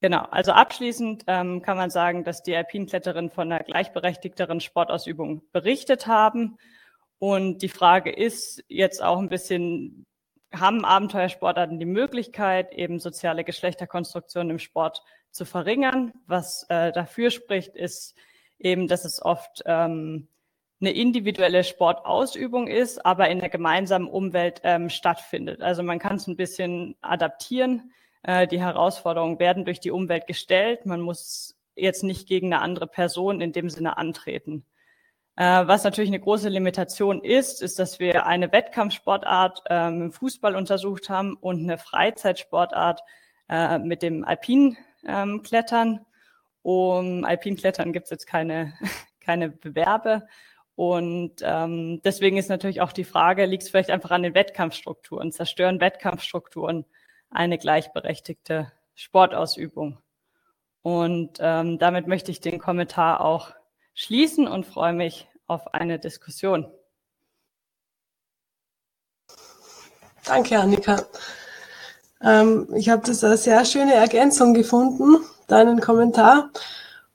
Genau, 0.00 0.24
also 0.30 0.52
abschließend 0.52 1.24
ähm, 1.26 1.62
kann 1.62 1.76
man 1.76 1.90
sagen, 1.90 2.22
dass 2.22 2.42
die 2.42 2.54
Alpinkletterinnen 2.54 3.30
von 3.30 3.50
einer 3.50 3.64
gleichberechtigteren 3.64 4.60
Sportausübung 4.60 5.42
berichtet 5.52 6.06
haben. 6.06 6.58
Und 7.18 7.62
die 7.62 7.70
Frage 7.70 8.12
ist 8.12 8.62
jetzt 8.68 9.02
auch 9.02 9.18
ein 9.18 9.30
bisschen, 9.30 10.04
haben 10.52 10.84
Abenteuersportarten 10.84 11.78
die 11.78 11.86
Möglichkeit, 11.86 12.72
eben 12.72 12.98
soziale 13.00 13.42
Geschlechterkonstruktionen 13.42 14.50
im 14.50 14.58
Sport 14.58 15.02
zu 15.30 15.46
verringern? 15.46 16.12
Was 16.26 16.66
äh, 16.68 16.92
dafür 16.92 17.30
spricht, 17.30 17.74
ist 17.74 18.14
eben, 18.58 18.88
dass 18.88 19.06
es 19.06 19.22
oft 19.22 19.62
ähm, 19.64 20.28
eine 20.80 20.90
individuelle 20.90 21.64
Sportausübung 21.64 22.68
ist, 22.68 23.04
aber 23.04 23.28
in 23.28 23.40
der 23.40 23.48
gemeinsamen 23.48 24.08
Umwelt 24.08 24.60
ähm, 24.64 24.90
stattfindet. 24.90 25.62
Also 25.62 25.82
man 25.82 25.98
kann 25.98 26.16
es 26.16 26.26
ein 26.26 26.36
bisschen 26.36 26.96
adaptieren 27.00 27.92
äh, 28.26 28.48
die 28.48 28.60
Herausforderungen 28.60 29.38
werden 29.38 29.64
durch 29.64 29.78
die 29.80 29.92
Umwelt 29.92 30.26
gestellt. 30.26 30.84
Man 30.84 31.00
muss 31.00 31.56
jetzt 31.76 32.02
nicht 32.02 32.26
gegen 32.26 32.52
eine 32.52 32.60
andere 32.60 32.88
Person 32.88 33.40
in 33.40 33.52
dem 33.52 33.70
Sinne 33.70 33.96
antreten. 33.96 34.64
Äh, 35.36 35.66
was 35.66 35.84
natürlich 35.84 36.10
eine 36.10 36.20
große 36.20 36.48
Limitation 36.48 37.22
ist, 37.22 37.62
ist, 37.62 37.78
dass 37.78 38.00
wir 38.00 38.26
eine 38.26 38.50
Wettkampfsportart 38.50 39.62
ähm, 39.70 40.02
im 40.02 40.12
Fußball 40.12 40.56
untersucht 40.56 41.08
haben 41.08 41.34
und 41.34 41.60
eine 41.60 41.78
Freizeitsportart 41.78 43.02
äh, 43.48 43.78
mit 43.78 44.02
dem 44.02 44.24
Alpinklettern. 44.24 45.88
Ähm, 45.88 46.06
um 46.62 47.24
Alpinklettern 47.24 47.92
gibt 47.92 48.06
es 48.06 48.10
jetzt 48.10 48.26
keine, 48.26 48.72
keine 49.20 49.50
Bewerbe. 49.50 50.26
Und 50.76 51.36
ähm, 51.40 52.02
deswegen 52.04 52.36
ist 52.36 52.50
natürlich 52.50 52.82
auch 52.82 52.92
die 52.92 53.04
Frage, 53.04 53.46
liegt 53.46 53.62
es 53.64 53.70
vielleicht 53.70 53.90
einfach 53.90 54.10
an 54.10 54.22
den 54.22 54.34
Wettkampfstrukturen? 54.34 55.32
Zerstören 55.32 55.80
Wettkampfstrukturen 55.80 56.84
eine 57.30 57.58
gleichberechtigte 57.58 58.70
Sportausübung. 58.94 59.98
Und 60.82 61.38
ähm, 61.40 61.78
damit 61.78 62.06
möchte 62.06 62.30
ich 62.30 62.40
den 62.40 62.58
Kommentar 62.58 63.22
auch 63.22 63.50
schließen 63.94 64.46
und 64.46 64.66
freue 64.66 64.92
mich 64.92 65.26
auf 65.46 65.74
eine 65.74 65.98
Diskussion. 65.98 66.70
Danke, 70.24 70.58
Annika. 70.58 71.02
Ähm, 72.22 72.68
ich 72.74 72.88
habe 72.88 73.02
das 73.06 73.24
eine 73.24 73.36
sehr 73.36 73.64
schöne 73.64 73.94
Ergänzung 73.94 74.54
gefunden, 74.54 75.24
deinen 75.46 75.80
Kommentar, 75.80 76.50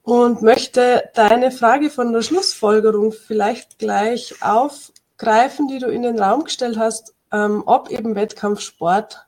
und 0.04 0.42
möchte 0.42 1.10
deine 1.14 1.52
Frage 1.52 1.90
von 1.90 2.12
der 2.14 2.22
Schlussfolgerung 2.22 3.12
vielleicht 3.12 3.78
gleich 3.80 4.36
aufgreifen, 4.42 5.68
die 5.68 5.80
du 5.80 5.88
in 5.88 6.02
den 6.02 6.20
Raum 6.20 6.44
gestellt 6.44 6.78
hast, 6.78 7.14
ähm, 7.32 7.64
ob 7.66 7.90
eben 7.90 8.16
Wettkampfsport 8.16 9.28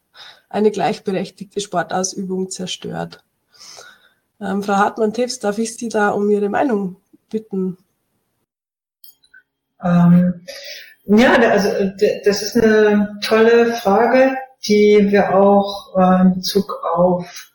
eine 0.50 0.72
gleichberechtigte 0.72 1.60
Sportausübung 1.62 2.50
zerstört. 2.50 3.24
Ähm, 4.42 4.64
Frau 4.64 4.76
Hartmann-Tefs, 4.76 5.40
darf 5.40 5.58
ich 5.58 5.78
Sie 5.78 5.90
da 5.90 6.10
um 6.10 6.30
Ihre 6.30 6.50
Meinung 6.50 6.98
bitten? 7.30 7.78
Ähm, 9.84 10.46
ja, 11.06 11.34
also 11.34 11.70
das 12.24 12.42
ist 12.42 12.58
eine 12.58 13.20
tolle 13.22 13.74
Frage, 13.74 14.36
die 14.66 15.12
wir 15.12 15.36
auch 15.36 15.98
äh, 15.98 16.22
in 16.22 16.36
Bezug 16.36 16.82
auf 16.96 17.52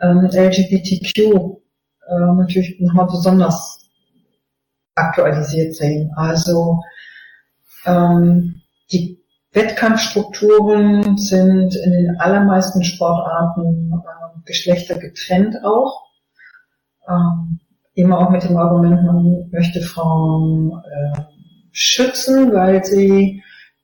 ähm, 0.00 0.30
LGBTQ 0.32 1.63
äh, 2.08 2.34
natürlich 2.34 2.80
nochmal 2.80 3.06
besonders 3.06 3.80
aktualisiert 4.94 5.74
sehen. 5.74 6.12
Also 6.16 6.80
ähm, 7.86 8.62
die 8.92 9.20
Wettkampfstrukturen 9.52 11.16
sind 11.16 11.74
in 11.76 11.90
den 11.92 12.20
allermeisten 12.20 12.82
Sportarten 12.82 13.92
äh, 13.92 14.24
Geschlechter 14.44 14.98
getrennt 14.98 15.56
auch. 15.64 16.02
Ähm, 17.08 17.60
immer 17.94 18.18
auch 18.18 18.30
mit 18.30 18.42
dem 18.42 18.56
Argument, 18.56 19.04
man 19.04 19.48
möchte 19.52 19.80
Frauen 19.80 20.72
äh, 20.72 21.20
schützen, 21.72 22.52
weil 22.52 22.84
sie 22.84 23.42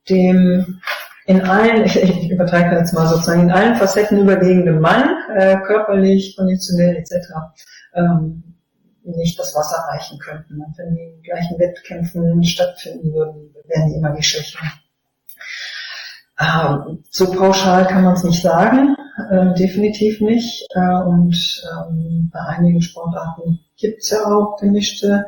dem 0.09 0.79
in 1.25 1.41
allen, 1.41 1.83
ich, 1.85 1.95
ich 1.95 2.29
übertreibe 2.31 2.75
jetzt 2.75 2.93
mal 2.93 3.07
sozusagen, 3.07 3.43
in 3.43 3.51
allen 3.51 3.75
Facetten 3.75 4.19
überlegenen 4.19 4.81
Mann, 4.81 5.09
äh, 5.35 5.57
körperlich, 5.65 6.35
konditionell 6.37 6.97
etc., 6.97 7.15
ähm, 7.93 8.43
nicht 9.03 9.39
das 9.39 9.55
Wasser 9.55 9.77
reichen 9.89 10.19
könnten. 10.19 10.61
Und 10.61 10.77
wenn 10.77 10.95
die 10.95 11.21
gleichen 11.23 11.57
Wettkämpfen 11.59 12.43
stattfinden 12.43 13.13
würden, 13.13 13.53
wären 13.67 13.89
die 13.89 13.95
immer 13.95 14.15
die 14.15 14.23
Schwächen. 14.23 14.59
Ähm, 16.39 17.03
so 17.09 17.31
pauschal 17.31 17.85
kann 17.87 18.03
man 18.03 18.13
es 18.13 18.23
nicht 18.23 18.41
sagen, 18.41 18.95
äh, 19.29 19.53
definitiv 19.53 20.21
nicht. 20.21 20.65
Äh, 20.73 21.01
und 21.03 21.63
ähm, 21.71 22.29
bei 22.33 22.39
einigen 22.39 22.81
Sportarten 22.81 23.59
gibt 23.77 23.99
es 23.99 24.09
ja 24.09 24.25
auch 24.25 24.57
gemischte 24.57 25.25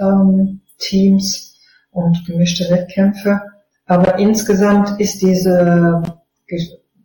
ähm, 0.00 0.60
Teams 0.78 1.58
und 1.90 2.24
gemischte 2.26 2.70
Wettkämpfe. 2.70 3.40
Aber 3.86 4.18
insgesamt 4.18 5.00
ist 5.00 5.22
diese 5.22 6.02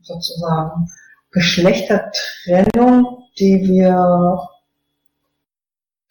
sozusagen 0.01 0.89
Geschlechtertrennung, 1.31 3.23
die 3.39 3.61
wir 3.63 4.49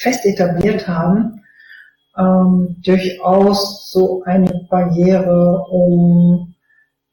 fest 0.00 0.24
etabliert 0.24 0.88
haben, 0.88 1.44
ähm, 2.16 2.76
durchaus 2.82 3.90
so 3.92 4.22
eine 4.24 4.66
Barriere, 4.70 5.64
um 5.70 6.54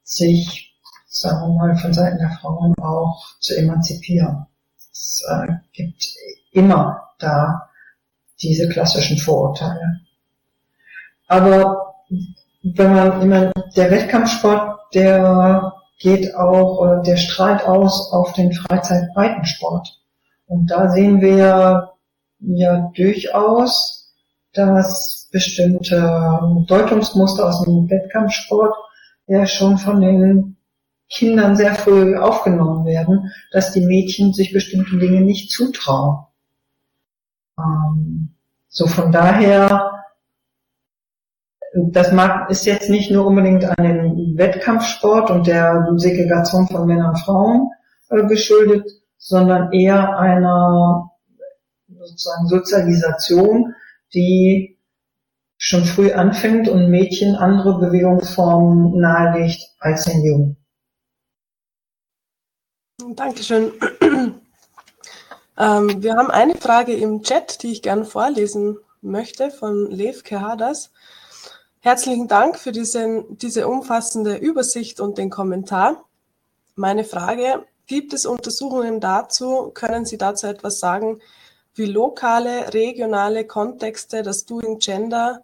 sich, 0.04 0.74
sagen 1.08 1.42
wir 1.42 1.56
mal, 1.56 1.76
von 1.78 1.94
Seiten 1.94 2.18
der 2.18 2.32
Frauen 2.42 2.74
auch 2.82 3.26
zu 3.40 3.56
emanzipieren. 3.58 4.46
Es 4.92 5.24
äh, 5.30 5.48
gibt 5.74 6.04
immer 6.52 7.10
da 7.20 7.70
diese 8.42 8.70
klassischen 8.70 9.18
Vorurteile. 9.18 10.00
Aber 11.28 11.96
wenn 12.64 12.94
man 12.94 13.22
immer, 13.22 13.52
der 13.76 13.92
Wettkampfsport, 13.92 14.94
der 14.94 15.74
geht 16.00 16.34
auch, 16.36 17.02
der 17.04 17.18
strahlt 17.18 17.66
aus 17.66 18.14
auf 18.14 18.32
den 18.34 18.54
Freizeitbreitensport. 18.54 20.00
Und 20.48 20.68
da 20.72 20.90
sehen 20.90 21.20
wir 21.20 21.97
ja 22.40 22.92
durchaus, 22.96 24.14
dass 24.54 25.30
bestimmte 25.32 26.40
Deutungsmuster 26.68 27.48
aus 27.48 27.64
dem 27.64 27.90
Wettkampfsport 27.90 28.74
ja 29.28 29.46
schon 29.46 29.78
von 29.78 30.02
den 30.02 30.58
Kindern 31.10 31.56
sehr 31.56 31.76
früh 31.76 32.18
aufgenommen 32.18 32.86
werden, 32.86 33.32
dass 33.52 33.72
die 33.72 33.86
Mädchen 33.86 34.34
sich 34.34 34.52
bestimmte 34.52 34.98
Dinge 34.98 35.22
nicht 35.22 35.52
zutrauen. 35.52 36.26
Ähm, 37.58 38.36
so 38.68 38.88
von 38.88 39.12
daher, 39.12 40.04
das 41.74 42.12
mag, 42.12 42.50
ist 42.50 42.66
jetzt 42.66 42.90
nicht 42.90 43.12
nur 43.12 43.26
unbedingt 43.26 43.66
an 43.66 43.84
den 43.84 44.38
Wettkampfsport 44.38 45.32
und 45.32 45.48
der 45.48 45.88
Segregation 45.96 46.68
von 46.68 46.86
Männern 46.86 47.10
und 47.10 47.20
Frauen 47.20 47.70
äh, 48.10 48.26
geschuldet, 48.28 48.90
sondern 49.18 49.72
eher 49.72 50.18
einer 50.18 51.07
sozusagen 52.08 52.48
Sozialisation, 52.48 53.76
die 54.14 54.80
schon 55.58 55.84
früh 55.86 56.12
anfängt 56.12 56.70
und 56.70 56.90
Mädchen 56.90 57.36
andere 57.36 57.80
Bewegungsformen 57.80 59.00
nahelegt 59.00 59.62
als 59.80 60.06
den 60.06 60.24
Jungen. 60.24 60.58
Dankeschön. 63.16 63.72
ähm, 65.58 66.04
wir 66.04 66.14
haben 66.16 66.32
eine 66.32 66.56
Frage 66.56 66.94
im 66.94 67.24
Chat, 67.24 67.64
die 67.64 67.72
ich 67.72 67.82
gerne 67.82 68.06
vorlesen 68.06 68.78
möchte 69.02 69.50
von 69.52 69.90
Lev 69.90 70.24
Kehadas. 70.24 70.92
Herzlichen 71.80 72.28
Dank 72.28 72.58
für 72.60 72.72
diesen, 72.72 73.38
diese 73.38 73.68
umfassende 73.68 74.36
Übersicht 74.36 75.00
und 75.00 75.18
den 75.18 75.30
Kommentar. 75.30 76.04
meine 76.76 77.04
Frage, 77.04 77.66
gibt 77.88 78.14
es 78.14 78.26
Untersuchungen 78.26 79.00
dazu? 79.00 79.72
Können 79.74 80.06
Sie 80.06 80.18
dazu 80.18 80.48
etwas 80.48 80.80
sagen, 80.80 81.22
wie 81.78 81.86
lokale, 81.86 82.74
regionale 82.74 83.46
Kontexte 83.46 84.24
das 84.24 84.46
Doing 84.46 84.80
Gender 84.80 85.44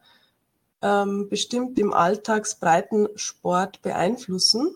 ähm, 0.81 1.29
bestimmt 1.29 1.77
im 1.79 1.93
Alltagsbreitensport 1.93 3.81
beeinflussen? 3.81 4.75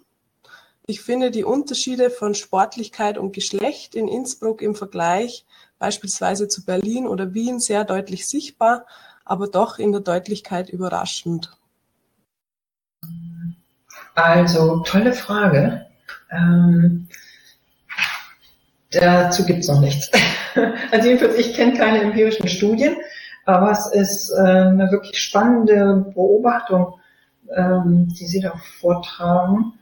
Ich 0.85 1.01
finde 1.01 1.31
die 1.31 1.43
Unterschiede 1.43 2.09
von 2.09 2.33
Sportlichkeit 2.33 3.17
und 3.17 3.33
Geschlecht 3.33 3.93
in 3.93 4.07
Innsbruck 4.07 4.61
im 4.61 4.73
Vergleich 4.73 5.45
beispielsweise 5.79 6.47
zu 6.47 6.63
Berlin 6.63 7.07
oder 7.07 7.33
Wien 7.33 7.59
sehr 7.59 7.83
deutlich 7.83 8.27
sichtbar, 8.27 8.85
aber 9.25 9.47
doch 9.47 9.79
in 9.79 9.91
der 9.91 10.01
Deutlichkeit 10.01 10.69
überraschend. 10.69 11.51
Also, 14.15 14.79
tolle 14.79 15.13
Frage. 15.13 15.85
Ähm, 16.31 17.07
dazu 18.91 19.45
gibt 19.45 19.59
es 19.59 19.67
noch 19.67 19.81
nichts. 19.81 20.09
Also 20.91 21.07
jedenfalls, 21.07 21.37
ich 21.37 21.53
kenne 21.53 21.73
keine 21.73 22.01
empirischen 22.01 22.47
Studien, 22.47 22.97
aber 23.45 23.71
es 23.71 23.87
ist 23.87 24.31
äh, 24.31 24.41
eine 24.41 24.91
wirklich 24.91 25.19
spannende 25.19 26.05
Beobachtung, 26.13 26.99
ähm, 27.55 28.07
die 28.17 28.25
Sie 28.25 28.41
da 28.41 28.53
vortragen 28.79 29.73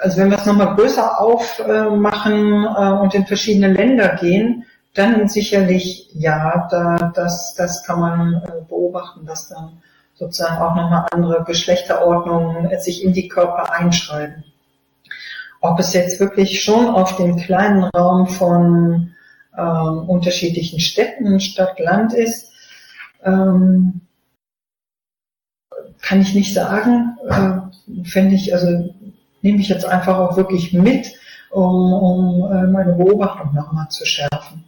also 0.00 0.18
wenn 0.18 0.30
wir 0.30 0.38
es 0.38 0.46
nochmal 0.46 0.74
größer 0.74 1.20
aufmachen 1.20 2.64
äh, 2.64 2.92
und 3.00 3.14
in 3.14 3.26
verschiedene 3.26 3.72
Länder 3.72 4.16
gehen, 4.16 4.64
dann 4.94 5.28
sicherlich 5.28 6.08
ja, 6.14 6.66
da, 6.70 7.12
das, 7.14 7.54
das 7.54 7.84
kann 7.84 8.00
man 8.00 8.34
äh, 8.34 8.62
beobachten, 8.68 9.26
dass 9.26 9.48
dann 9.48 9.80
sozusagen 10.14 10.60
auch 10.60 10.74
nochmal 10.74 11.06
andere 11.12 11.44
Geschlechterordnungen 11.44 12.78
sich 12.80 13.04
in 13.04 13.12
die 13.12 13.28
Körper 13.28 13.72
einschreiben. 13.72 14.44
Ob 15.60 15.78
es 15.78 15.92
jetzt 15.92 16.18
wirklich 16.20 16.62
schon 16.62 16.88
auf 16.88 17.16
dem 17.16 17.36
kleinen 17.36 17.84
Raum 17.84 18.26
von 18.26 19.14
ähm, 19.56 20.08
unterschiedlichen 20.08 20.80
Städten, 20.80 21.40
Stadt, 21.40 21.78
Land 21.78 22.12
ist, 22.12 22.52
ähm, 23.24 24.00
kann 26.00 26.20
ich 26.20 26.34
nicht 26.34 26.54
sagen. 26.54 27.16
Äh, 27.28 28.04
Fände 28.04 28.34
ich, 28.34 28.54
also 28.54 28.94
nehme 29.42 29.60
ich 29.60 29.68
jetzt 29.68 29.84
einfach 29.84 30.18
auch 30.18 30.36
wirklich 30.36 30.72
mit, 30.72 31.12
um, 31.50 31.92
um 31.92 32.52
äh, 32.52 32.66
meine 32.66 32.92
Beobachtung 32.92 33.54
nochmal 33.54 33.88
zu 33.88 34.06
schärfen. 34.06 34.64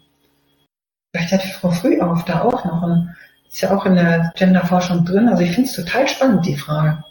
Vielleicht 1.14 1.32
hat 1.32 1.42
Frau 1.42 1.70
Frühauf 1.70 2.24
da 2.24 2.42
auch 2.42 2.64
noch 2.64 2.82
ein, 2.82 3.14
ist 3.46 3.60
ja 3.60 3.76
auch 3.76 3.84
in 3.86 3.94
der 3.94 4.32
Genderforschung 4.34 5.04
drin. 5.04 5.28
Also 5.28 5.42
ich 5.42 5.52
finde 5.52 5.68
es 5.68 5.76
total 5.76 6.08
spannend, 6.08 6.46
die 6.46 6.56
Frage. 6.56 7.04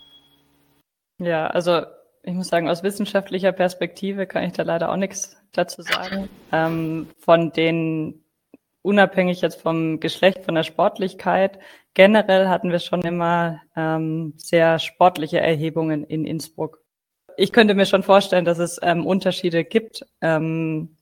Ja, 1.20 1.48
also 1.48 1.84
ich 2.24 2.34
muss 2.34 2.50
sagen, 2.50 2.70
aus 2.70 2.84
wissenschaftlicher 2.84 3.52
Perspektive 3.52 4.28
kann 4.28 4.44
ich 4.44 4.54
da 4.54 4.64
leider 4.64 4.92
auch 4.92 4.98
nichts 4.98 5.38
dazu 5.52 5.82
sagen. 5.82 6.30
Ähm, 6.52 7.08
von 7.18 7.52
den, 7.52 8.24
unabhängig 8.82 9.42
jetzt 9.42 9.62
vom 9.62 10.00
Geschlecht, 10.00 10.46
von 10.46 10.56
der 10.56 10.64
Sportlichkeit, 10.64 11.60
generell 11.94 12.48
hatten 12.48 12.72
wir 12.72 12.80
schon 12.80 13.02
immer 13.02 13.62
ähm, 13.76 14.34
sehr 14.38 14.80
sportliche 14.80 15.40
Erhebungen 15.40 16.04
in 16.04 16.26
Innsbruck 16.26 16.82
ich 17.38 17.52
könnte 17.52 17.74
mir 17.74 17.86
schon 17.86 18.04
vorstellen, 18.04 18.46
dass 18.46 18.60
es 18.60 18.80
ähm, 18.82 19.06
Unterschiede 19.06 19.64
gibt, 19.64 20.06
ähm, 20.22 20.98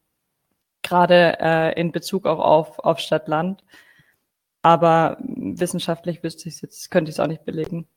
gerade 0.81 1.37
äh, 1.39 1.79
in 1.79 1.91
Bezug 1.91 2.25
auch 2.25 2.39
auf, 2.39 2.79
auf 2.79 2.99
Stadt-Land. 2.99 3.63
Aber 4.61 5.17
wissenschaftlich 5.21 6.23
wüsste 6.23 6.49
ich 6.49 6.61
jetzt, 6.61 6.91
könnte 6.91 7.09
ich 7.09 7.15
es 7.15 7.19
auch 7.19 7.27
nicht 7.27 7.45
belegen. 7.45 7.87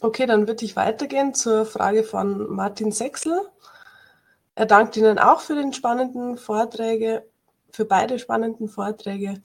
Okay, 0.00 0.26
dann 0.26 0.46
würde 0.46 0.64
ich 0.64 0.76
weitergehen 0.76 1.32
zur 1.34 1.64
Frage 1.64 2.04
von 2.04 2.54
Martin 2.54 2.92
Sechsel. 2.92 3.40
Er 4.54 4.66
dankt 4.66 4.96
Ihnen 4.96 5.18
auch 5.18 5.40
für 5.40 5.54
den 5.54 5.72
spannenden 5.72 6.36
Vorträge, 6.36 7.24
für 7.70 7.86
beide 7.86 8.18
spannenden 8.18 8.68
Vorträge. 8.68 9.40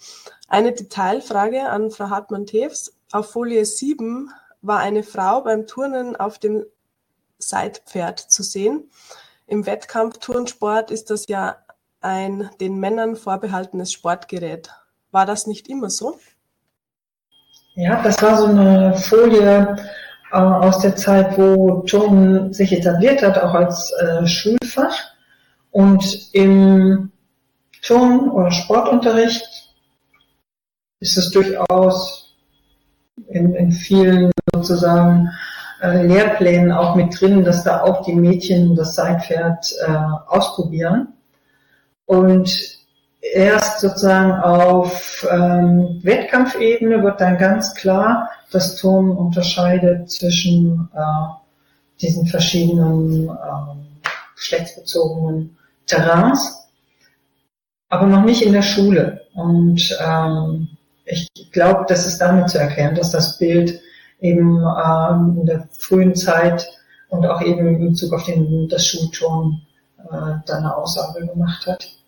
Eine 0.48 0.74
Detailfrage 0.74 1.70
an 1.70 1.90
Frau 1.92 2.10
Hartmann-Tews. 2.10 2.94
Auf 3.12 3.32
Folie 3.32 3.66
7 3.66 4.30
war 4.62 4.80
eine 4.80 5.04
Frau 5.04 5.42
beim 5.42 5.68
Turnen 5.68 6.16
auf 6.16 6.38
dem 6.38 6.66
Seitpferd 7.40 8.20
zu 8.20 8.44
sehen. 8.44 8.90
Im 9.48 9.66
Wettkampfturnsport 9.66 10.92
ist 10.92 11.10
das 11.10 11.28
ja 11.28 11.58
ein 12.02 12.50
den 12.60 12.80
Männern 12.80 13.16
vorbehaltenes 13.16 13.92
Sportgerät. 13.92 14.70
War 15.12 15.26
das 15.26 15.48
nicht 15.48 15.68
immer 15.70 15.90
so? 15.90 16.18
Ja, 17.76 18.02
das 18.02 18.22
war 18.22 18.38
so 18.38 18.46
eine 18.46 18.96
Folie 18.98 19.76
aus 20.32 20.80
der 20.80 20.96
Zeit, 20.96 21.38
wo 21.38 21.82
Turnen 21.82 22.54
sich 22.54 22.72
etabliert 22.72 23.22
hat, 23.22 23.38
auch 23.38 23.54
als 23.54 23.92
äh, 23.94 24.26
Schulfach. 24.26 24.96
Und 25.72 26.30
im 26.34 27.12
Turn- 27.82 28.30
oder 28.30 28.52
Sportunterricht 28.52 29.72
ist 31.00 31.18
es 31.18 31.32
durchaus 31.32 32.36
in, 33.28 33.56
in 33.56 33.72
vielen 33.72 34.32
sozusagen 34.54 35.30
äh, 35.82 36.06
Lehrplänen 36.06 36.72
auch 36.72 36.96
mit 36.96 37.20
drin, 37.20 37.44
dass 37.44 37.64
da 37.64 37.82
auch 37.82 38.04
die 38.06 38.14
Mädchen 38.14 38.76
das 38.76 38.96
Seitpferd 38.96 39.74
äh, 39.86 39.92
ausprobieren. 40.28 41.14
Und 42.06 42.81
erst 43.22 43.82
sozusagen 43.82 44.32
auf 44.32 45.28
ähm, 45.32 46.00
Wettkampfebene 46.04 47.04
wird 47.04 47.22
dann 47.22 47.38
ganz 47.38 47.74
klar, 47.76 48.30
dass 48.52 48.76
Turm 48.76 49.12
unterscheidet 49.12 50.10
zwischen 50.10 50.90
äh, 50.94 51.02
diesen 52.02 52.28
verschiedenen 52.28 53.30
äh, 53.30 54.02
geschlechtsbezogenen 54.36 55.58
Terrains, 55.86 56.68
aber 57.90 58.08
noch 58.08 58.24
nicht 58.24 58.42
in 58.42 58.54
der 58.54 58.64
Schule. 58.64 59.22
Und 59.36 59.98
ähm, 60.04 60.70
ich 61.06 61.28
glaube, 61.52 61.86
das 61.88 62.08
ist 62.08 62.20
damit 62.20 62.50
zu 62.50 62.58
erklären, 62.58 62.96
dass 62.96 63.12
das 63.12 63.38
Bild 63.38 63.80
eben 64.20 64.58
ähm, 64.58 65.38
in 65.40 65.46
der 65.46 65.68
frühen 65.78 66.16
Zeit 66.16 66.68
und 67.10 67.26
auch 67.26 67.42
eben 67.42 67.68
in 67.68 67.90
Bezug 67.90 68.14
auf 68.14 68.24
den, 68.26 68.68
das 68.70 68.88
Schulturnen 68.88 69.62
äh, 70.00 70.34
da 70.46 70.58
eine 70.58 70.76
Aussage 70.76 71.26
gemacht 71.28 71.68
hat. 71.68 72.01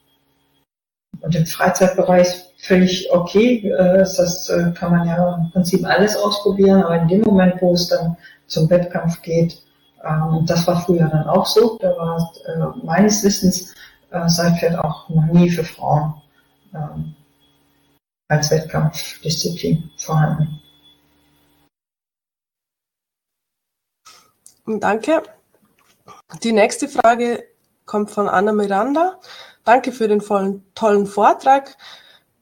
Und 1.23 1.35
im 1.35 1.45
Freizeitbereich 1.45 2.27
völlig 2.57 3.09
okay, 3.13 3.69
äh, 3.69 3.99
das 3.99 4.49
äh, 4.49 4.73
kann 4.77 4.91
man 4.91 5.07
ja 5.07 5.35
im 5.35 5.51
Prinzip 5.51 5.85
alles 5.85 6.17
ausprobieren, 6.17 6.83
aber 6.83 7.01
in 7.01 7.07
dem 7.07 7.21
Moment, 7.21 7.61
wo 7.61 7.73
es 7.73 7.87
dann 7.87 8.17
zum 8.47 8.69
Wettkampf 8.69 9.21
geht, 9.21 9.63
ähm, 10.03 10.45
das 10.45 10.67
war 10.67 10.81
früher 10.81 11.07
dann 11.07 11.25
auch 11.27 11.45
so, 11.45 11.77
da 11.79 11.95
war 11.95 12.33
äh, 12.45 12.85
meines 12.85 13.23
Wissens 13.23 13.73
Seitpferd 14.27 14.77
auch 14.77 15.09
noch 15.09 15.25
nie 15.25 15.49
für 15.49 15.63
Frauen 15.63 16.13
ähm, 16.75 17.15
als 18.27 18.51
Wettkampfdisziplin 18.51 19.89
vorhanden. 19.97 20.61
Danke. 24.67 25.23
Die 26.43 26.51
nächste 26.51 26.87
Frage 26.87 27.43
kommt 27.85 28.11
von 28.11 28.29
Anna 28.29 28.51
Miranda. 28.51 29.19
Danke 29.63 29.91
für 29.91 30.07
den 30.07 30.21
vollen, 30.21 30.63
tollen 30.75 31.05
Vortrag. 31.05 31.77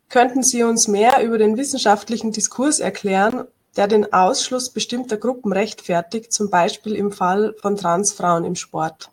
Könnten 0.10 0.44
Sie 0.44 0.64
uns 0.64 0.88
mehr 0.88 1.24
über 1.24 1.38
den 1.38 1.56
wissenschaftlichen 1.56 2.32
Diskurs 2.32 2.80
erklären, 2.80 3.48
der 3.78 3.88
den 3.88 4.12
Ausschluss 4.12 4.70
bestimmter 4.70 5.18
Gruppen 5.18 5.54
rechtfertigt, 5.54 6.34
zum 6.34 6.50
Beispiel 6.50 6.96
im 6.96 7.12
Fall 7.12 7.56
von 7.62 7.78
Transfrauen 7.78 8.44
im 8.44 8.56
Sport? 8.56 9.12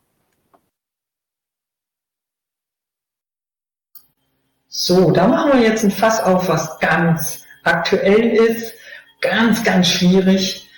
So, 4.69 5.11
da 5.11 5.29
machen 5.29 5.53
wir 5.53 5.61
jetzt 5.61 5.85
ein 5.85 5.91
Fass 5.91 6.21
auf, 6.21 6.49
was 6.49 6.79
ganz 6.79 7.43
aktuell 7.63 8.31
ist, 8.37 8.75
ganz, 9.21 9.63
ganz 9.65 9.89
schwierig. 9.89 10.69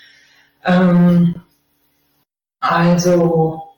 Ähm, 0.64 1.42
also, 2.60 3.69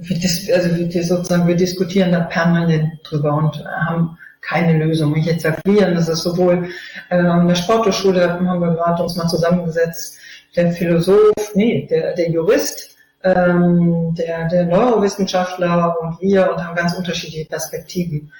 wir, 0.00 0.56
also 0.56 0.76
wir, 0.76 1.04
sozusagen, 1.04 1.46
wir 1.46 1.56
diskutieren 1.56 2.12
da 2.12 2.20
permanent 2.20 3.00
drüber 3.04 3.34
und 3.34 3.64
haben 3.64 4.18
keine 4.40 4.84
Lösung. 4.84 5.14
Ich 5.16 5.26
jetzt 5.26 5.44
erklären, 5.44 5.94
das 5.94 6.08
ist 6.08 6.22
sowohl 6.22 6.68
äh, 7.10 7.16
an 7.16 7.48
der 7.48 7.54
Sporthochschule, 7.54 8.32
haben 8.32 8.44
wir 8.44 8.74
gerade 8.74 9.02
uns 9.02 9.16
mal 9.16 9.28
zusammengesetzt, 9.28 10.18
der 10.56 10.72
Philosoph, 10.72 11.54
nee, 11.54 11.86
der, 11.88 12.14
der 12.14 12.30
Jurist, 12.30 12.96
ähm, 13.22 14.14
der, 14.14 14.48
der 14.48 14.64
Neurowissenschaftler 14.66 15.94
und 16.00 16.20
wir 16.20 16.50
und 16.50 16.64
haben 16.64 16.74
ganz 16.74 16.94
unterschiedliche 16.94 17.48
Perspektiven. 17.48 18.32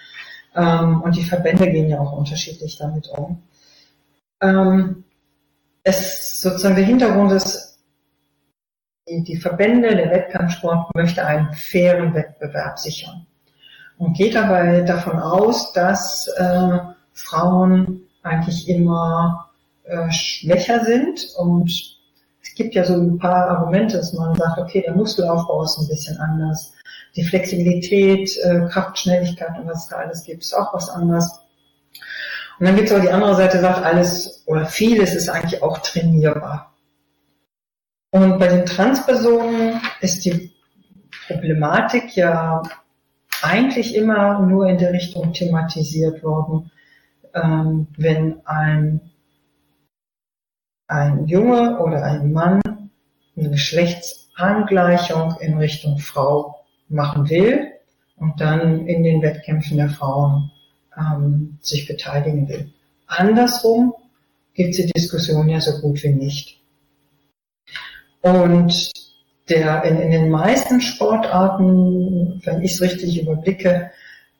Ähm, 0.56 1.02
und 1.02 1.14
die 1.14 1.22
Verbände 1.22 1.70
gehen 1.70 1.88
ja 1.88 2.00
auch 2.00 2.12
unterschiedlich 2.12 2.78
damit 2.78 3.08
um. 3.08 3.42
Ähm, 4.40 5.04
es 5.82 6.40
sozusagen 6.40 6.76
der 6.76 6.84
Hintergrund 6.84 7.32
ist, 7.32 7.69
die, 9.10 9.22
die 9.22 9.36
Verbände, 9.36 9.94
der 9.94 10.10
Wettkampfsport 10.10 10.94
möchte 10.94 11.24
einen 11.26 11.52
fairen 11.52 12.14
Wettbewerb 12.14 12.78
sichern 12.78 13.26
und 13.98 14.16
geht 14.16 14.34
dabei 14.34 14.80
davon 14.82 15.18
aus, 15.18 15.72
dass 15.72 16.28
äh, 16.28 16.78
Frauen 17.12 18.02
eigentlich 18.22 18.68
immer 18.68 19.50
äh, 19.84 20.10
schwächer 20.10 20.84
sind 20.84 21.28
und 21.36 21.70
es 22.42 22.54
gibt 22.54 22.74
ja 22.74 22.84
so 22.84 22.94
ein 22.94 23.18
paar 23.18 23.48
Argumente, 23.48 23.96
dass 23.96 24.12
man 24.12 24.34
sagt, 24.34 24.58
okay, 24.58 24.82
der 24.82 24.94
Muskelaufbau 24.94 25.62
ist 25.62 25.78
ein 25.78 25.88
bisschen 25.88 26.18
anders. 26.18 26.72
Die 27.16 27.24
Flexibilität, 27.24 28.36
äh, 28.38 28.66
Kraft, 28.68 28.98
Schnelligkeit 28.98 29.58
und 29.58 29.68
was 29.68 29.88
da 29.88 29.96
alles 29.96 30.24
gibt, 30.24 30.42
ist 30.42 30.54
auch 30.54 30.72
was 30.74 30.88
anderes. 30.90 31.40
Und 32.58 32.66
dann 32.66 32.76
gibt 32.76 32.90
es 32.90 32.96
auch 32.96 33.00
die 33.00 33.10
andere 33.10 33.36
Seite, 33.36 33.60
sagt 33.60 33.84
alles 33.84 34.42
oder 34.46 34.66
vieles 34.66 35.14
ist 35.14 35.28
eigentlich 35.28 35.62
auch 35.62 35.78
trainierbar. 35.78 36.69
Und 38.12 38.38
bei 38.38 38.48
den 38.48 38.66
Transpersonen 38.66 39.80
ist 40.00 40.24
die 40.24 40.52
Problematik 41.26 42.16
ja 42.16 42.62
eigentlich 43.42 43.94
immer 43.94 44.40
nur 44.40 44.66
in 44.68 44.78
der 44.78 44.92
Richtung 44.92 45.32
thematisiert 45.32 46.22
worden, 46.22 46.70
ähm, 47.34 47.86
wenn 47.96 48.44
ein, 48.46 49.00
ein 50.88 51.26
Junge 51.26 51.78
oder 51.78 52.02
ein 52.02 52.32
Mann 52.32 52.60
eine 53.36 53.50
Geschlechtsangleichung 53.50 55.36
in 55.40 55.56
Richtung 55.56 55.98
Frau 55.98 56.64
machen 56.88 57.30
will 57.30 57.68
und 58.16 58.40
dann 58.40 58.86
in 58.86 59.04
den 59.04 59.22
Wettkämpfen 59.22 59.76
der 59.76 59.88
Frauen 59.88 60.50
ähm, 60.98 61.58
sich 61.60 61.86
beteiligen 61.86 62.48
will. 62.48 62.72
Andersrum 63.06 63.94
gibt 64.54 64.70
es 64.70 64.76
die 64.76 64.92
Diskussion 64.92 65.48
ja 65.48 65.60
so 65.60 65.80
gut 65.80 66.02
wie 66.02 66.12
nicht. 66.12 66.59
Und 68.22 68.92
der 69.48 69.84
in, 69.84 69.98
in 69.98 70.10
den 70.10 70.30
meisten 70.30 70.80
Sportarten, 70.80 72.40
wenn 72.44 72.62
ich 72.62 72.72
es 72.72 72.80
richtig 72.80 73.20
überblicke, 73.20 73.90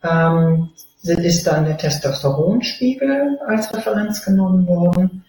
ähm, 0.03 0.71
ist 1.03 1.47
dann 1.47 1.65
der 1.65 1.79
Testosteronspiegel 1.79 3.39
als 3.47 3.73
Referenz 3.75 4.25
genommen 4.25 4.67
worden, 4.67 5.25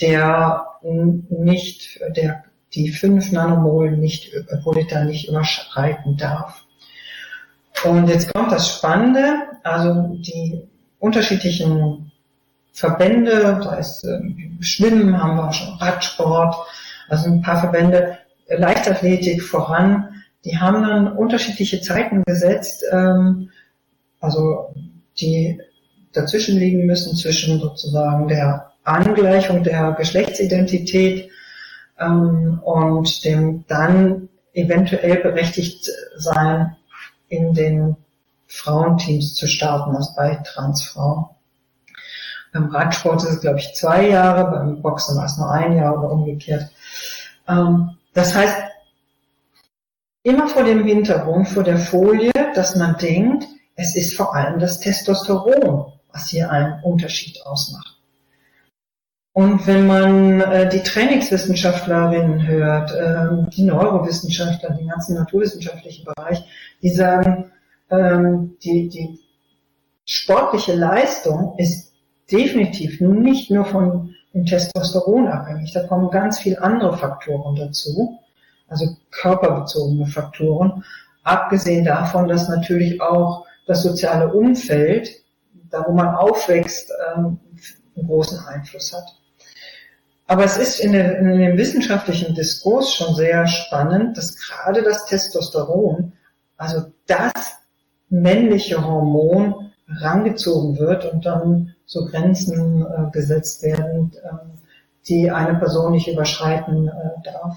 der 0.00 0.66
nicht, 0.82 2.00
der 2.16 2.44
die 2.74 2.90
5 2.90 3.32
Nanomol 3.32 3.96
nicht, 3.96 4.32
pro 4.62 4.72
Liter 4.72 5.04
nicht 5.04 5.28
überschreiten 5.28 6.16
darf. 6.16 6.64
Und 7.84 8.08
jetzt 8.08 8.32
kommt 8.32 8.52
das 8.52 8.76
Spannende, 8.76 9.42
also 9.62 10.08
die 10.14 10.66
unterschiedlichen 10.98 12.12
Verbände, 12.72 13.60
da 13.62 13.74
ist 13.76 14.04
äh, 14.04 14.20
Schwimmen, 14.60 15.20
haben 15.20 15.36
wir 15.36 15.52
schon 15.52 15.74
Radsport, 15.74 16.56
also 17.10 17.28
ein 17.28 17.42
paar 17.42 17.60
Verbände, 17.60 18.18
Leichtathletik 18.48 19.42
voran, 19.42 20.22
die 20.44 20.56
haben 20.56 20.82
dann 20.82 21.12
unterschiedliche 21.16 21.80
Zeiten 21.80 22.22
gesetzt, 22.24 22.84
ähm, 22.90 23.50
also 24.20 24.74
die 25.20 25.60
dazwischen 26.12 26.58
liegen 26.58 26.86
müssen 26.86 27.14
zwischen 27.16 27.60
sozusagen 27.60 28.28
der 28.28 28.72
Angleichung 28.84 29.62
der 29.62 29.92
Geschlechtsidentität 29.92 31.30
ähm, 31.98 32.60
und 32.62 33.24
dem 33.24 33.64
dann 33.68 34.28
eventuell 34.52 35.16
berechtigt 35.16 35.88
sein, 36.16 36.76
in 37.28 37.54
den 37.54 37.96
Frauenteams 38.48 39.34
zu 39.34 39.46
starten, 39.46 39.94
also 39.94 40.12
bei 40.16 40.34
Transfrauen. 40.44 41.26
Beim 42.52 42.66
Radsport 42.66 43.22
ist 43.22 43.30
es, 43.30 43.40
glaube 43.40 43.58
ich, 43.58 43.74
zwei 43.74 44.08
Jahre, 44.08 44.50
beim 44.50 44.82
Boxen 44.82 45.16
war 45.16 45.26
es 45.26 45.38
nur 45.38 45.50
ein 45.50 45.76
Jahr 45.76 45.98
oder 45.98 46.10
umgekehrt. 46.10 46.68
Ähm, 47.48 47.90
das 48.12 48.34
heißt, 48.34 48.56
immer 50.22 50.48
vor 50.48 50.64
dem 50.64 50.84
Hintergrund, 50.84 51.48
vor 51.48 51.62
der 51.62 51.78
Folie, 51.78 52.32
dass 52.54 52.76
man 52.76 52.96
denkt, 52.98 53.46
es 53.76 53.94
ist 53.96 54.16
vor 54.16 54.34
allem 54.34 54.58
das 54.58 54.80
Testosteron, 54.80 55.92
was 56.12 56.28
hier 56.28 56.50
einen 56.50 56.82
Unterschied 56.82 57.40
ausmacht. 57.46 57.96
Und 59.32 59.64
wenn 59.66 59.86
man 59.86 60.40
äh, 60.40 60.68
die 60.68 60.82
Trainingswissenschaftlerinnen 60.82 62.46
hört, 62.46 62.90
äh, 62.90 63.50
die 63.50 63.62
Neurowissenschaftler, 63.62 64.70
den 64.70 64.88
ganzen 64.88 65.14
naturwissenschaftlichen 65.14 66.04
Bereich, 66.04 66.42
die 66.82 66.90
sagen, 66.90 67.52
ähm, 67.90 68.56
die, 68.62 68.88
die 68.88 69.20
sportliche 70.04 70.74
Leistung 70.74 71.54
ist 71.58 71.89
definitiv 72.30 73.00
nicht 73.00 73.50
nur 73.50 73.64
von 73.64 74.14
dem 74.34 74.46
Testosteron 74.46 75.28
abhängig. 75.28 75.72
Da 75.72 75.86
kommen 75.86 76.10
ganz 76.10 76.38
viele 76.38 76.62
andere 76.62 76.96
Faktoren 76.96 77.56
dazu, 77.56 78.18
also 78.68 78.96
körperbezogene 79.10 80.06
Faktoren, 80.06 80.84
abgesehen 81.24 81.84
davon, 81.84 82.28
dass 82.28 82.48
natürlich 82.48 83.00
auch 83.00 83.46
das 83.66 83.82
soziale 83.82 84.32
Umfeld, 84.32 85.10
da 85.70 85.84
wo 85.86 85.92
man 85.92 86.14
aufwächst, 86.14 86.90
ähm, 87.14 87.38
einen 87.96 88.06
großen 88.06 88.38
Einfluss 88.46 88.92
hat. 88.92 89.04
Aber 90.26 90.44
es 90.44 90.56
ist 90.56 90.78
in, 90.78 90.92
der, 90.92 91.18
in 91.18 91.38
dem 91.38 91.58
wissenschaftlichen 91.58 92.34
Diskurs 92.36 92.94
schon 92.94 93.16
sehr 93.16 93.48
spannend, 93.48 94.16
dass 94.16 94.36
gerade 94.36 94.82
das 94.82 95.06
Testosteron, 95.06 96.12
also 96.56 96.92
das 97.06 97.32
männliche 98.08 98.84
Hormon, 98.84 99.72
rangezogen 99.88 100.78
wird 100.78 101.12
und 101.12 101.26
dann 101.26 101.74
so 101.90 102.04
Grenzen 102.04 102.86
äh, 102.86 103.10
gesetzt 103.10 103.64
werden, 103.64 104.12
äh, 104.22 104.28
die 105.08 105.28
eine 105.28 105.58
Person 105.58 105.90
nicht 105.90 106.06
überschreiten 106.06 106.86
äh, 106.86 107.22
darf. 107.24 107.56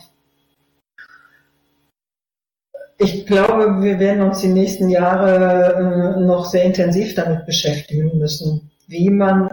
Ich 2.98 3.28
glaube, 3.28 3.84
wir 3.84 4.00
werden 4.00 4.24
uns 4.24 4.40
die 4.40 4.48
nächsten 4.48 4.90
Jahre 4.90 6.16
äh, 6.18 6.20
noch 6.20 6.46
sehr 6.46 6.64
intensiv 6.64 7.14
damit 7.14 7.46
beschäftigen 7.46 8.18
müssen, 8.18 8.72
wie 8.88 9.12
man 9.12 9.52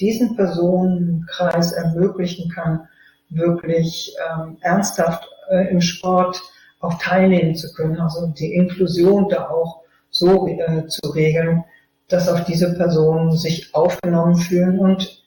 diesen 0.00 0.34
Personenkreis 0.34 1.70
ermöglichen 1.70 2.50
kann, 2.50 2.88
wirklich 3.28 4.16
ähm, 4.28 4.56
ernsthaft 4.62 5.28
äh, 5.48 5.68
im 5.68 5.80
Sport 5.80 6.42
auch 6.80 6.98
teilnehmen 6.98 7.54
zu 7.54 7.72
können, 7.72 8.00
also 8.00 8.26
die 8.26 8.52
Inklusion 8.52 9.28
da 9.28 9.48
auch 9.48 9.82
so 10.10 10.48
äh, 10.48 10.88
zu 10.88 11.08
regeln, 11.10 11.64
dass 12.08 12.28
auch 12.28 12.40
diese 12.40 12.74
Personen 12.74 13.36
sich 13.36 13.74
aufgenommen 13.74 14.36
fühlen 14.36 14.78
und 14.78 15.24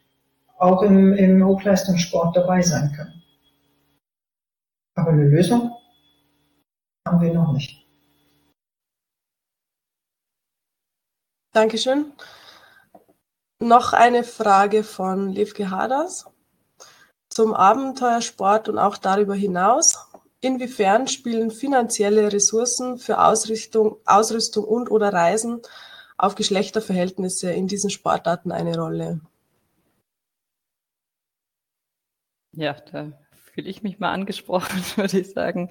auch 0.58 0.82
im, 0.82 1.14
im 1.14 1.46
Hochleistungssport 1.46 2.36
dabei 2.36 2.62
sein 2.62 2.92
können. 2.96 3.24
Aber 4.96 5.12
eine 5.12 5.26
Lösung 5.26 5.72
haben 7.08 7.22
wir 7.22 7.34
noch 7.34 7.54
nicht. 7.54 7.86
Dankeschön. 11.54 12.14
Noch 13.60 13.94
eine 13.94 14.24
Frage 14.24 14.84
von 14.84 15.30
Levke 15.30 15.70
Hadas 15.70 16.26
zum 17.30 17.54
Abenteuersport 17.54 18.70
und 18.70 18.78
auch 18.78 18.98
darüber 18.98 19.36
hinaus. 19.36 20.08
Inwiefern 20.42 21.08
spielen 21.08 21.52
finanzielle 21.52 22.32
Ressourcen 22.32 22.98
für 22.98 23.20
Ausrichtung, 23.20 23.98
Ausrüstung 24.06 24.64
und 24.64 24.90
oder 24.92 25.12
Reisen 25.12 25.62
auf 26.20 26.36
Geschlechterverhältnisse 26.36 27.52
in 27.52 27.68
diesen 27.68 27.90
Sportarten 27.90 28.52
eine 28.52 28.78
Rolle? 28.78 29.22
Ja, 32.52 32.74
da 32.92 33.14
fühle 33.54 33.70
ich 33.70 33.84
mich 33.84 34.00
mal 34.00 34.12
angesprochen, 34.12 34.82
würde 34.96 35.20
ich 35.20 35.32
sagen. 35.32 35.70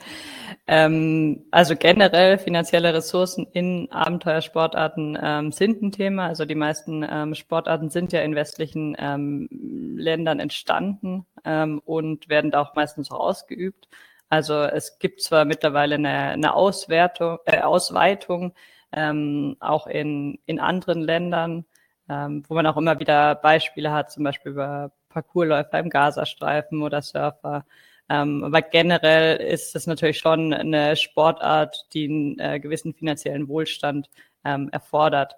Ähm, 0.66 1.45
also 1.50 1.76
generell 1.76 2.38
finanzielle 2.38 2.95
Ressourcen 2.95 3.46
in 3.53 3.92
Abenteuersportarten 3.92 5.18
ähm, 5.20 5.53
sind 5.53 5.83
ein 5.83 5.92
Thema. 5.92 6.26
Also 6.26 6.46
die 6.46 6.54
meisten 6.54 7.04
ähm, 7.08 7.34
Sportarten 7.34 7.91
sind 7.91 8.12
ja 8.12 8.22
in 8.22 8.34
westlichen 8.34 8.96
ähm, 8.99 9.49
Ländern 9.50 10.41
entstanden 10.41 11.26
ähm, 11.45 11.80
und 11.84 12.30
werden 12.30 12.50
da 12.50 12.62
auch 12.62 12.75
meistens 12.75 13.11
ausgeübt. 13.11 13.88
Also 14.30 14.54
es 14.54 14.99
gibt 14.99 15.22
zwar 15.22 15.45
mittlerweile 15.45 15.96
eine, 15.96 16.08
eine 16.08 16.54
Auswertung, 16.54 17.38
äh, 17.45 17.61
Ausweitung 17.61 18.54
ähm, 18.92 19.56
auch 19.60 19.86
in, 19.86 20.38
in 20.46 20.60
anderen 20.60 21.02
Ländern, 21.02 21.64
ähm, 22.08 22.42
wo 22.48 22.54
man 22.54 22.66
auch 22.66 22.76
immer 22.76 23.00
wieder 23.00 23.34
Beispiele 23.34 23.92
hat, 23.92 24.10
zum 24.10 24.24
Beispiel 24.24 24.52
über 24.52 24.92
Parkourläufer 25.08 25.78
im 25.78 25.90
Gazastreifen 25.90 26.82
oder 26.82 27.02
Surfer. 27.02 27.64
Ähm, 28.08 28.44
aber 28.44 28.62
generell 28.62 29.36
ist 29.36 29.76
es 29.76 29.86
natürlich 29.86 30.18
schon 30.18 30.54
eine 30.54 30.96
Sportart, 30.96 31.86
die 31.92 32.08
einen 32.08 32.38
äh, 32.38 32.60
gewissen 32.60 32.94
finanziellen 32.94 33.48
Wohlstand 33.48 34.08
ähm, 34.44 34.70
erfordert. 34.72 35.36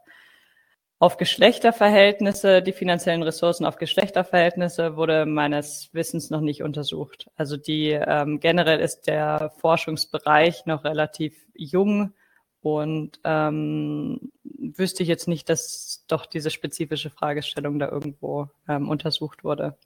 Auf 1.00 1.16
Geschlechterverhältnisse, 1.16 2.60
die 2.62 2.72
finanziellen 2.72 3.22
Ressourcen 3.22 3.64
auf 3.64 3.76
Geschlechterverhältnisse 3.78 4.96
wurde 4.96 5.24
meines 5.24 5.88
Wissens 5.94 6.28
noch 6.28 6.42
nicht 6.42 6.62
untersucht. 6.62 7.30
Also 7.36 7.56
die 7.56 7.92
ähm, 7.92 8.38
generell 8.38 8.80
ist 8.80 9.06
der 9.06 9.50
Forschungsbereich 9.60 10.66
noch 10.66 10.84
relativ 10.84 11.34
jung 11.54 12.12
und 12.62 13.18
ähm, 13.24 14.32
wüsste 14.44 15.02
ich 15.02 15.08
jetzt 15.08 15.28
nicht, 15.28 15.48
dass 15.48 16.04
doch 16.08 16.26
diese 16.26 16.50
spezifische 16.50 17.10
Fragestellung 17.10 17.78
da 17.78 17.88
irgendwo 17.88 18.48
ähm, 18.68 18.88
untersucht 18.88 19.44
wurde. 19.44 19.76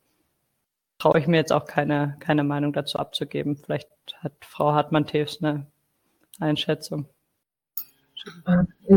Traue 0.98 1.18
ich 1.18 1.26
mir 1.26 1.36
jetzt 1.36 1.52
auch 1.52 1.66
keine, 1.66 2.16
keine 2.20 2.44
Meinung 2.44 2.72
dazu 2.72 2.98
abzugeben. 2.98 3.56
Vielleicht 3.56 3.88
hat 4.18 4.32
Frau 4.40 4.72
Hartmann-Tews 4.72 5.42
eine 5.42 5.66
Einschätzung. 6.40 7.06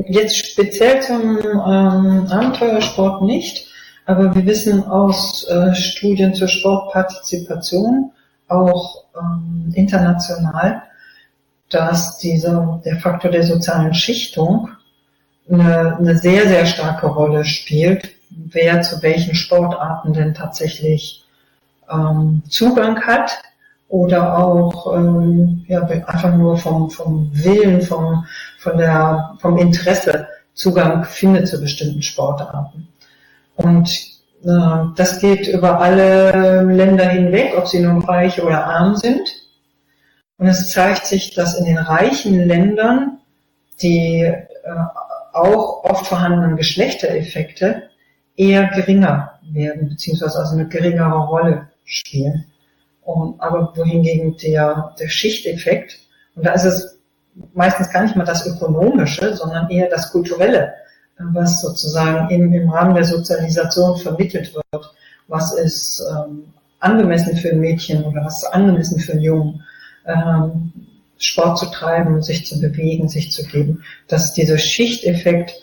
Jetzt 0.08 0.38
speziell 0.38 1.02
zum 1.02 1.38
ähm, 1.40 2.28
Abenteuersport 2.30 3.24
nicht, 3.24 3.68
aber 4.06 4.34
wir 4.34 4.45
wissen 4.45 4.84
aus 4.86 5.45
äh, 5.49 5.76
Studien 5.76 6.34
zur 6.34 6.48
Sportpartizipation 6.48 8.12
auch 8.48 9.04
ähm, 9.20 9.72
international, 9.76 10.82
dass 11.69 12.18
dieser, 12.18 12.81
der 12.85 12.98
Faktor 12.98 13.31
der 13.31 13.44
sozialen 13.44 13.94
Schichtung 13.94 14.69
eine, 15.49 15.98
eine 15.98 16.18
sehr, 16.18 16.48
sehr 16.48 16.65
starke 16.65 17.07
Rolle 17.07 17.45
spielt, 17.45 18.10
wer 18.30 18.81
zu 18.81 19.02
welchen 19.02 19.35
Sportarten 19.35 20.14
denn 20.14 20.34
tatsächlich 20.34 21.26
ähm, 21.89 22.44
Zugang 22.49 23.02
hat 23.02 23.31
oder 23.89 24.38
auch 24.38 24.94
ähm, 24.95 25.65
ja, 25.68 25.81
einfach 25.84 26.35
nur 26.35 26.57
vom, 26.57 26.89
vom 26.89 27.30
Willen, 27.34 27.81
vom, 27.81 28.26
von 28.60 28.77
der, 28.77 29.35
vom 29.39 29.57
Interesse 29.57 30.27
Zugang 30.53 31.06
findet 31.06 31.48
zu 31.48 31.61
bestimmten 31.61 32.02
Sportarten. 32.02 32.88
Und 33.56 33.89
äh, 34.44 34.85
das 34.95 35.19
geht 35.19 35.48
über 35.48 35.80
alle 35.80 36.64
Länder 36.64 37.07
hinweg, 37.07 37.53
ob 37.56 37.68
sie 37.68 37.80
nun 37.80 38.03
reich 38.03 38.41
oder 38.41 38.65
arm 38.65 38.95
sind. 38.95 39.22
Und 40.38 40.48
es 40.48 40.70
zeigt 40.70 41.06
sich, 41.06 41.34
dass 41.34 41.58
in 41.58 41.66
den 41.66 41.78
reichen 41.78 42.48
Ländern 42.48 43.20
die 43.82 44.22
äh, 44.22 44.44
auch 45.34 45.84
oft 45.84 46.08
vorhandenen 46.08 46.58
Geschlechtereffekte 46.58 47.84
eher 48.36 48.68
geringer 48.68 49.40
werden, 49.52 49.90
beziehungsweise 49.90 50.40
also 50.40 50.54
eine 50.54 50.68
geringere 50.68 51.26
Rolle 51.26 51.68
spielen. 51.86 52.46
Und, 53.02 53.40
aber 53.40 53.74
wohingegen 53.76 54.36
der, 54.38 54.94
der 55.00 55.08
Schichteffekt, 55.08 56.00
und 56.36 56.46
da 56.46 56.54
ist 56.54 56.66
es 56.66 56.98
meistens 57.54 57.90
gar 57.90 58.04
nicht 58.04 58.16
mal 58.16 58.26
das 58.26 58.46
Ökonomische, 58.46 59.36
sondern 59.36 59.70
eher 59.70 59.90
das 59.90 60.12
Kulturelle, 60.12 60.74
was 61.18 61.62
sozusagen 61.62 62.30
im, 62.30 62.54
im 62.54 62.70
Rahmen 62.70 62.96
der 62.96 63.06
Sozialisation 63.06 63.98
vermittelt 63.98 64.54
wird. 64.54 64.94
Was 65.28 65.54
ist 65.54 66.04
ähm, 66.12 66.46
angemessen 66.80 67.36
für 67.38 67.50
ein 67.50 67.60
Mädchen 67.60 68.04
oder 68.04 68.26
was 68.26 68.44
ist 68.44 68.54
angemessen 68.54 69.00
für 69.00 69.14
einen 69.14 69.22
Jungen, 69.22 69.64
ähm, 70.08 70.74
Sport 71.18 71.58
zu 71.58 71.66
treiben, 71.68 72.22
sich 72.22 72.46
zu 72.46 72.60
bewegen, 72.60 73.10
sich 73.10 73.32
zu 73.32 73.44
geben, 73.46 73.84
dass 74.08 74.34
dieser 74.34 74.58
Schichteffekt 74.58 75.54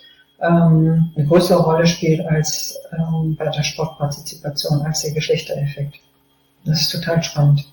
ähm, 0.41 1.13
eine 1.17 1.27
größere 1.27 1.63
Rolle 1.63 1.87
spielt 1.87 2.27
als 2.27 2.77
ähm, 2.93 3.37
bei 3.39 3.49
der 3.49 3.63
Sportpartizipation, 3.63 4.83
als 4.83 5.03
der 5.03 5.13
Geschlechtereffekt. 5.13 5.97
Das 6.65 6.81
ist 6.81 6.93
total 6.93 7.23
spannend. 7.23 7.65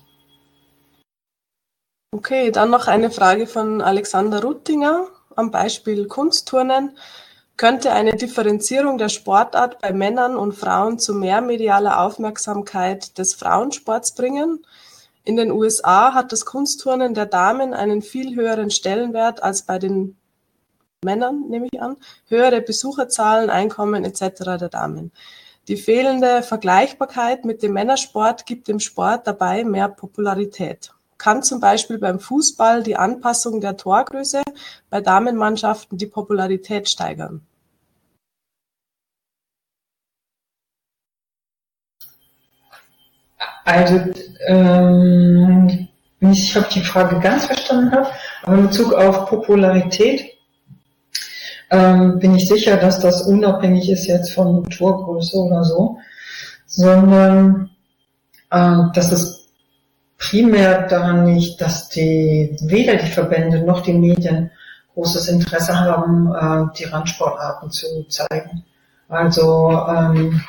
Okay, 2.14 2.50
dann 2.50 2.70
noch 2.70 2.88
eine 2.88 3.10
Frage 3.10 3.46
von 3.46 3.80
Alexander 3.80 4.42
Ruttinger 4.42 5.06
am 5.34 5.50
Beispiel 5.50 6.06
Kunstturnen. 6.06 6.96
Könnte 7.56 7.92
eine 7.92 8.14
Differenzierung 8.16 8.98
der 8.98 9.08
Sportart 9.08 9.80
bei 9.80 9.92
Männern 9.92 10.36
und 10.36 10.52
Frauen 10.52 10.98
zu 10.98 11.14
mehr 11.14 11.40
medialer 11.40 12.00
Aufmerksamkeit 12.00 13.18
des 13.18 13.34
Frauensports 13.34 14.14
bringen? 14.14 14.64
In 15.24 15.36
den 15.36 15.52
USA 15.52 16.14
hat 16.14 16.32
das 16.32 16.44
Kunstturnen 16.44 17.14
der 17.14 17.26
Damen 17.26 17.74
einen 17.74 18.02
viel 18.02 18.34
höheren 18.34 18.70
Stellenwert 18.70 19.42
als 19.42 19.62
bei 19.62 19.78
den 19.78 20.16
Männern, 21.04 21.48
nehme 21.48 21.68
ich 21.70 21.80
an, 21.80 21.96
höhere 22.28 22.60
Besucherzahlen, 22.60 23.48
Einkommen 23.48 24.04
etc. 24.04 24.58
der 24.58 24.68
Damen. 24.68 25.12
Die 25.68 25.76
fehlende 25.76 26.42
Vergleichbarkeit 26.42 27.44
mit 27.44 27.62
dem 27.62 27.72
Männersport 27.72 28.46
gibt 28.46 28.66
dem 28.66 28.80
Sport 28.80 29.28
dabei 29.28 29.62
mehr 29.62 29.88
Popularität. 29.88 30.92
Kann 31.18 31.44
zum 31.44 31.60
Beispiel 31.60 31.98
beim 31.98 32.18
Fußball 32.18 32.82
die 32.82 32.96
Anpassung 32.96 33.60
der 33.60 33.76
Torgröße 33.76 34.42
bei 34.90 35.00
Damenmannschaften 35.00 35.98
die 35.98 36.06
Popularität 36.06 36.88
steigern? 36.88 37.46
Also, 43.64 44.00
ähm, 44.46 45.88
nicht, 46.20 46.56
ob 46.56 46.64
ich 46.68 46.74
die 46.74 46.84
Frage 46.84 47.18
ganz 47.20 47.46
verstanden 47.46 47.92
habe, 47.92 48.08
aber 48.42 48.56
in 48.56 48.66
Bezug 48.68 48.94
auf 48.94 49.28
Popularität 49.28 50.32
ähm, 51.70 52.18
bin 52.18 52.36
ich 52.36 52.48
sicher, 52.48 52.76
dass 52.76 53.00
das 53.00 53.22
unabhängig 53.22 53.90
ist 53.90 54.06
jetzt 54.06 54.34
von 54.34 54.64
Torgröße 54.68 55.36
oder 55.36 55.64
so, 55.64 55.98
sondern 56.66 57.70
äh, 58.50 58.76
dass 58.94 59.10
es 59.10 59.48
primär 60.18 60.86
daran 60.86 61.26
liegt, 61.26 61.60
dass 61.60 61.88
die 61.88 62.56
weder 62.62 62.96
die 62.96 63.10
Verbände 63.10 63.64
noch 63.64 63.80
die 63.80 63.94
Medien 63.94 64.50
großes 64.94 65.28
Interesse 65.28 65.78
haben, 65.78 66.32
äh, 66.32 66.72
die 66.78 66.84
Randsportarten 66.84 67.70
zu 67.70 68.04
zeigen. 68.04 68.64
Also 69.08 69.70
ähm, 69.88 70.40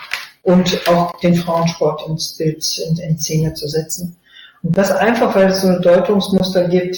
und 0.43 0.87
auch 0.87 1.19
den 1.19 1.35
Frauensport 1.35 2.07
ins 2.07 2.37
Bild, 2.37 2.63
in, 2.89 2.97
in 2.97 3.17
Szene 3.17 3.53
zu 3.53 3.67
setzen. 3.67 4.15
Und 4.61 4.77
das 4.77 4.91
einfach, 4.91 5.35
weil 5.35 5.47
es 5.47 5.61
so 5.61 5.69
ein 5.69 5.81
Deutungsmuster 5.81 6.67
gibt, 6.67 6.97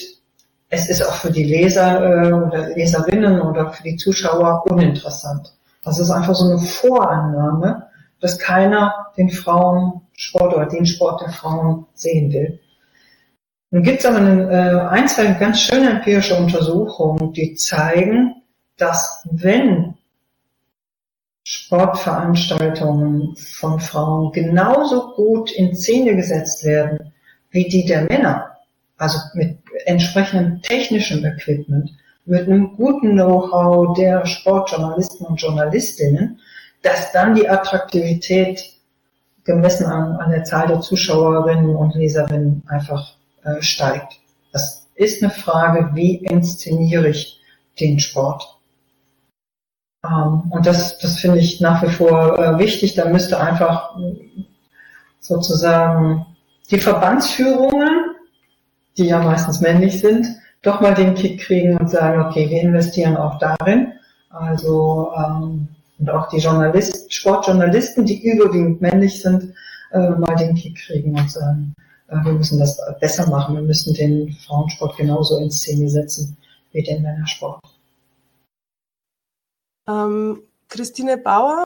es 0.69 0.89
ist 0.89 1.01
auch 1.01 1.15
für 1.15 1.31
die 1.31 1.43
Leser 1.43 2.01
äh, 2.01 2.34
oder 2.34 2.69
Leserinnen 2.69 3.41
oder 3.41 3.72
für 3.72 3.84
die 3.84 3.95
Zuschauer 3.95 4.63
uninteressant. 4.69 5.53
Das 5.84 5.99
ist 5.99 6.09
einfach 6.09 6.35
so 6.35 6.49
eine 6.49 6.59
Vorannahme, 6.59 7.88
dass 8.19 8.39
keiner 8.39 9.07
den 9.17 9.30
Frauensport 9.30 10.55
oder 10.55 10.65
den 10.65 10.85
Sport 10.85 11.22
der 11.22 11.30
Frauen 11.30 11.85
sehen 11.93 12.34
will. 12.34 12.59
Nun 13.69 13.84
gibt 13.84 13.99
es 13.99 14.05
aber 14.05 14.17
eine, 14.17 14.49
äh, 14.49 14.88
ein, 14.89 15.07
zwei 15.07 15.27
ganz 15.34 15.59
schöne 15.59 15.91
empirische 15.91 16.35
Untersuchungen, 16.35 17.34
die 17.34 17.53
zeigen, 17.55 18.41
dass 18.77 19.23
wenn 19.31 19.95
Sportveranstaltungen 21.47 23.35
von 23.35 23.80
Frauen 23.80 24.31
genauso 24.31 25.13
gut 25.13 25.51
in 25.51 25.76
Szene 25.76 26.15
gesetzt 26.15 26.63
werden 26.63 27.13
wie 27.51 27.69
die 27.69 27.85
der 27.85 28.01
Männer, 28.01 28.57
also 28.97 29.19
mit 29.35 29.59
entsprechendem 29.85 30.63
technischem 30.63 31.23
Equipment, 31.23 31.91
mit 32.26 32.47
einem 32.47 32.76
guten 32.76 33.11
Know-how 33.11 33.95
der 33.95 34.26
Sportjournalisten 34.26 35.27
und 35.27 35.39
Journalistinnen, 35.39 36.39
dass 36.81 37.11
dann 37.11 37.35
die 37.35 37.47
Attraktivität 37.47 38.63
gemessen 39.43 39.85
an, 39.85 40.15
an 40.15 40.31
der 40.31 40.45
Zahl 40.45 40.67
der 40.67 40.81
Zuschauerinnen 40.81 41.76
und 41.76 41.93
Leserinnen 41.93 42.63
einfach 42.65 43.17
äh, 43.43 43.61
steigt. 43.61 44.19
Das 44.51 44.88
ist 44.95 45.22
eine 45.22 45.31
Frage, 45.31 45.91
wie 45.93 46.15
inszeniere 46.26 47.09
ich 47.09 47.39
den 47.80 47.99
Sport? 47.99 48.55
Ähm, 50.10 50.52
und 50.52 50.65
das, 50.65 50.98
das 50.99 51.19
finde 51.19 51.40
ich 51.40 51.61
nach 51.61 51.84
wie 51.84 51.91
vor 51.91 52.40
äh, 52.40 52.60
wichtig. 52.60 52.95
Da 52.95 53.10
müsste 53.10 53.40
einfach 53.40 53.95
sozusagen 55.19 56.26
die 56.69 56.80
Verbandsführungen 56.80 58.15
die 58.98 59.06
ja 59.06 59.22
meistens 59.22 59.61
männlich 59.61 59.99
sind, 59.99 60.27
doch 60.61 60.82
mal 60.82 60.94
den 60.94 61.15
Kick 61.15 61.41
kriegen 61.41 61.77
und 61.77 61.90
sagen, 61.90 62.22
okay, 62.22 62.49
wir 62.49 62.61
investieren 62.61 63.18
auch 63.18 63.38
darin. 63.40 63.94
Also 64.30 65.11
ähm, 65.15 65.68
und 65.98 66.10
auch 66.10 66.27
die 66.30 66.40
Journalisten, 66.40 67.10
Sportjournalisten, 67.10 68.06
die 68.06 68.22
überwiegend 68.22 68.82
männlich 68.82 69.22
sind, 69.22 69.53
äh, 69.91 70.10
mal 70.10 70.36
den 70.36 70.56
Kick 70.56 70.77
kriegen 70.77 71.18
und 71.18 71.32
sagen, 71.32 71.73
äh, 72.10 72.18
wir 72.23 72.34
müssen 72.34 72.60
das 72.60 72.77
besser 72.99 73.30
machen, 73.30 73.56
wir 73.56 73.61
müssen 73.61 73.94
den 73.94 74.34
Frauensport 74.45 74.98
genauso 74.98 75.38
in 75.38 75.52
Szene 75.52 75.90
setzen 75.90 76.36
wie 76.72 76.84
den 76.84 77.02
Männersport. 77.02 77.61
Ähm, 79.87 80.41
Christine 80.67 81.17
Bauer, 81.17 81.63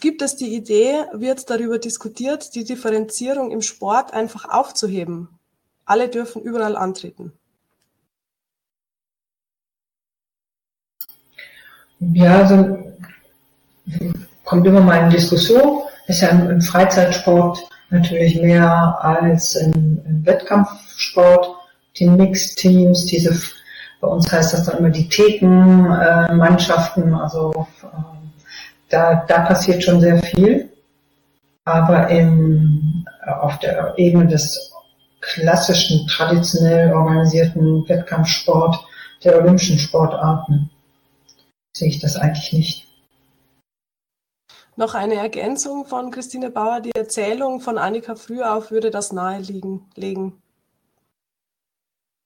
gibt 0.00 0.22
es 0.22 0.36
die 0.36 0.54
Idee, 0.54 1.04
wird 1.12 1.48
darüber 1.48 1.78
diskutiert, 1.78 2.54
die 2.54 2.64
Differenzierung 2.64 3.50
im 3.50 3.62
Sport 3.62 4.12
einfach 4.12 4.48
aufzuheben? 4.48 5.28
Alle 5.84 6.08
dürfen 6.08 6.42
überall 6.42 6.76
antreten. 6.76 7.32
Ja, 12.00 12.38
also 12.38 12.78
kommt 14.44 14.66
immer 14.66 14.80
mal 14.80 15.04
in 15.04 15.10
Diskussion. 15.10 15.82
Ist 16.08 16.22
ja 16.22 16.30
im, 16.30 16.60
Freizeitsport 16.60 17.58
natürlich 17.90 18.40
mehr 18.40 18.98
als 19.00 19.54
im, 19.54 20.02
im 20.04 20.26
Wettkampfsport. 20.26 21.56
Die 21.96 22.06
Mixteams, 22.06 23.06
diese, 23.06 23.38
bei 24.02 24.08
uns 24.08 24.30
heißt 24.30 24.52
das 24.52 24.64
dann 24.64 24.76
immer 24.78 24.90
die 24.90 25.08
Thekenmannschaften, 25.08 27.14
also 27.14 27.66
äh, 27.82 27.86
da, 28.88 29.24
da 29.28 29.44
passiert 29.44 29.84
schon 29.84 30.00
sehr 30.00 30.18
viel. 30.18 30.68
Aber 31.64 32.08
im, 32.08 33.06
auf 33.40 33.60
der 33.60 33.94
Ebene 33.96 34.26
des 34.26 34.74
klassischen, 35.20 36.08
traditionell 36.08 36.92
organisierten 36.92 37.88
Wettkampfsport 37.88 38.84
der 39.22 39.38
olympischen 39.38 39.78
Sportarten 39.78 40.68
sehe 41.72 41.88
ich 41.88 42.00
das 42.00 42.16
eigentlich 42.16 42.52
nicht. 42.52 42.88
Noch 44.74 44.96
eine 44.96 45.14
Ergänzung 45.14 45.84
von 45.84 46.10
Christine 46.10 46.50
Bauer. 46.50 46.80
Die 46.80 46.90
Erzählung 46.96 47.60
von 47.60 47.78
Annika 47.78 48.16
Frühauf 48.16 48.72
würde 48.72 48.90
das 48.90 49.12
nahelegen. 49.12 49.88
Legen. 49.94 50.42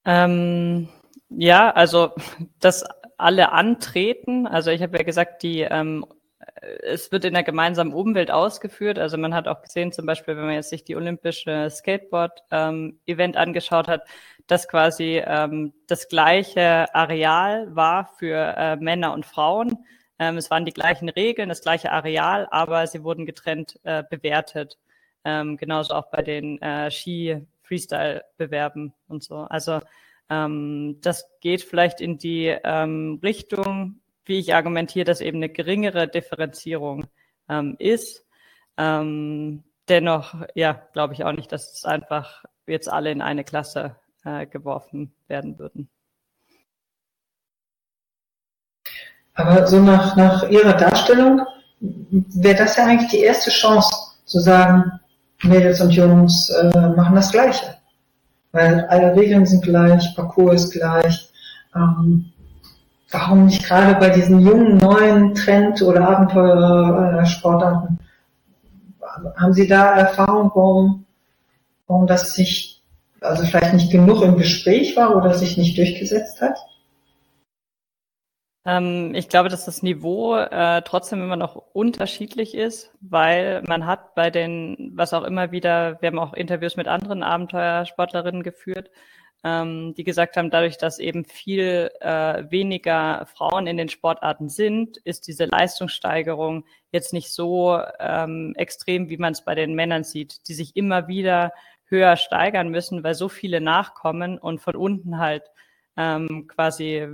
Ähm, 0.06 0.88
ja, 1.28 1.70
also 1.70 2.12
dass 2.60 2.84
alle 3.16 3.52
antreten. 3.52 4.46
Also 4.46 4.70
ich 4.70 4.82
habe 4.82 4.98
ja 4.98 5.04
gesagt, 5.04 5.42
die 5.42 5.60
ähm, 5.60 6.04
es 6.82 7.12
wird 7.12 7.24
in 7.24 7.34
der 7.34 7.42
gemeinsamen 7.42 7.92
Umwelt 7.92 8.30
ausgeführt. 8.30 8.98
Also 8.98 9.18
man 9.18 9.34
hat 9.34 9.48
auch 9.48 9.62
gesehen, 9.62 9.92
zum 9.92 10.06
Beispiel, 10.06 10.36
wenn 10.36 10.46
man 10.46 10.54
jetzt 10.54 10.70
sich 10.70 10.84
die 10.84 10.96
olympische 10.96 11.68
Skateboard-Event 11.70 13.36
ähm, 13.36 13.40
angeschaut 13.40 13.88
hat, 13.88 14.02
dass 14.46 14.68
quasi 14.68 15.22
ähm, 15.24 15.72
das 15.86 16.08
gleiche 16.08 16.94
Areal 16.94 17.74
war 17.74 18.10
für 18.18 18.54
äh, 18.56 18.76
Männer 18.76 19.12
und 19.12 19.26
Frauen. 19.26 19.84
Ähm, 20.18 20.36
es 20.36 20.50
waren 20.50 20.64
die 20.64 20.72
gleichen 20.72 21.08
Regeln, 21.08 21.48
das 21.48 21.62
gleiche 21.62 21.90
Areal, 21.90 22.46
aber 22.50 22.86
sie 22.86 23.02
wurden 23.02 23.26
getrennt 23.26 23.78
äh, 23.82 24.04
bewertet. 24.08 24.78
Ähm, 25.24 25.56
genauso 25.56 25.94
auch 25.94 26.10
bei 26.10 26.22
den 26.22 26.62
äh, 26.62 26.90
Ski-Freestyle-Bewerben 26.90 28.94
und 29.08 29.24
so. 29.24 29.38
Also 29.38 29.80
ähm, 30.30 30.98
das 31.02 31.28
geht 31.40 31.62
vielleicht 31.62 32.00
in 32.00 32.18
die 32.18 32.46
ähm, 32.64 33.20
Richtung, 33.22 34.00
wie 34.24 34.38
ich 34.38 34.54
argumentiere, 34.54 35.04
dass 35.04 35.20
eben 35.20 35.38
eine 35.38 35.48
geringere 35.48 36.08
Differenzierung 36.08 37.06
ähm, 37.48 37.76
ist. 37.78 38.24
Ähm, 38.76 39.62
dennoch, 39.88 40.34
ja, 40.54 40.82
glaube 40.92 41.14
ich 41.14 41.24
auch 41.24 41.32
nicht, 41.32 41.52
dass 41.52 41.72
es 41.72 41.84
einfach 41.84 42.44
jetzt 42.66 42.88
alle 42.88 43.12
in 43.12 43.22
eine 43.22 43.44
Klasse 43.44 43.96
äh, 44.24 44.46
geworfen 44.46 45.12
werden 45.28 45.58
würden. 45.58 45.88
Aber 49.34 49.66
so 49.66 49.78
nach, 49.80 50.16
nach 50.16 50.48
Ihrer 50.48 50.72
Darstellung 50.72 51.42
wäre 51.80 52.56
das 52.56 52.76
ja 52.76 52.86
eigentlich 52.86 53.10
die 53.10 53.20
erste 53.20 53.50
Chance, 53.50 53.94
zu 54.24 54.40
sagen, 54.40 54.90
Mädels 55.42 55.80
und 55.80 55.90
Jungs 55.90 56.50
äh, 56.50 56.88
machen 56.96 57.14
das 57.14 57.30
Gleiche. 57.30 57.76
Weil 58.56 58.86
alle 58.86 59.14
Regeln 59.14 59.44
sind 59.44 59.62
gleich, 59.62 60.14
Parcours 60.16 60.64
ist 60.64 60.72
gleich. 60.72 61.28
Ähm, 61.74 62.32
warum 63.10 63.44
nicht 63.44 63.66
gerade 63.66 64.00
bei 64.00 64.08
diesen 64.08 64.40
jungen, 64.40 64.78
neuen 64.78 65.34
Trend- 65.34 65.82
oder 65.82 66.08
Abenteuersportarten? 66.08 67.98
Haben 69.36 69.52
Sie 69.52 69.68
da 69.68 69.96
Erfahrung, 69.96 70.50
warum, 70.54 71.04
warum 71.86 72.06
das 72.06 72.34
sich, 72.34 72.82
also 73.20 73.44
vielleicht 73.44 73.74
nicht 73.74 73.92
genug 73.92 74.22
im 74.22 74.38
Gespräch 74.38 74.96
war 74.96 75.14
oder 75.14 75.34
sich 75.34 75.58
nicht 75.58 75.76
durchgesetzt 75.76 76.40
hat? 76.40 76.56
Ähm, 78.66 79.14
ich 79.14 79.28
glaube, 79.28 79.48
dass 79.48 79.64
das 79.64 79.82
Niveau 79.82 80.36
äh, 80.36 80.82
trotzdem 80.82 81.22
immer 81.22 81.36
noch 81.36 81.54
unterschiedlich 81.72 82.54
ist, 82.54 82.92
weil 83.00 83.62
man 83.62 83.86
hat 83.86 84.16
bei 84.16 84.30
den, 84.30 84.90
was 84.94 85.14
auch 85.14 85.22
immer 85.22 85.52
wieder, 85.52 86.00
wir 86.00 86.08
haben 86.08 86.18
auch 86.18 86.34
Interviews 86.34 86.76
mit 86.76 86.88
anderen 86.88 87.22
Abenteuersportlerinnen 87.22 88.42
geführt, 88.42 88.90
ähm, 89.44 89.94
die 89.94 90.02
gesagt 90.02 90.36
haben, 90.36 90.50
dadurch, 90.50 90.78
dass 90.78 90.98
eben 90.98 91.24
viel 91.24 91.90
äh, 92.00 92.42
weniger 92.50 93.26
Frauen 93.26 93.68
in 93.68 93.76
den 93.76 93.88
Sportarten 93.88 94.48
sind, 94.48 94.96
ist 94.98 95.28
diese 95.28 95.44
Leistungssteigerung 95.44 96.64
jetzt 96.90 97.12
nicht 97.12 97.30
so 97.30 97.80
ähm, 98.00 98.52
extrem, 98.56 99.08
wie 99.08 99.18
man 99.18 99.32
es 99.32 99.44
bei 99.44 99.54
den 99.54 99.74
Männern 99.74 100.02
sieht, 100.02 100.48
die 100.48 100.54
sich 100.54 100.74
immer 100.74 101.06
wieder 101.06 101.52
höher 101.84 102.16
steigern 102.16 102.70
müssen, 102.70 103.04
weil 103.04 103.14
so 103.14 103.28
viele 103.28 103.60
nachkommen 103.60 104.38
und 104.38 104.60
von 104.60 104.74
unten 104.74 105.18
halt 105.18 105.44
ähm, 105.96 106.48
quasi 106.48 107.06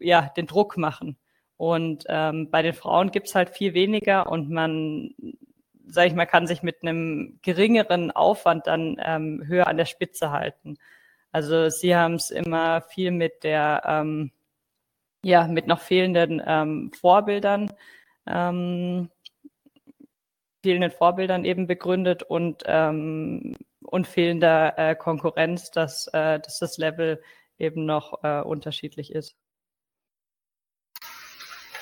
ja 0.00 0.30
den 0.36 0.46
Druck 0.46 0.76
machen. 0.76 1.16
Und 1.56 2.04
ähm, 2.08 2.50
bei 2.50 2.62
den 2.62 2.74
Frauen 2.74 3.10
gibt's 3.10 3.34
halt 3.34 3.50
viel 3.50 3.74
weniger 3.74 4.30
und 4.30 4.50
man, 4.50 5.14
sage 5.86 6.08
ich 6.08 6.14
mal, 6.14 6.26
kann 6.26 6.46
sich 6.46 6.62
mit 6.62 6.82
einem 6.82 7.40
geringeren 7.42 8.12
Aufwand 8.12 8.66
dann 8.66 8.96
ähm, 9.04 9.42
höher 9.46 9.66
an 9.66 9.76
der 9.76 9.86
Spitze 9.86 10.30
halten. 10.30 10.78
Also 11.32 11.68
sie 11.68 11.96
haben 11.96 12.14
es 12.14 12.30
immer 12.30 12.82
viel 12.82 13.10
mit 13.10 13.42
der, 13.44 13.82
ähm, 13.86 14.30
ja, 15.24 15.46
mit 15.48 15.66
noch 15.66 15.80
fehlenden 15.80 16.40
ähm, 16.46 16.92
Vorbildern, 16.92 17.72
ähm, 18.26 19.10
fehlenden 20.62 20.90
Vorbildern 20.92 21.44
eben 21.44 21.66
begründet 21.66 22.22
und 22.22 22.62
ähm, 22.66 23.56
und 23.90 24.06
fehlender 24.06 24.78
äh, 24.78 24.94
Konkurrenz, 24.94 25.70
dass, 25.70 26.08
äh, 26.08 26.40
dass 26.40 26.58
das 26.58 26.78
Level 26.78 27.22
eben 27.58 27.86
noch 27.86 28.22
äh, 28.22 28.40
unterschiedlich 28.40 29.12
ist. 29.12 29.36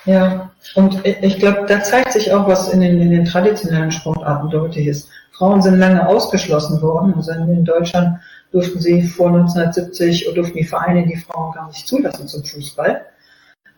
Ja, 0.07 0.51
und 0.74 1.05
ich 1.05 1.39
glaube, 1.39 1.66
da 1.66 1.83
zeigt 1.83 2.12
sich 2.12 2.33
auch, 2.33 2.47
was 2.47 2.73
in 2.73 2.81
den, 2.81 3.01
in 3.01 3.11
den 3.11 3.24
traditionellen 3.24 3.91
Sportarten 3.91 4.51
deutlich 4.51 4.87
ist. 4.87 5.09
Frauen 5.33 5.61
sind 5.61 5.78
lange 5.78 6.09
ausgeschlossen 6.09 6.81
worden. 6.81 7.15
Also 7.15 7.33
in 7.33 7.65
Deutschland 7.65 8.19
durften 8.53 8.81
sie 8.81 9.03
vor 9.03 9.28
1970 9.28 10.28
oder 10.28 10.37
durften 10.37 10.59
die 10.59 10.65
Vereine 10.65 11.07
die 11.07 11.16
Frauen 11.16 11.53
gar 11.53 11.69
nicht 11.69 11.87
zulassen 11.87 12.27
zum 12.27 12.45
Fußball. 12.45 13.03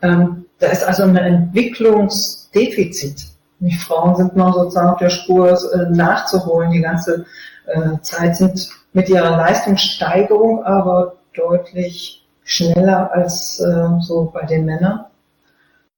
Ähm, 0.03 0.45
da 0.59 0.69
ist 0.69 0.87
also 0.87 1.03
ein 1.03 1.17
Entwicklungsdefizit. 1.17 3.27
Die 3.61 3.75
Frauen 3.75 4.15
sind 4.15 4.37
noch 4.37 4.55
sozusagen 4.55 4.91
auf 4.91 4.99
der 4.99 5.11
Spur 5.11 5.51
äh, 5.51 5.91
nachzuholen. 5.91 6.71
Die 6.71 6.81
ganze 6.81 7.27
äh, 7.67 7.99
Zeit 8.03 8.37
sind 8.37 8.69
mit 8.93 9.09
ihrer 9.09 9.37
Leistungssteigerung 9.37 10.65
aber 10.65 11.17
deutlich 11.35 12.25
schneller 12.45 13.11
als 13.13 13.61
äh, 13.61 13.89
so 14.01 14.31
bei 14.33 14.47
den 14.47 14.65
Männern, 14.65 15.05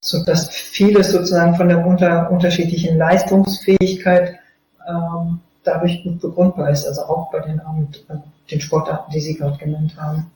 so 0.03 0.23
dass 0.23 0.49
vieles 0.49 1.11
sozusagen 1.11 1.55
von 1.55 1.69
der 1.69 1.85
unter, 1.85 2.29
unterschiedlichen 2.31 2.97
Leistungsfähigkeit 2.97 4.39
ähm, 4.87 5.39
dadurch 5.63 6.03
gut 6.03 6.19
begründbar 6.19 6.71
ist, 6.71 6.85
also 6.87 7.01
auch 7.03 7.31
bei 7.31 7.39
den, 7.41 7.59
äh, 7.59 8.15
den 8.49 8.61
Sportarten, 8.61 9.11
die 9.11 9.19
Sie 9.19 9.35
gerade 9.35 9.57
genannt 9.57 9.95
haben. 9.97 10.31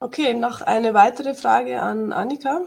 Okay, 0.00 0.34
noch 0.34 0.60
eine 0.60 0.94
weitere 0.94 1.34
Frage 1.34 1.80
an 1.80 2.12
Annika. 2.12 2.62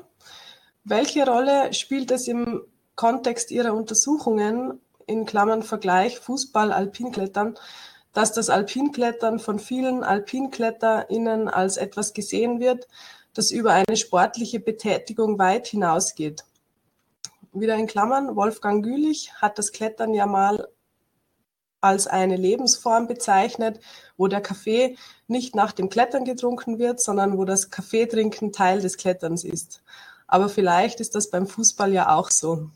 Welche 0.85 1.25
Rolle 1.25 1.73
spielt 1.73 2.11
es 2.11 2.27
im 2.27 2.61
Kontext 2.95 3.51
Ihrer 3.51 3.73
Untersuchungen 3.73 4.79
in 5.07 5.25
Klammern 5.25 5.63
Vergleich 5.63 6.19
Fußball, 6.19 6.71
Alpinklettern 6.71 7.55
dass 8.13 8.31
das 8.31 8.49
Alpinklettern 8.49 9.39
von 9.39 9.59
vielen 9.59 10.03
AlpinkletterInnen 10.03 11.49
als 11.49 11.77
etwas 11.77 12.13
gesehen 12.13 12.59
wird, 12.59 12.87
das 13.33 13.51
über 13.51 13.73
eine 13.73 13.97
sportliche 13.97 14.59
Betätigung 14.59 15.39
weit 15.39 15.67
hinausgeht. 15.67 16.43
Wieder 17.51 17.75
in 17.75 17.87
Klammern, 17.87 18.35
Wolfgang 18.35 18.83
Gülich 18.83 19.33
hat 19.35 19.57
das 19.57 19.71
Klettern 19.71 20.13
ja 20.13 20.25
mal 20.25 20.67
als 21.81 22.07
eine 22.07 22.37
Lebensform 22.37 23.07
bezeichnet, 23.07 23.79
wo 24.15 24.27
der 24.27 24.41
Kaffee 24.41 24.97
nicht 25.27 25.53
nach 25.53 25.73
dem 25.73 25.89
Klettern 25.89 26.23
getrunken 26.23 26.79
wird, 26.79 27.01
sondern 27.01 27.37
wo 27.37 27.43
das 27.43 27.69
Kaffeetrinken 27.69 28.53
Teil 28.53 28.81
des 28.81 28.97
Kletterns 28.97 29.43
ist. 29.43 29.83
Aber 30.25 30.47
vielleicht 30.47 31.01
ist 31.01 31.13
das 31.13 31.29
beim 31.29 31.45
Fußball 31.45 31.91
ja 31.91 32.15
auch 32.15 32.31
so. 32.31 32.69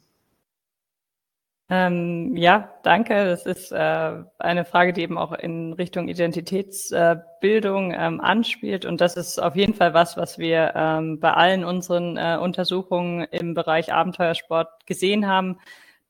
Ähm, 1.69 2.37
ja, 2.37 2.73
danke. 2.83 3.25
Das 3.25 3.45
ist 3.45 3.71
äh, 3.73 4.13
eine 4.39 4.63
Frage, 4.63 4.93
die 4.93 5.01
eben 5.01 5.17
auch 5.17 5.33
in 5.33 5.73
Richtung 5.73 6.07
Identitätsbildung 6.07 7.91
äh, 7.91 8.07
ähm, 8.07 8.21
anspielt. 8.21 8.85
Und 8.85 9.01
das 9.01 9.17
ist 9.17 9.37
auf 9.37 9.55
jeden 9.57 9.73
Fall 9.73 9.93
was, 9.93 10.15
was 10.15 10.37
wir 10.37 10.73
ähm, 10.75 11.19
bei 11.19 11.33
allen 11.33 11.65
unseren 11.65 12.15
äh, 12.15 12.37
Untersuchungen 12.41 13.25
im 13.31 13.53
Bereich 13.53 13.91
Abenteuersport 13.91 14.85
gesehen 14.85 15.27
haben, 15.27 15.59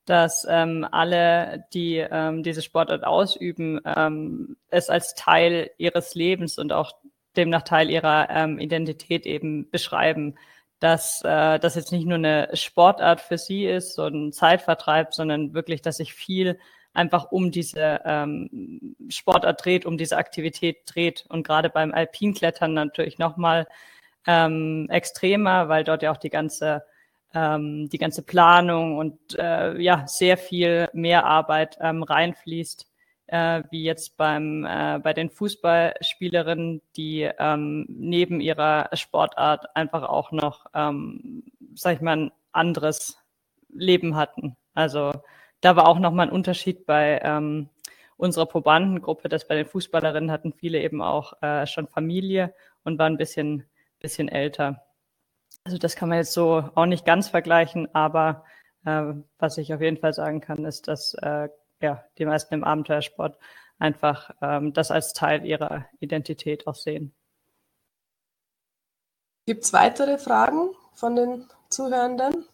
dass 0.05 0.45
ähm, 0.47 0.87
alle, 0.91 1.65
die 1.73 1.97
ähm, 1.97 2.43
diese 2.43 2.61
Sportart 2.61 3.03
ausüben, 3.03 3.81
ähm, 3.83 4.57
es 4.69 4.89
als 4.91 5.15
Teil 5.15 5.71
ihres 5.79 6.13
Lebens 6.13 6.59
und 6.59 6.71
auch 6.71 6.91
demnach 7.35 7.63
Teil 7.63 7.91
ihrer 7.91 8.47
Identität 8.57 9.27
eben 9.27 9.69
beschreiben 9.69 10.35
dass 10.79 11.21
äh, 11.23 11.59
das 11.59 11.75
jetzt 11.75 11.91
nicht 11.91 12.05
nur 12.05 12.17
eine 12.17 12.49
Sportart 12.53 13.21
für 13.21 13.37
sie 13.37 13.65
ist, 13.65 13.95
so 13.95 14.05
ein 14.05 14.31
Zeitvertreib, 14.31 15.13
sondern 15.13 15.53
wirklich, 15.53 15.81
dass 15.81 15.97
sich 15.97 16.13
viel 16.13 16.59
einfach 16.93 17.31
um 17.31 17.51
diese 17.51 18.01
ähm, 18.05 18.95
Sportart 19.09 19.63
dreht, 19.63 19.85
um 19.85 19.97
diese 19.97 20.17
Aktivität 20.17 20.77
dreht. 20.85 21.25
Und 21.29 21.45
gerade 21.45 21.69
beim 21.69 21.93
Alpinklettern 21.93 22.73
natürlich 22.73 23.19
nochmal 23.19 23.67
ähm, 24.25 24.87
extremer, 24.89 25.69
weil 25.69 25.83
dort 25.83 26.03
ja 26.03 26.11
auch 26.11 26.17
die 26.17 26.29
ganze 26.29 26.83
ähm, 27.33 27.89
die 27.89 27.97
ganze 27.97 28.23
Planung 28.23 28.97
und 28.97 29.37
äh, 29.37 29.79
ja 29.81 30.05
sehr 30.07 30.37
viel 30.37 30.89
mehr 30.93 31.25
Arbeit 31.25 31.77
ähm, 31.81 32.03
reinfließt 32.03 32.87
äh, 33.27 33.63
wie 33.69 33.83
jetzt 33.83 34.17
beim, 34.17 34.65
äh, 34.65 34.99
bei 34.99 35.13
den 35.13 35.29
Fußballspielerinnen, 35.29 36.81
die 36.95 37.29
ähm, 37.37 37.85
neben 37.89 38.41
ihrer 38.41 38.89
Sportart 38.93 39.75
einfach 39.75 40.03
auch 40.03 40.31
noch, 40.31 40.65
ähm, 40.73 41.43
sag 41.75 41.95
ich 41.95 42.01
mal, 42.01 42.17
ein 42.17 42.31
anderes 42.51 43.17
Leben 43.69 44.15
hatten. 44.15 44.55
Also 44.73 45.11
da 45.61 45.75
war 45.75 45.87
auch 45.87 45.99
nochmal 45.99 46.27
ein 46.27 46.33
Unterschied 46.33 46.85
bei 46.85 47.19
ähm, 47.23 47.69
unserer 48.15 48.45
Probandengruppe, 48.45 49.29
dass 49.29 49.47
bei 49.47 49.55
den 49.55 49.65
Fußballerinnen 49.65 50.31
hatten 50.31 50.53
viele 50.53 50.81
eben 50.81 51.01
auch 51.01 51.33
äh, 51.41 51.67
schon 51.67 51.87
Familie 51.87 52.53
und 52.83 52.97
waren 52.97 53.13
ein 53.13 53.17
bisschen, 53.17 53.65
bisschen 53.99 54.29
älter. 54.29 54.83
Also 55.63 55.77
das 55.77 55.95
kann 55.95 56.09
man 56.09 56.19
jetzt 56.19 56.33
so 56.33 56.69
auch 56.75 56.85
nicht 56.85 57.05
ganz 57.05 57.27
vergleichen, 57.27 57.93
aber 57.93 58.45
äh, 58.85 59.13
was 59.37 59.57
ich 59.57 59.73
auf 59.73 59.81
jeden 59.81 59.97
Fall 59.97 60.13
sagen 60.13 60.39
kann, 60.41 60.63
ist, 60.65 60.87
dass 60.87 61.13
äh, 61.15 61.49
ja, 61.81 62.03
die 62.17 62.25
meisten 62.25 62.53
im 62.53 62.63
Abenteuersport 62.63 63.37
einfach 63.79 64.31
ähm, 64.41 64.73
das 64.73 64.91
als 64.91 65.13
Teil 65.13 65.45
ihrer 65.45 65.85
Identität 65.99 66.67
auch 66.67 66.75
sehen. 66.75 67.13
Gibt 69.45 69.63
es 69.63 69.73
weitere 69.73 70.17
Fragen 70.17 70.71
von 70.93 71.15
den 71.15 71.45
Zuhörenden? 71.69 72.45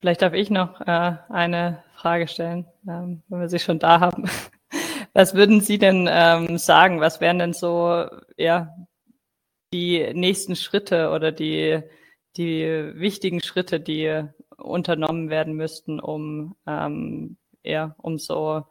Vielleicht 0.00 0.20
darf 0.20 0.32
ich 0.32 0.50
noch 0.50 0.80
äh, 0.80 1.16
eine 1.28 1.84
Frage 1.94 2.26
stellen, 2.26 2.66
ähm, 2.88 3.22
wenn 3.28 3.40
wir 3.40 3.48
sie 3.48 3.60
schon 3.60 3.78
da 3.78 4.00
haben. 4.00 4.28
Was 5.14 5.34
würden 5.34 5.60
Sie 5.60 5.78
denn 5.78 6.08
ähm, 6.10 6.56
sagen? 6.56 7.00
Was 7.00 7.20
wären 7.20 7.38
denn 7.38 7.52
so 7.52 8.06
ja, 8.36 8.74
die 9.72 10.12
nächsten 10.14 10.56
Schritte 10.56 11.10
oder 11.10 11.32
die, 11.32 11.82
die 12.36 12.92
wichtigen 12.94 13.42
Schritte, 13.42 13.78
die 13.78 14.24
unternommen 14.56 15.30
werden 15.30 15.54
müssten, 15.54 16.00
um, 16.00 16.56
ähm, 16.66 17.36
ja, 17.62 17.94
um 17.98 18.18
so 18.18 18.64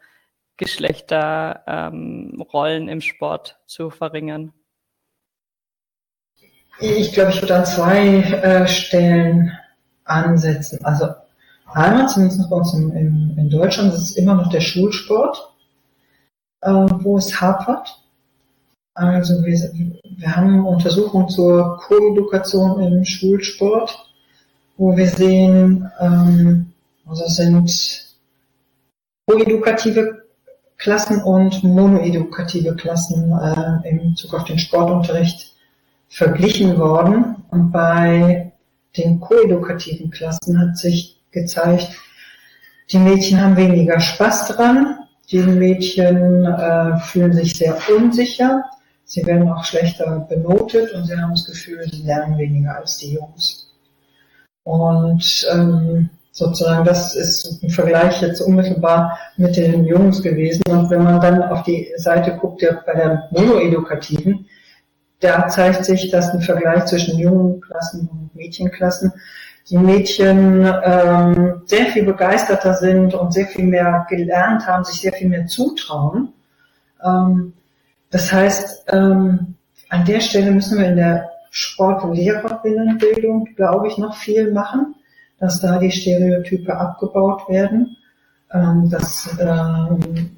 Geschlechterrollen 0.57 2.83
ähm, 2.83 2.89
im 2.89 3.01
Sport 3.01 3.59
zu 3.65 3.89
verringern? 3.89 4.53
Ich 6.79 7.13
glaube, 7.13 7.31
ich 7.31 7.41
würde 7.41 7.55
an 7.55 7.65
zwei 7.65 8.21
äh, 8.21 8.67
Stellen 8.67 9.57
ansetzen. 10.05 10.83
Also 10.83 11.07
einmal, 11.65 12.07
zumindest 12.07 12.49
bei 12.49 12.55
uns 12.55 12.73
in, 12.73 12.91
in, 12.91 13.37
in 13.37 13.49
Deutschland, 13.49 13.93
das 13.93 14.01
ist 14.01 14.17
immer 14.17 14.35
noch 14.35 14.49
der 14.49 14.61
Schulsport, 14.61 15.53
äh, 16.61 16.71
wo 16.71 17.17
es 17.17 17.39
hapert. 17.39 17.97
Also 18.93 19.43
wir, 19.45 19.57
wir 20.17 20.35
haben 20.35 20.65
Untersuchungen 20.65 21.29
zur 21.29 21.77
Koedukation 21.77 22.81
im 22.81 23.05
Schulsport, 23.05 24.10
wo 24.77 24.95
wir 24.95 25.07
sehen, 25.07 25.89
ähm, 25.99 26.73
also 27.07 27.27
sind 27.27 27.69
koedukative 29.27 30.23
Klassen 30.77 31.21
und 31.21 31.63
monoedukative 31.63 32.75
Klassen 32.75 33.31
äh, 33.31 33.89
im 33.89 34.09
Bezug 34.09 34.33
auf 34.33 34.45
den 34.45 34.57
Sportunterricht 34.57 35.53
verglichen 36.09 36.77
worden. 36.79 37.35
Und 37.51 37.71
bei 37.71 38.51
den 38.97 39.19
koedukativen 39.19 40.09
Klassen 40.09 40.59
hat 40.59 40.77
sich 40.77 41.21
gezeigt, 41.31 41.91
die 42.91 42.97
Mädchen 42.97 43.39
haben 43.39 43.55
weniger 43.55 43.99
Spaß 43.99 44.49
dran, 44.49 44.97
die 45.31 45.39
Mädchen 45.39 46.45
äh, 46.45 46.97
fühlen 46.99 47.31
sich 47.31 47.55
sehr 47.55 47.77
unsicher, 47.95 48.65
sie 49.05 49.25
werden 49.25 49.47
auch 49.49 49.63
schlechter 49.63 50.27
benotet 50.27 50.91
und 50.93 51.05
sie 51.05 51.15
haben 51.15 51.31
das 51.31 51.45
Gefühl, 51.45 51.87
sie 51.89 52.03
lernen 52.03 52.37
weniger 52.37 52.75
als 52.75 52.97
die 52.97 53.13
Jungs. 53.13 53.70
Und 54.63 55.47
ähm, 55.51 56.09
sozusagen, 56.31 56.85
das 56.85 57.15
ist 57.15 57.63
ein 57.63 57.69
Vergleich 57.69 58.21
jetzt 58.21 58.41
unmittelbar 58.41 59.17
mit 59.37 59.57
den 59.57 59.85
Jungs 59.85 60.21
gewesen. 60.21 60.63
Und 60.69 60.89
wenn 60.89 61.03
man 61.03 61.19
dann 61.19 61.43
auf 61.43 61.63
die 61.63 61.91
Seite 61.97 62.37
guckt, 62.37 62.61
der, 62.61 62.83
bei 62.85 62.93
der 62.93 63.27
Monoedukativen, 63.31 64.45
da 65.19 65.47
zeigt 65.47 65.85
sich, 65.85 66.09
dass 66.09 66.33
ein 66.33 66.41
Vergleich 66.41 66.85
zwischen 66.85 67.19
jungen 67.19 67.61
Klassen 67.61 68.09
und 68.11 68.35
Mädchenklassen 68.35 69.13
die 69.69 69.77
Mädchen 69.77 70.65
ähm, 70.83 71.61
sehr 71.65 71.85
viel 71.87 72.03
begeisterter 72.03 72.73
sind 72.73 73.13
und 73.13 73.31
sehr 73.33 73.45
viel 73.45 73.65
mehr 73.65 74.05
gelernt 74.09 74.65
haben, 74.65 74.83
sich 74.83 75.01
sehr 75.01 75.13
viel 75.13 75.29
mehr 75.29 75.45
zutrauen. 75.45 76.33
Ähm, 77.03 77.53
das 78.09 78.33
heißt, 78.33 78.85
ähm, 78.91 79.55
an 79.89 80.05
der 80.05 80.19
Stelle 80.19 80.51
müssen 80.51 80.79
wir 80.79 80.87
in 80.87 80.95
der 80.95 81.30
Sport- 81.51 82.03
und 82.03 82.15
Lehrerinnenbildung, 82.15 83.45
glaube 83.55 83.87
ich, 83.87 83.99
noch 83.99 84.15
viel 84.15 84.51
machen 84.51 84.95
dass 85.41 85.59
da 85.59 85.79
die 85.79 85.91
Stereotype 85.91 86.73
abgebaut 86.73 87.49
werden, 87.49 87.97
ähm, 88.53 88.89
dass 88.89 89.27
ähm, 89.41 90.37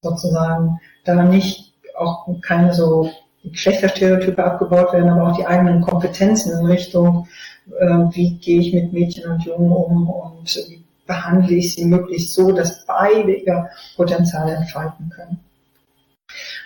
sozusagen 0.00 0.80
da 1.04 1.24
nicht 1.24 1.74
auch 1.96 2.28
keine 2.40 2.72
so 2.72 3.10
Geschlechterstereotype 3.42 4.42
abgebaut 4.42 4.92
werden, 4.92 5.10
aber 5.10 5.30
auch 5.30 5.36
die 5.36 5.44
eigenen 5.44 5.80
Kompetenzen 5.80 6.58
in 6.58 6.66
Richtung, 6.66 7.26
äh, 7.78 7.86
wie 8.12 8.38
gehe 8.38 8.60
ich 8.60 8.72
mit 8.72 8.92
Mädchen 8.92 9.30
und 9.30 9.44
Jungen 9.44 9.72
um 9.72 10.08
und 10.08 10.56
wie 10.68 10.84
behandle 11.06 11.56
ich 11.56 11.74
sie 11.74 11.84
möglichst 11.84 12.34
so, 12.34 12.52
dass 12.52 12.86
beide 12.86 13.34
ihr 13.34 13.68
Potenzial 13.96 14.48
entfalten 14.48 15.10
können. 15.10 15.40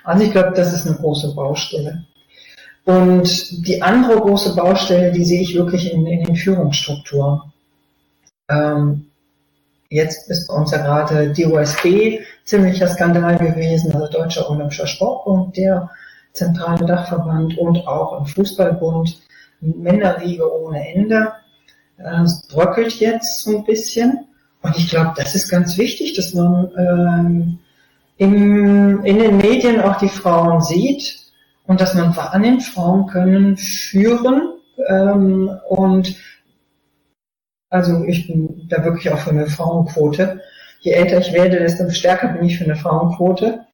Also 0.05 0.23
ich 0.23 0.31
glaube, 0.31 0.53
das 0.55 0.73
ist 0.73 0.87
eine 0.87 0.97
große 0.97 1.35
Baustelle. 1.35 2.05
Und 2.89 3.67
die 3.67 3.83
andere 3.83 4.19
große 4.19 4.57
Baustelle, 4.57 5.13
die 5.13 5.23
sehe 5.23 5.43
ich 5.43 5.55
wirklich 5.55 5.93
in, 5.93 6.07
in 6.07 6.25
den 6.25 6.35
Führungsstrukturen. 6.35 7.43
Ähm, 8.49 9.11
jetzt 9.91 10.31
ist 10.31 10.49
bei 10.49 10.55
uns 10.55 10.71
ja 10.71 10.79
gerade 10.79 11.31
DOSB 11.35 12.21
ziemlicher 12.47 12.89
Skandal 12.89 13.37
gewesen, 13.37 13.93
also 13.93 14.09
Deutscher 14.09 14.49
Olympischer 14.49 14.87
Sportbund, 14.87 15.55
der 15.59 15.91
zentrale 16.33 16.87
Dachverband 16.87 17.59
und 17.59 17.87
auch 17.87 18.21
im 18.21 18.25
Fußballbund 18.25 19.21
Männerriege 19.61 20.51
ohne 20.51 20.89
Ende. 20.95 21.33
Äh, 21.99 22.23
es 22.23 22.41
bröckelt 22.49 22.95
jetzt 23.01 23.43
so 23.43 23.59
ein 23.59 23.65
bisschen. 23.65 24.25
Und 24.63 24.79
ich 24.79 24.89
glaube, 24.89 25.13
das 25.15 25.35
ist 25.35 25.51
ganz 25.51 25.77
wichtig, 25.77 26.15
dass 26.15 26.33
man 26.33 26.71
ähm, 26.79 27.59
im, 28.17 29.05
in 29.05 29.19
den 29.19 29.37
Medien 29.37 29.79
auch 29.83 29.99
die 29.99 30.09
Frauen 30.09 30.63
sieht 30.63 31.28
und 31.69 31.81
dass 31.81 31.95
man 31.95 32.17
wahrnimmt, 32.17 32.65
Frauen 32.65 33.07
können 33.07 33.57
führen 33.57 34.55
ähm, 34.89 35.51
und 35.69 36.17
also 37.69 38.05
ich 38.05 38.27
bin 38.27 38.67
da 38.69 38.83
wirklich 38.85 39.13
auch 39.13 39.19
für 39.19 39.31
eine 39.31 39.47
Frauenquote. 39.47 40.41
Je 40.81 40.93
älter 40.93 41.19
ich 41.19 41.35
werde, 41.35 41.59
desto 41.59 41.89
stärker 41.91 42.29
bin 42.29 42.47
ich 42.47 42.57
für 42.57 42.65
eine 42.65 42.77
Frauenquote. 42.77 43.67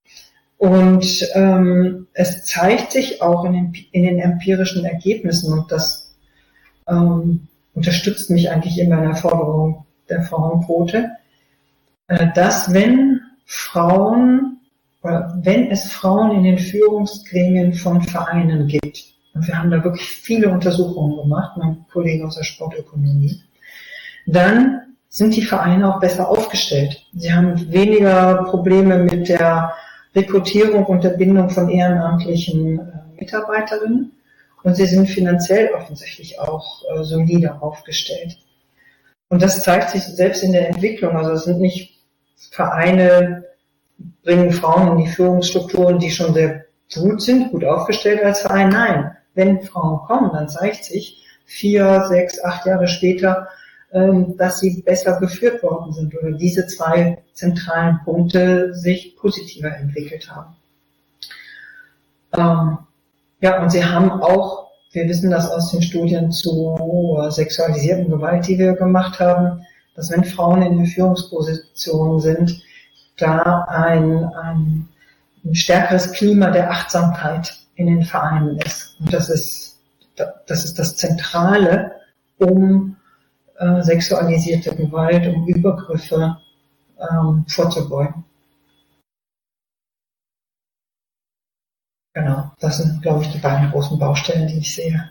Und 0.58 1.28
ähm, 1.34 2.08
es 2.14 2.44
zeigt 2.46 2.90
sich 2.90 3.22
auch 3.22 3.44
in 3.44 3.52
den, 3.52 3.74
in 3.92 4.02
den 4.02 4.18
empirischen 4.18 4.84
Ergebnissen 4.84 5.52
und 5.52 5.70
das 5.70 6.16
ähm, 6.88 7.46
unterstützt 7.74 8.30
mich 8.30 8.50
eigentlich 8.50 8.78
in 8.78 8.88
meiner 8.88 9.14
Forderung 9.14 9.86
der 10.08 10.22
Frauenquote, 10.22 11.10
äh, 12.08 12.26
dass 12.34 12.72
wenn 12.72 13.20
Frauen 13.44 14.53
wenn 15.04 15.70
es 15.70 15.92
Frauen 15.92 16.36
in 16.36 16.44
den 16.44 16.58
Führungsgremien 16.58 17.74
von 17.74 18.00
Vereinen 18.02 18.66
gibt, 18.66 19.14
und 19.34 19.46
wir 19.46 19.58
haben 19.58 19.70
da 19.70 19.82
wirklich 19.82 20.08
viele 20.08 20.48
Untersuchungen 20.48 21.16
gemacht, 21.22 21.56
mein 21.56 21.84
Kollege 21.92 22.26
aus 22.26 22.36
der 22.36 22.44
Sportökonomie, 22.44 23.42
dann 24.26 24.96
sind 25.08 25.36
die 25.36 25.42
Vereine 25.42 25.94
auch 25.94 26.00
besser 26.00 26.28
aufgestellt. 26.28 27.04
Sie 27.12 27.32
haben 27.32 27.70
weniger 27.70 28.44
Probleme 28.44 28.98
mit 28.98 29.28
der 29.28 29.74
Rekrutierung 30.14 30.86
und 30.86 31.04
der 31.04 31.10
Bindung 31.10 31.50
von 31.50 31.68
ehrenamtlichen 31.68 32.78
äh, 32.78 33.20
Mitarbeiterinnen 33.20 34.12
und 34.62 34.74
sie 34.74 34.86
sind 34.86 35.08
finanziell 35.08 35.70
offensichtlich 35.74 36.38
auch 36.38 36.82
äh, 36.90 37.04
solider 37.04 37.62
aufgestellt. 37.62 38.38
Und 39.28 39.42
das 39.42 39.62
zeigt 39.62 39.90
sich 39.90 40.02
selbst 40.02 40.42
in 40.42 40.52
der 40.52 40.68
Entwicklung. 40.68 41.16
Also 41.16 41.32
es 41.32 41.44
sind 41.44 41.60
nicht 41.60 42.00
Vereine, 42.50 43.43
bringen 44.22 44.50
Frauen 44.50 44.92
in 44.92 45.04
die 45.04 45.10
Führungsstrukturen, 45.10 45.98
die 45.98 46.10
schon 46.10 46.34
sehr 46.34 46.64
gut 46.94 47.22
sind, 47.22 47.50
gut 47.50 47.64
aufgestellt 47.64 48.22
als 48.22 48.40
Verein. 48.40 48.70
Nein, 48.70 49.16
wenn 49.34 49.62
Frauen 49.62 50.00
kommen, 50.06 50.30
dann 50.32 50.48
zeigt 50.48 50.84
sich 50.84 51.22
vier, 51.44 52.04
sechs, 52.08 52.42
acht 52.42 52.66
Jahre 52.66 52.88
später, 52.88 53.48
ähm, 53.92 54.36
dass 54.36 54.60
sie 54.60 54.82
besser 54.82 55.18
geführt 55.20 55.62
worden 55.62 55.92
sind 55.92 56.14
oder 56.16 56.32
diese 56.32 56.66
zwei 56.66 57.22
zentralen 57.32 58.00
Punkte 58.04 58.74
sich 58.74 59.16
positiver 59.16 59.74
entwickelt 59.76 60.30
haben. 60.30 60.56
Ähm, 62.36 62.78
ja, 63.40 63.62
und 63.62 63.70
sie 63.70 63.84
haben 63.84 64.10
auch, 64.10 64.68
wir 64.92 65.08
wissen 65.08 65.30
das 65.30 65.50
aus 65.50 65.70
den 65.70 65.82
Studien 65.82 66.32
zu 66.32 67.18
sexualisierten 67.28 68.08
Gewalt, 68.08 68.46
die 68.46 68.58
wir 68.58 68.72
gemacht 68.72 69.20
haben, 69.20 69.64
dass 69.94 70.10
wenn 70.10 70.24
Frauen 70.24 70.62
in 70.62 70.78
den 70.78 70.86
Führungspositionen 70.86 72.20
sind, 72.20 72.62
da 73.16 73.64
ein, 73.68 74.24
ein, 74.24 74.88
ein 75.44 75.54
stärkeres 75.54 76.12
Klima 76.12 76.50
der 76.50 76.70
Achtsamkeit 76.70 77.58
in 77.76 77.86
den 77.86 78.02
Vereinen 78.02 78.58
ist. 78.58 78.96
Und 79.00 79.12
das 79.12 79.28
ist, 79.28 79.80
das 80.46 80.64
ist 80.64 80.78
das 80.78 80.96
Zentrale, 80.96 82.00
um 82.38 82.96
äh, 83.58 83.82
sexualisierte 83.82 84.74
Gewalt, 84.74 85.26
um 85.26 85.46
Übergriffe 85.46 86.36
ähm, 86.98 87.44
vorzubeugen. 87.48 88.24
Genau, 92.14 92.52
das 92.60 92.78
sind, 92.78 93.02
glaube 93.02 93.24
ich, 93.24 93.32
die 93.32 93.38
beiden 93.38 93.70
großen 93.72 93.98
Baustellen, 93.98 94.46
die 94.46 94.58
ich 94.58 94.74
sehe. 94.74 95.10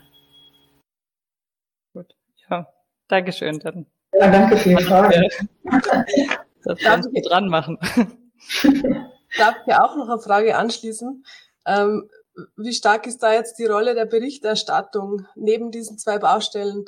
Gut, 1.92 2.14
ja, 2.48 2.66
Dankeschön. 3.08 3.58
Dann. 3.58 3.86
Ja, 4.18 4.30
danke 4.30 4.56
für 4.56 4.70
die 4.70 4.84
Frage. 4.84 5.28
Das 6.64 6.78
kannst 6.80 7.10
du 7.12 7.20
dran 7.20 7.48
machen. 7.48 7.78
Darf 9.38 9.56
ich 9.66 9.74
auch 9.74 9.96
noch 9.96 10.08
eine 10.08 10.20
Frage 10.20 10.56
anschließen? 10.56 11.24
Ähm, 11.66 12.08
wie 12.56 12.72
stark 12.72 13.06
ist 13.06 13.22
da 13.22 13.32
jetzt 13.32 13.58
die 13.58 13.66
Rolle 13.66 13.94
der 13.94 14.06
Berichterstattung 14.06 15.26
neben 15.34 15.70
diesen 15.70 15.98
zwei 15.98 16.18
Baustellen? 16.18 16.84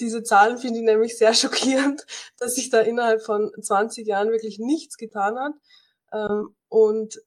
Diese 0.00 0.22
Zahlen 0.22 0.58
finde 0.58 0.80
ich 0.80 0.84
nämlich 0.84 1.18
sehr 1.18 1.34
schockierend, 1.34 2.04
dass 2.38 2.56
sich 2.56 2.70
da 2.70 2.80
innerhalb 2.80 3.22
von 3.22 3.50
20 3.60 4.06
Jahren 4.06 4.30
wirklich 4.30 4.58
nichts 4.58 4.96
getan 4.96 5.38
hat. 5.38 5.52
Ähm, 6.12 6.54
und 6.68 7.20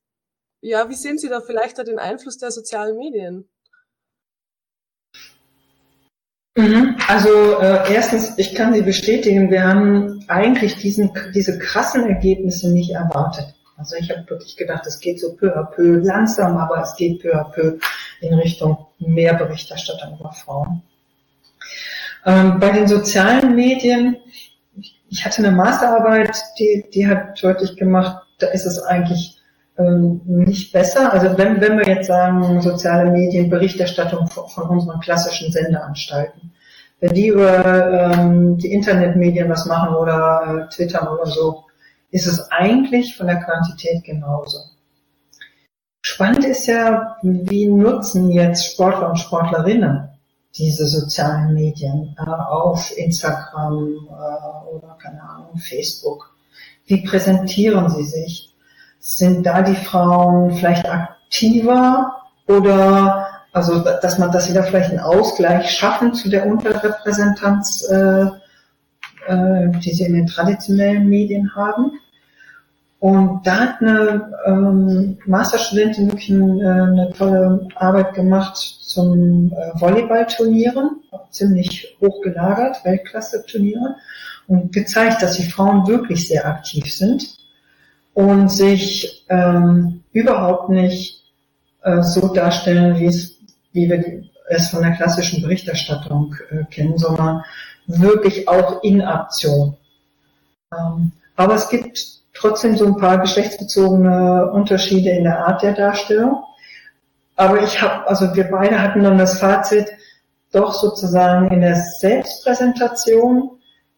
ja, 0.62 0.90
wie 0.90 0.96
sehen 0.96 1.18
Sie 1.18 1.30
da 1.30 1.42
vielleicht 1.42 1.78
da 1.78 1.84
den 1.84 2.00
Einfluss 2.00 2.38
der 2.38 2.52
sozialen 2.52 2.98
Medien? 2.98 3.50
Also 7.08 7.62
äh, 7.62 7.94
erstens, 7.94 8.34
ich 8.38 8.56
kann 8.56 8.74
Sie 8.74 8.82
bestätigen, 8.82 9.52
wir 9.52 9.64
haben 9.64 10.24
eigentlich 10.28 10.78
diesen, 10.78 11.12
diese 11.36 11.60
krassen 11.60 12.10
Ergebnisse 12.10 12.72
nicht 12.72 12.92
erwartet. 12.92 13.54
Also 13.78 13.96
ich 13.98 14.10
habe 14.10 14.28
wirklich 14.28 14.58
gedacht, 14.58 14.88
es 14.88 15.00
geht 15.00 15.20
so 15.20 15.36
peu 15.36 15.56
à 15.56 15.64
peu, 15.64 16.00
langsam, 16.02 16.58
aber 16.58 16.82
es 16.82 16.96
geht 16.96 17.22
peu 17.22 17.32
à 17.36 17.44
peu 17.44 17.78
in 18.22 18.34
Richtung 18.34 18.88
mehr 18.98 19.36
Berichterstattung 19.36 20.18
über 20.20 20.32
Frauen. 20.32 20.82
Ähm, 22.26 22.60
bei 22.60 22.72
den 22.72 22.88
sozialen 22.88 23.56
Medien, 23.56 24.18
ich 25.10 25.24
hatte 25.24 25.38
eine 25.38 25.52
Masterarbeit, 25.52 26.36
die, 26.58 26.86
die 26.92 27.08
hat 27.08 27.42
deutlich 27.42 27.76
gemacht, 27.76 28.26
da 28.40 28.48
ist 28.48 28.66
es 28.66 28.82
eigentlich 28.82 29.37
ähm, 29.78 30.22
nicht 30.26 30.72
besser. 30.72 31.14
Also 31.14 31.38
wenn, 31.38 31.62
wenn 31.62 31.78
wir 31.78 31.88
jetzt 31.88 32.08
sagen, 32.08 32.62
soziale 32.62 33.12
Medien, 33.12 33.50
Berichterstattung 33.50 34.28
von, 34.28 34.48
von 34.50 34.70
unseren 34.70 35.00
klassischen 35.00 35.52
Sendeanstalten, 35.52 36.52
wenn 37.00 37.14
die 37.14 37.28
über 37.28 37.64
ähm, 37.66 38.58
die 38.58 38.72
Internetmedien 38.72 39.50
was 39.50 39.66
machen 39.66 39.96
oder 39.96 40.68
äh, 40.68 40.74
Twitter 40.74 41.12
oder 41.14 41.28
so, 41.28 41.66
ist 42.10 42.28
es 42.28 42.52
eigentlich 42.52 43.16
von 43.16 43.28
der 43.28 43.38
Quantität 43.38 44.04
genauso. 44.04 44.60
Spannend 46.02 46.46
ist 46.46 46.66
ja, 46.68 47.18
wie 47.22 47.68
nutzen 47.68 48.32
jetzt 48.32 48.66
Sportler 48.66 49.10
und 49.10 49.18
Sportlerinnen 49.18 50.10
diese 50.56 50.88
sozialen 50.88 51.54
Medien 51.54 52.16
äh, 52.18 52.30
auf 52.30 52.98
Instagram 52.98 54.08
äh, 54.10 54.76
oder 54.76 54.98
keine 55.02 55.22
Ahnung, 55.22 55.58
Facebook. 55.58 56.34
Wie 56.86 57.04
präsentieren 57.04 57.90
sie 57.90 58.06
sich? 58.06 58.47
Sind 59.10 59.46
da 59.46 59.62
die 59.62 59.74
Frauen 59.74 60.52
vielleicht 60.52 60.86
aktiver 60.86 62.14
oder 62.46 63.26
also 63.54 63.80
dass 63.80 64.20
man, 64.20 64.34
dass 64.34 64.48
sie 64.48 64.54
da 64.54 64.64
vielleicht 64.64 64.90
einen 64.90 65.00
Ausgleich 65.00 65.72
schaffen 65.72 66.14
zu 66.14 66.30
der 66.30 66.46
Unterrepräsentanz, 66.46 67.88
äh, 67.90 68.26
äh, 69.28 69.70
die 69.80 69.94
sie 69.94 70.04
in 70.04 70.14
den 70.14 70.28
traditionellen 70.28 71.08
Medien 71.08 71.56
haben? 71.56 71.94
Und 73.00 73.48
da 73.48 73.56
hat 73.62 73.82
eine 73.82 74.30
ähm, 74.46 75.18
Masterstudentin 75.26 76.08
wirklich 76.08 76.30
eine, 76.30 76.62
äh, 76.62 76.68
eine 76.68 77.14
tolle 77.14 77.66
Arbeit 77.76 78.14
gemacht 78.14 78.58
zum 78.58 79.54
äh, 79.54 79.80
Volleyballturnieren, 79.80 81.02
ziemlich 81.30 81.96
hoch 82.02 82.22
gelagert, 82.24 82.84
Weltklasse-Turnieren, 82.84 83.96
und 84.48 84.74
gezeigt, 84.74 85.22
dass 85.22 85.38
die 85.38 85.50
Frauen 85.50 85.88
wirklich 85.88 86.28
sehr 86.28 86.46
aktiv 86.46 86.94
sind 86.94 87.38
und 88.18 88.50
sich 88.50 89.24
ähm, 89.30 90.04
überhaupt 90.12 90.70
nicht 90.70 91.22
äh, 91.84 92.02
so 92.02 92.34
darstellen, 92.34 93.00
wie 93.00 93.06
es, 93.06 93.38
wie 93.74 93.88
wir 93.88 94.24
es 94.50 94.70
von 94.70 94.82
der 94.82 94.94
klassischen 94.94 95.44
Berichterstattung 95.44 96.34
äh, 96.50 96.64
kennen, 96.72 96.98
sondern 96.98 97.44
wirklich 97.86 98.48
auch 98.48 98.82
in 98.82 99.04
Aktion. 99.04 99.78
Ähm, 100.74 101.12
aber 101.36 101.54
es 101.54 101.70
gibt 101.70 102.04
trotzdem 102.34 102.76
so 102.76 102.88
ein 102.88 102.98
paar 102.98 103.20
geschlechtsbezogene 103.20 104.50
Unterschiede 104.52 105.12
in 105.12 105.26
der 105.26 105.46
Art 105.46 105.62
der 105.62 105.74
Darstellung. 105.74 106.44
Aber 107.36 107.62
ich 107.62 107.80
habe, 107.80 108.08
also 108.08 108.34
wir 108.34 108.46
beide 108.46 108.82
hatten 108.82 109.04
dann 109.04 109.20
das 109.20 109.40
Fazit, 109.40 109.86
doch 110.52 110.74
sozusagen 110.74 111.52
in 111.52 111.62
der 111.62 111.76
Selbstpräsentation, 111.76 113.57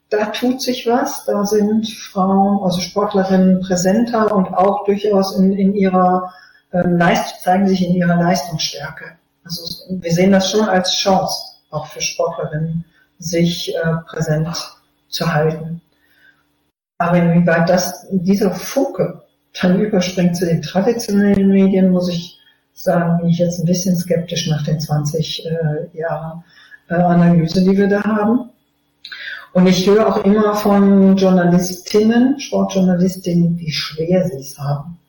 da 0.10 0.26
tut 0.26 0.61
sich 0.61 0.88
was, 0.88 1.26
da 1.26 1.45
sind 1.45 1.88
Frauen, 1.88 2.64
also 2.64 2.81
Sportlerinnen 2.81 3.61
präsenter 3.61 4.36
und 4.36 4.48
auch 4.53 4.86
durchaus 4.86 5.38
in, 5.38 5.53
in 5.53 5.76
ihrer 5.76 6.34
äh, 6.72 6.81
Leist 6.81 7.41
zeigen 7.41 7.68
sich 7.68 7.88
in 7.88 7.95
ihrer 7.95 8.15
Leistungsstärke. 8.15 9.18
Also 9.44 9.64
wir 9.90 10.11
sehen 10.11 10.31
das 10.31 10.52
schon 10.52 10.68
als 10.68 10.94
Chance, 10.94 11.57
auch 11.69 11.88
für 11.88 12.02
Sportlerinnen, 12.02 12.86
sich 13.19 13.76
äh, 13.76 13.80
präsent 14.07 14.48
zu 15.10 15.34
halten. 15.34 15.81
Aber 16.98 17.18
inwieweit 17.18 17.69
das, 17.69 18.07
dieser 18.11 18.52
Funke 18.52 19.23
dann 19.61 19.80
überspringt 19.80 20.38
zu 20.38 20.45
den 20.45 20.61
traditionellen 20.61 21.49
Medien, 21.49 21.90
muss 21.91 22.10
ich 22.10 22.40
sagen, 22.73 23.18
bin 23.19 23.30
ich 23.30 23.40
jetzt 23.40 23.60
ein 23.60 23.65
bisschen 23.65 23.95
skeptisch 23.95 24.48
nach 24.48 24.64
den 24.64 24.80
20 24.80 25.45
äh, 25.45 25.98
Jahren 25.98 26.44
äh, 26.90 26.95
Analyse, 26.95 27.61
die 27.61 27.77
wir 27.77 27.88
da 27.88 28.03
haben. 28.03 28.49
Und 29.54 29.68
ich 29.68 29.88
höre 29.88 30.08
auch 30.08 30.24
immer 30.24 30.56
von 30.56 31.18
Journalistinnen, 31.18 32.40
Sportjournalistinnen, 32.40 33.58
wie 33.58 33.72
schwer 33.72 34.28
sie 34.28 34.38
es 34.38 34.58
haben, 34.60 35.00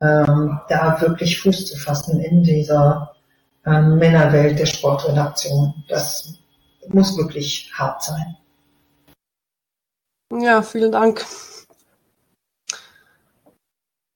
ähm, 0.00 0.60
da 0.68 1.00
wirklich 1.00 1.40
Fuß 1.40 1.66
zu 1.66 1.78
fassen 1.78 2.20
in 2.20 2.42
dieser 2.42 3.14
ähm, 3.64 3.98
Männerwelt 3.98 4.58
der 4.58 4.66
Sportredaktion. 4.66 5.72
Das 5.88 6.34
muss 6.88 7.16
wirklich 7.16 7.72
hart 7.74 8.02
sein. 8.02 8.36
Ja, 10.32 10.62
vielen 10.62 10.92
Dank. 10.92 11.24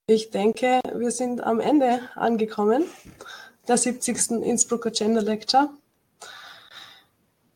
Ich 0.07 0.31
denke, 0.31 0.81
wir 0.95 1.13
sind 1.13 1.43
am 1.43 1.61
Ende 1.61 2.01
angekommen 2.15 2.85
der 3.69 3.77
70. 3.79 4.43
Innsbrucker 4.43 4.91
Gender 4.91 5.23
Lecture. 5.23 5.71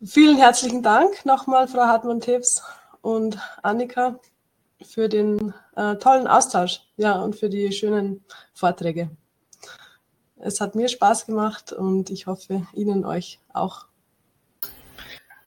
Vielen 0.06 0.36
herzlichen 0.36 0.82
Dank 0.82 1.24
nochmal, 1.24 1.66
Frau 1.66 1.86
Hartmann-Teps 1.86 2.62
und 3.00 3.38
Annika, 3.62 4.18
für 4.82 5.08
den 5.08 5.54
äh, 5.76 5.94
tollen 5.96 6.26
Austausch 6.26 6.82
ja, 6.98 7.14
und 7.14 7.36
für 7.36 7.48
die 7.48 7.72
schönen 7.72 8.22
Vorträge. 8.52 9.08
Es 10.36 10.60
hat 10.60 10.74
mir 10.74 10.88
Spaß 10.88 11.24
gemacht 11.24 11.72
und 11.72 12.10
ich 12.10 12.26
hoffe, 12.26 12.66
Ihnen 12.74 13.06
euch 13.06 13.38
auch. 13.54 13.86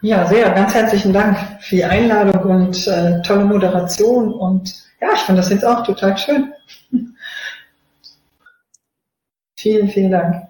Ja, 0.01 0.25
sehr. 0.25 0.49
Ganz 0.49 0.73
herzlichen 0.73 1.13
Dank 1.13 1.37
für 1.61 1.75
die 1.75 1.85
Einladung 1.85 2.41
und 2.49 2.87
äh, 2.87 3.21
tolle 3.21 3.45
Moderation. 3.45 4.33
Und 4.33 4.73
ja, 4.99 5.09
ich 5.13 5.19
fand 5.19 5.37
das 5.37 5.49
jetzt 5.49 5.65
auch 5.65 5.85
total 5.85 6.17
schön. 6.17 6.51
vielen, 9.55 9.87
vielen 9.89 10.11
Dank. 10.11 10.47